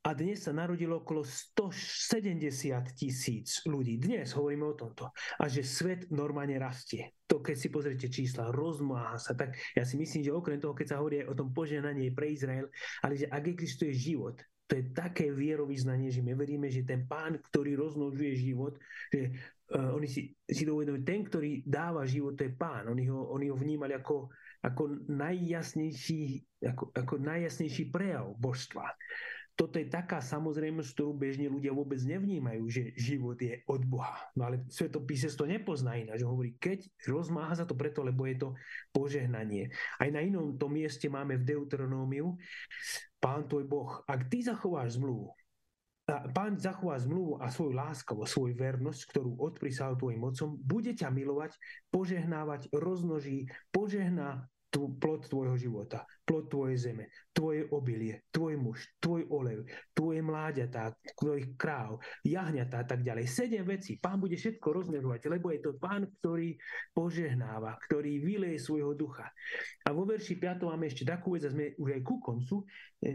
a 0.07 0.15
dnes 0.15 0.39
sa 0.39 0.55
narodilo 0.55 1.03
okolo 1.03 1.27
170 1.27 2.39
tisíc 2.95 3.59
ľudí. 3.67 3.99
Dnes 3.99 4.31
hovoríme 4.39 4.63
o 4.63 4.79
tomto. 4.79 5.11
A 5.43 5.51
že 5.51 5.67
svet 5.67 6.07
normálne 6.15 6.55
rastie. 6.63 7.11
To, 7.27 7.43
keď 7.43 7.57
si 7.59 7.69
pozriete 7.75 8.07
čísla, 8.07 8.55
rozmáha 8.55 9.19
sa. 9.19 9.35
Tak 9.35 9.59
ja 9.75 9.83
si 9.83 9.99
myslím, 9.99 10.23
že 10.23 10.31
okrem 10.31 10.63
toho, 10.63 10.79
keď 10.79 10.95
sa 10.95 10.99
hovorí 11.03 11.27
aj 11.27 11.35
o 11.35 11.35
tom 11.35 11.51
poženaní 11.51 12.15
pre 12.15 12.31
Izrael, 12.31 12.71
ale 13.03 13.19
že 13.19 13.27
ak 13.27 13.51
existuje 13.51 13.91
život, 13.91 14.39
to 14.67 14.73
je 14.75 14.85
také 14.91 15.31
vierovýznanie, 15.31 16.11
že 16.11 16.27
my 16.27 16.35
veríme, 16.35 16.67
že 16.67 16.83
ten 16.83 17.07
pán, 17.07 17.39
ktorý 17.39 17.79
rozmnožuje 17.79 18.35
život, 18.35 18.75
že 19.15 19.31
uh, 19.71 19.95
oni 19.95 20.11
si, 20.11 20.35
si 20.43 20.63
to 20.67 20.75
uvedomujú, 20.75 21.07
ten, 21.07 21.23
ktorý 21.23 21.63
dáva 21.63 22.03
život, 22.03 22.35
to 22.35 22.51
je 22.51 22.53
pán. 22.55 22.91
Oni 22.91 23.07
ho, 23.07 23.31
oni 23.31 23.47
ho 23.47 23.57
vnímali 23.57 23.95
ako, 23.95 24.27
ako, 24.67 25.07
najjasnejší, 25.07 26.43
ako, 26.67 26.91
ako 26.91 27.15
najjasnejší 27.23 27.95
prejav 27.95 28.35
božstva. 28.43 28.91
Toto 29.57 29.81
je 29.81 29.89
taká 29.89 30.21
samozrejmosť, 30.21 30.93
ktorú 30.93 31.17
bežne 31.17 31.49
ľudia 31.49 31.73
vôbec 31.73 31.97
nevnímajú, 32.05 32.63
že 32.69 32.93
život 32.93 33.41
je 33.41 33.65
od 33.65 33.83
Boha. 33.89 34.29
No 34.37 34.53
ale 34.53 34.69
svetopísec 34.69 35.33
to 35.33 35.49
nepozná 35.49 35.97
ináč. 35.97 36.21
Hovorí, 36.29 36.61
keď 36.61 36.85
rozmáha 37.09 37.57
sa 37.57 37.65
to 37.65 37.73
preto, 37.73 38.05
lebo 38.05 38.29
je 38.29 38.37
to 38.37 38.49
požehnanie. 38.93 39.73
Aj 39.97 40.13
na 40.13 40.21
inom 40.21 40.61
tom 40.61 40.77
mieste 40.77 41.09
máme 41.09 41.41
v 41.41 41.49
Deuteronómiu, 41.49 42.37
Pán 43.17 43.49
tvoj 43.49 43.65
Boh, 43.65 43.91
ak 44.05 44.29
ty 44.29 44.45
zachováš 44.45 45.01
zmluvu, 45.01 45.33
Pán 46.07 46.55
zachová 46.55 47.03
zmluvu 47.03 47.43
a 47.43 47.51
svoju 47.51 47.75
láskavosť, 47.75 48.31
svoju 48.31 48.55
vernosť, 48.55 49.11
ktorú 49.11 49.43
odprísal 49.43 49.99
tvojim 49.99 50.23
mocom, 50.23 50.55
bude 50.55 50.95
ťa 50.95 51.11
milovať, 51.11 51.59
požehnávať, 51.91 52.71
roznoží, 52.71 53.51
požehná 53.75 54.47
plod 54.77 55.25
tvojho 55.33 55.57
života, 55.57 56.05
plod 56.29 56.53
tvojej 56.53 56.77
zeme, 56.77 57.09
tvoje 57.33 57.65
obilie, 57.73 58.29
tvoj 58.29 58.55
muž, 58.61 58.85
tvoj 59.01 59.25
olev, 59.33 59.65
tvoje 59.97 60.21
mláďatá, 60.21 60.93
tvojich 61.17 61.57
kráv, 61.57 61.97
jahňatá 62.21 62.85
a 62.85 62.87
tak 62.87 63.01
ďalej. 63.01 63.25
Sedem 63.25 63.65
vecí. 63.65 63.97
Pán 63.97 64.21
bude 64.21 64.37
všetko 64.37 64.69
rozmerovať, 64.69 65.21
lebo 65.33 65.49
je 65.49 65.61
to 65.65 65.81
pán, 65.81 66.05
ktorý 66.21 66.55
požehnáva, 66.93 67.81
ktorý 67.89 68.21
vyleje 68.21 68.61
svojho 68.61 68.93
ducha. 68.93 69.33
A 69.87 69.97
vo 69.97 70.05
verši 70.05 70.37
5 70.37 70.69
máme 70.69 70.93
ešte 70.93 71.09
takú 71.09 71.35
vec, 71.35 71.49
a 71.49 71.51
sme 71.51 71.73
už 71.81 71.97
aj 71.97 72.03
ku 72.05 72.21
koncu, 72.21 72.69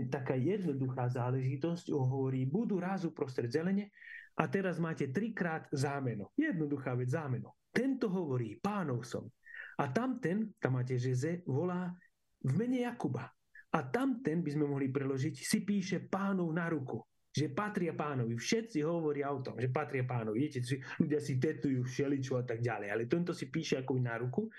taká 0.10 0.34
jednoduchá 0.34 1.14
záležitosť, 1.14 1.94
hovorí, 1.94 2.50
budú 2.50 2.82
rázu 2.82 3.14
prostred 3.14 3.54
zelene, 3.54 3.94
a 4.40 4.48
teraz 4.48 4.80
máte 4.80 5.12
trikrát 5.12 5.68
zámeno. 5.76 6.32
Jednoduchá 6.40 6.96
vec, 6.96 7.12
zámeno. 7.12 7.60
Tento 7.68 8.08
hovorí, 8.08 8.56
pánov 8.64 9.04
som, 9.04 9.28
a 9.82 9.86
tamten, 9.90 10.54
tam 10.62 10.78
máte 10.78 10.94
žeze, 11.02 11.42
volá 11.50 11.90
v 12.46 12.52
mene 12.54 12.86
Jakuba. 12.86 13.26
A 13.72 13.80
tamten, 13.90 14.46
by 14.46 14.50
sme 14.54 14.70
mohli 14.70 14.94
preložiť, 14.94 15.34
si 15.34 15.66
píše 15.66 16.06
pánov 16.06 16.54
na 16.54 16.70
ruku 16.70 17.02
že 17.32 17.48
patria 17.48 17.96
pánovi. 17.96 18.36
Všetci 18.36 18.84
hovoria 18.84 19.32
o 19.32 19.40
tom, 19.40 19.56
že 19.56 19.72
patria 19.72 20.04
pánovi. 20.04 20.36
Viete, 20.36 20.60
ľudia 21.00 21.24
si 21.24 21.40
tetujú 21.40 21.88
všeličo 21.88 22.36
a 22.36 22.44
tak 22.44 22.60
ďalej, 22.60 22.92
ale 22.92 23.08
tento 23.08 23.32
si 23.32 23.48
píše 23.48 23.80
ako 23.80 24.04
na 24.04 24.20
ruku 24.20 24.52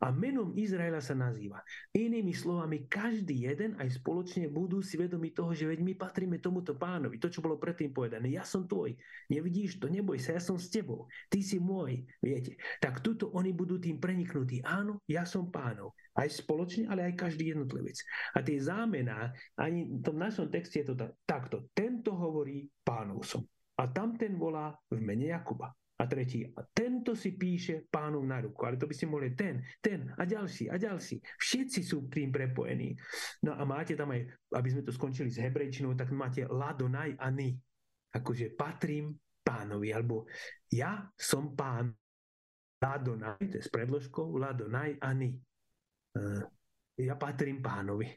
a 0.00 0.08
menom 0.08 0.56
Izraela 0.56 1.04
sa 1.04 1.12
nazýva. 1.12 1.60
Inými 1.92 2.32
slovami, 2.32 2.88
každý 2.88 3.44
jeden 3.44 3.76
aj 3.76 4.00
spoločne 4.00 4.48
budú 4.48 4.80
si 4.80 4.96
vedomi 4.96 5.28
toho, 5.36 5.52
že 5.52 5.68
veď 5.68 5.84
my 5.84 5.92
patríme 5.92 6.40
tomuto 6.40 6.72
pánovi. 6.72 7.20
To, 7.20 7.28
čo 7.28 7.44
bolo 7.44 7.60
predtým 7.60 7.92
povedané, 7.92 8.32
ja 8.32 8.40
som 8.40 8.64
tvoj. 8.64 8.96
Nevidíš 9.28 9.76
to, 9.76 9.92
neboj 9.92 10.16
sa, 10.16 10.40
ja 10.40 10.42
som 10.42 10.56
s 10.56 10.72
tebou. 10.72 11.04
Ty 11.28 11.44
si 11.44 11.60
môj, 11.60 12.00
viete. 12.24 12.56
Tak 12.80 13.04
tuto 13.04 13.28
oni 13.36 13.52
budú 13.52 13.76
tým 13.76 14.00
preniknutí. 14.00 14.64
Áno, 14.64 15.04
ja 15.04 15.28
som 15.28 15.52
pánov. 15.52 15.92
Aj 16.16 16.26
spoločne, 16.32 16.88
ale 16.88 17.12
aj 17.12 17.20
každý 17.20 17.52
jednotlivec. 17.52 18.00
A 18.32 18.40
tie 18.40 18.56
zámená, 18.56 19.36
ani 19.60 19.84
v 19.84 20.00
tom 20.00 20.16
našom 20.16 20.48
texte 20.48 20.80
je 20.80 20.90
to 20.90 20.96
takto. 21.28 21.68
Tento 21.76 22.16
hovorí 22.16 22.64
pánov 22.80 23.20
som. 23.28 23.44
A 23.76 23.84
tamten 23.88 24.36
volá 24.40 24.72
v 24.88 25.00
mene 25.00 25.28
Jakuba. 25.28 25.72
A 26.00 26.08
tretí, 26.08 26.48
tento 26.72 27.12
si 27.12 27.36
píše 27.36 27.84
pánov 27.92 28.24
na 28.24 28.40
ruku. 28.40 28.64
Ale 28.64 28.80
to 28.80 28.88
by 28.88 28.96
ste 28.96 29.12
mohli 29.12 29.36
ten, 29.36 29.60
ten 29.84 30.08
a 30.16 30.24
ďalší 30.24 30.72
a 30.72 30.80
ďalší. 30.80 31.20
Všetci 31.20 31.80
sú 31.84 32.08
tým 32.08 32.32
prepojení. 32.32 32.96
No 33.44 33.52
a 33.52 33.68
máte 33.68 33.92
tam 34.00 34.16
aj, 34.16 34.24
aby 34.56 34.68
sme 34.72 34.80
to 34.80 34.96
skončili 34.96 35.28
s 35.28 35.36
hebrejčinou, 35.36 35.92
tak 35.92 36.08
máte 36.16 36.48
ladonaj 36.48 37.20
a 37.20 37.28
ny. 37.28 37.52
Akože 38.16 38.56
patrím 38.56 39.12
pánovi, 39.44 39.92
alebo 39.92 40.24
ja 40.72 41.04
som 41.20 41.52
pán. 41.52 41.92
Ladonaj, 42.80 43.44
to 43.44 43.60
je 43.60 43.64
s 43.64 43.68
predložkou, 43.68 44.40
ladonaj 44.40 44.96
a 45.04 45.12
ny. 45.12 45.36
Ja 47.00 47.16
patrím 47.16 47.64
pánovi. 47.64 48.08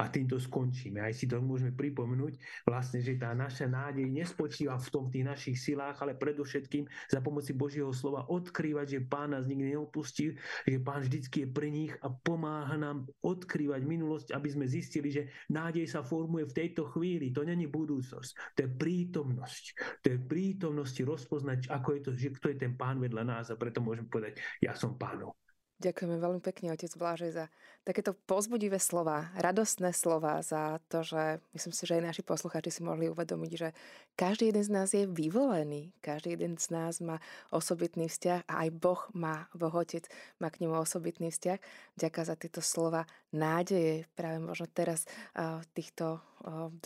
A 0.00 0.08
týmto 0.08 0.40
skončíme. 0.40 1.04
Aj 1.04 1.12
si 1.12 1.28
to 1.28 1.36
môžeme 1.44 1.76
pripomenúť, 1.76 2.64
vlastne, 2.64 3.04
že 3.04 3.20
tá 3.20 3.36
naša 3.36 3.68
nádej 3.68 4.08
nespočíva 4.08 4.80
v 4.80 4.88
tom 4.88 5.04
v 5.12 5.20
tých 5.20 5.26
našich 5.28 5.56
silách, 5.60 6.00
ale 6.00 6.16
predovšetkým 6.16 6.88
za 7.12 7.20
pomoci 7.20 7.52
Božieho 7.52 7.92
slova 7.92 8.24
odkrývať, 8.32 8.98
že 8.98 9.04
Pán 9.04 9.36
nás 9.36 9.44
nikdy 9.44 9.76
neopustí, 9.76 10.32
že 10.64 10.78
Pán 10.80 11.04
vždycky 11.04 11.44
je 11.44 11.48
pri 11.52 11.68
nich 11.68 11.92
a 12.00 12.08
pomáha 12.08 12.72
nám 12.80 13.04
odkrývať 13.20 13.84
minulosť, 13.84 14.32
aby 14.32 14.48
sme 14.48 14.64
zistili, 14.64 15.12
že 15.12 15.28
nádej 15.52 15.84
sa 15.84 16.00
formuje 16.00 16.48
v 16.48 16.56
tejto 16.56 16.88
chvíli. 16.88 17.28
To 17.36 17.44
není 17.44 17.68
budúcnosť, 17.68 18.56
to 18.56 18.58
je 18.64 18.70
prítomnosť. 18.72 19.64
To 20.02 20.06
je 20.08 20.18
prítomnosti 20.24 21.02
rozpoznať, 21.04 21.68
ako 21.68 21.88
je 21.92 22.00
to, 22.00 22.10
že 22.16 22.34
kto 22.40 22.46
je 22.48 22.56
ten 22.64 22.72
Pán 22.80 22.96
vedľa 22.96 23.22
nás 23.28 23.46
a 23.52 23.60
preto 23.60 23.84
môžem 23.84 24.08
povedať, 24.08 24.40
ja 24.64 24.72
som 24.72 24.96
Pánov. 24.96 25.36
Ďakujeme 25.82 26.22
veľmi 26.22 26.38
pekne, 26.38 26.70
otec 26.70 26.94
Blážej, 26.94 27.34
za 27.34 27.50
takéto 27.82 28.14
pozbudivé 28.14 28.78
slova, 28.78 29.34
radostné 29.34 29.90
slova, 29.90 30.38
za 30.46 30.78
to, 30.86 31.02
že 31.02 31.42
myslím 31.58 31.74
si, 31.74 31.82
že 31.82 31.98
aj 31.98 32.06
naši 32.06 32.22
poslucháči 32.22 32.70
si 32.70 32.86
mohli 32.86 33.10
uvedomiť, 33.10 33.52
že 33.58 33.74
každý 34.14 34.54
jeden 34.54 34.62
z 34.62 34.70
nás 34.70 34.94
je 34.94 35.10
vyvolený, 35.10 35.90
každý 35.98 36.38
jeden 36.38 36.54
z 36.54 36.70
nás 36.70 37.02
má 37.02 37.18
osobitný 37.50 38.06
vzťah 38.06 38.46
a 38.46 38.62
aj 38.62 38.68
Boh 38.78 39.02
má, 39.10 39.50
Boh 39.50 39.74
Otec 39.74 40.06
má 40.38 40.54
k 40.54 40.62
nemu 40.62 40.78
osobitný 40.78 41.34
vzťah. 41.34 41.58
Ďakujem 41.98 42.26
za 42.30 42.36
tieto 42.38 42.62
slova 42.62 43.02
nádeje 43.34 44.06
práve 44.14 44.38
možno 44.38 44.70
teraz 44.70 45.02
v 45.34 45.66
týchto 45.74 46.22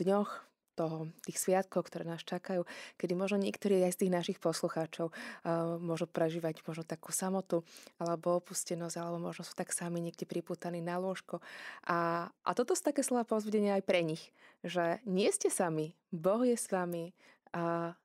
dňoch 0.01 0.56
toho, 0.77 1.09
tých 1.25 1.41
sviatkov, 1.41 1.89
ktoré 1.89 2.05
nás 2.05 2.21
čakajú, 2.21 2.69
kedy 3.01 3.17
možno 3.17 3.41
niektorí 3.41 3.81
aj 3.81 3.97
z 3.97 4.01
tých 4.05 4.13
našich 4.13 4.39
poslucháčov 4.39 5.09
uh, 5.09 5.81
môžu 5.81 6.05
prežívať 6.05 6.61
možno 6.69 6.85
takú 6.85 7.17
samotu 7.17 7.65
alebo 7.97 8.37
opustenosť, 8.37 9.01
alebo 9.01 9.17
možno 9.17 9.49
sú 9.49 9.57
tak 9.57 9.73
sami 9.73 10.05
niekde 10.05 10.29
priputaní 10.29 10.85
na 10.85 11.01
lôžko. 11.01 11.41
A, 11.89 12.29
a 12.29 12.51
toto 12.53 12.77
sú 12.77 12.85
také 12.85 13.01
slova 13.01 13.25
povzbudenia 13.25 13.81
aj 13.81 13.85
pre 13.89 14.05
nich, 14.05 14.37
že 14.61 15.01
nie 15.09 15.33
ste 15.33 15.49
sami, 15.49 15.97
Boh 16.13 16.45
je 16.45 16.61
s 16.61 16.69
vami 16.69 17.17
a 17.57 17.97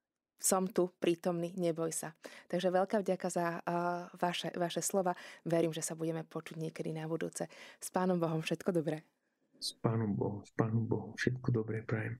som 0.41 0.65
tu 0.65 0.89
prítomný, 0.97 1.53
neboj 1.53 1.93
sa. 1.93 2.17
Takže 2.49 2.73
veľká 2.73 3.05
vďaka 3.05 3.27
za 3.29 3.61
uh, 3.61 4.09
vaše, 4.17 4.49
vaše 4.57 4.81
slova. 4.81 5.13
Verím, 5.45 5.69
že 5.69 5.85
sa 5.85 5.93
budeme 5.93 6.25
počuť 6.25 6.57
niekedy 6.57 6.89
na 6.97 7.05
budúce. 7.05 7.45
S 7.77 7.93
Pánom 7.93 8.17
Bohom 8.17 8.41
všetko 8.41 8.73
dobré. 8.73 9.05
S 9.61 9.77
Pánom 9.77 10.17
Bohom, 10.17 10.41
s 10.41 10.49
Pánom 10.57 10.81
Bohom 10.89 11.13
všetko 11.13 11.53
dobré 11.53 11.85
prajem. 11.85 12.17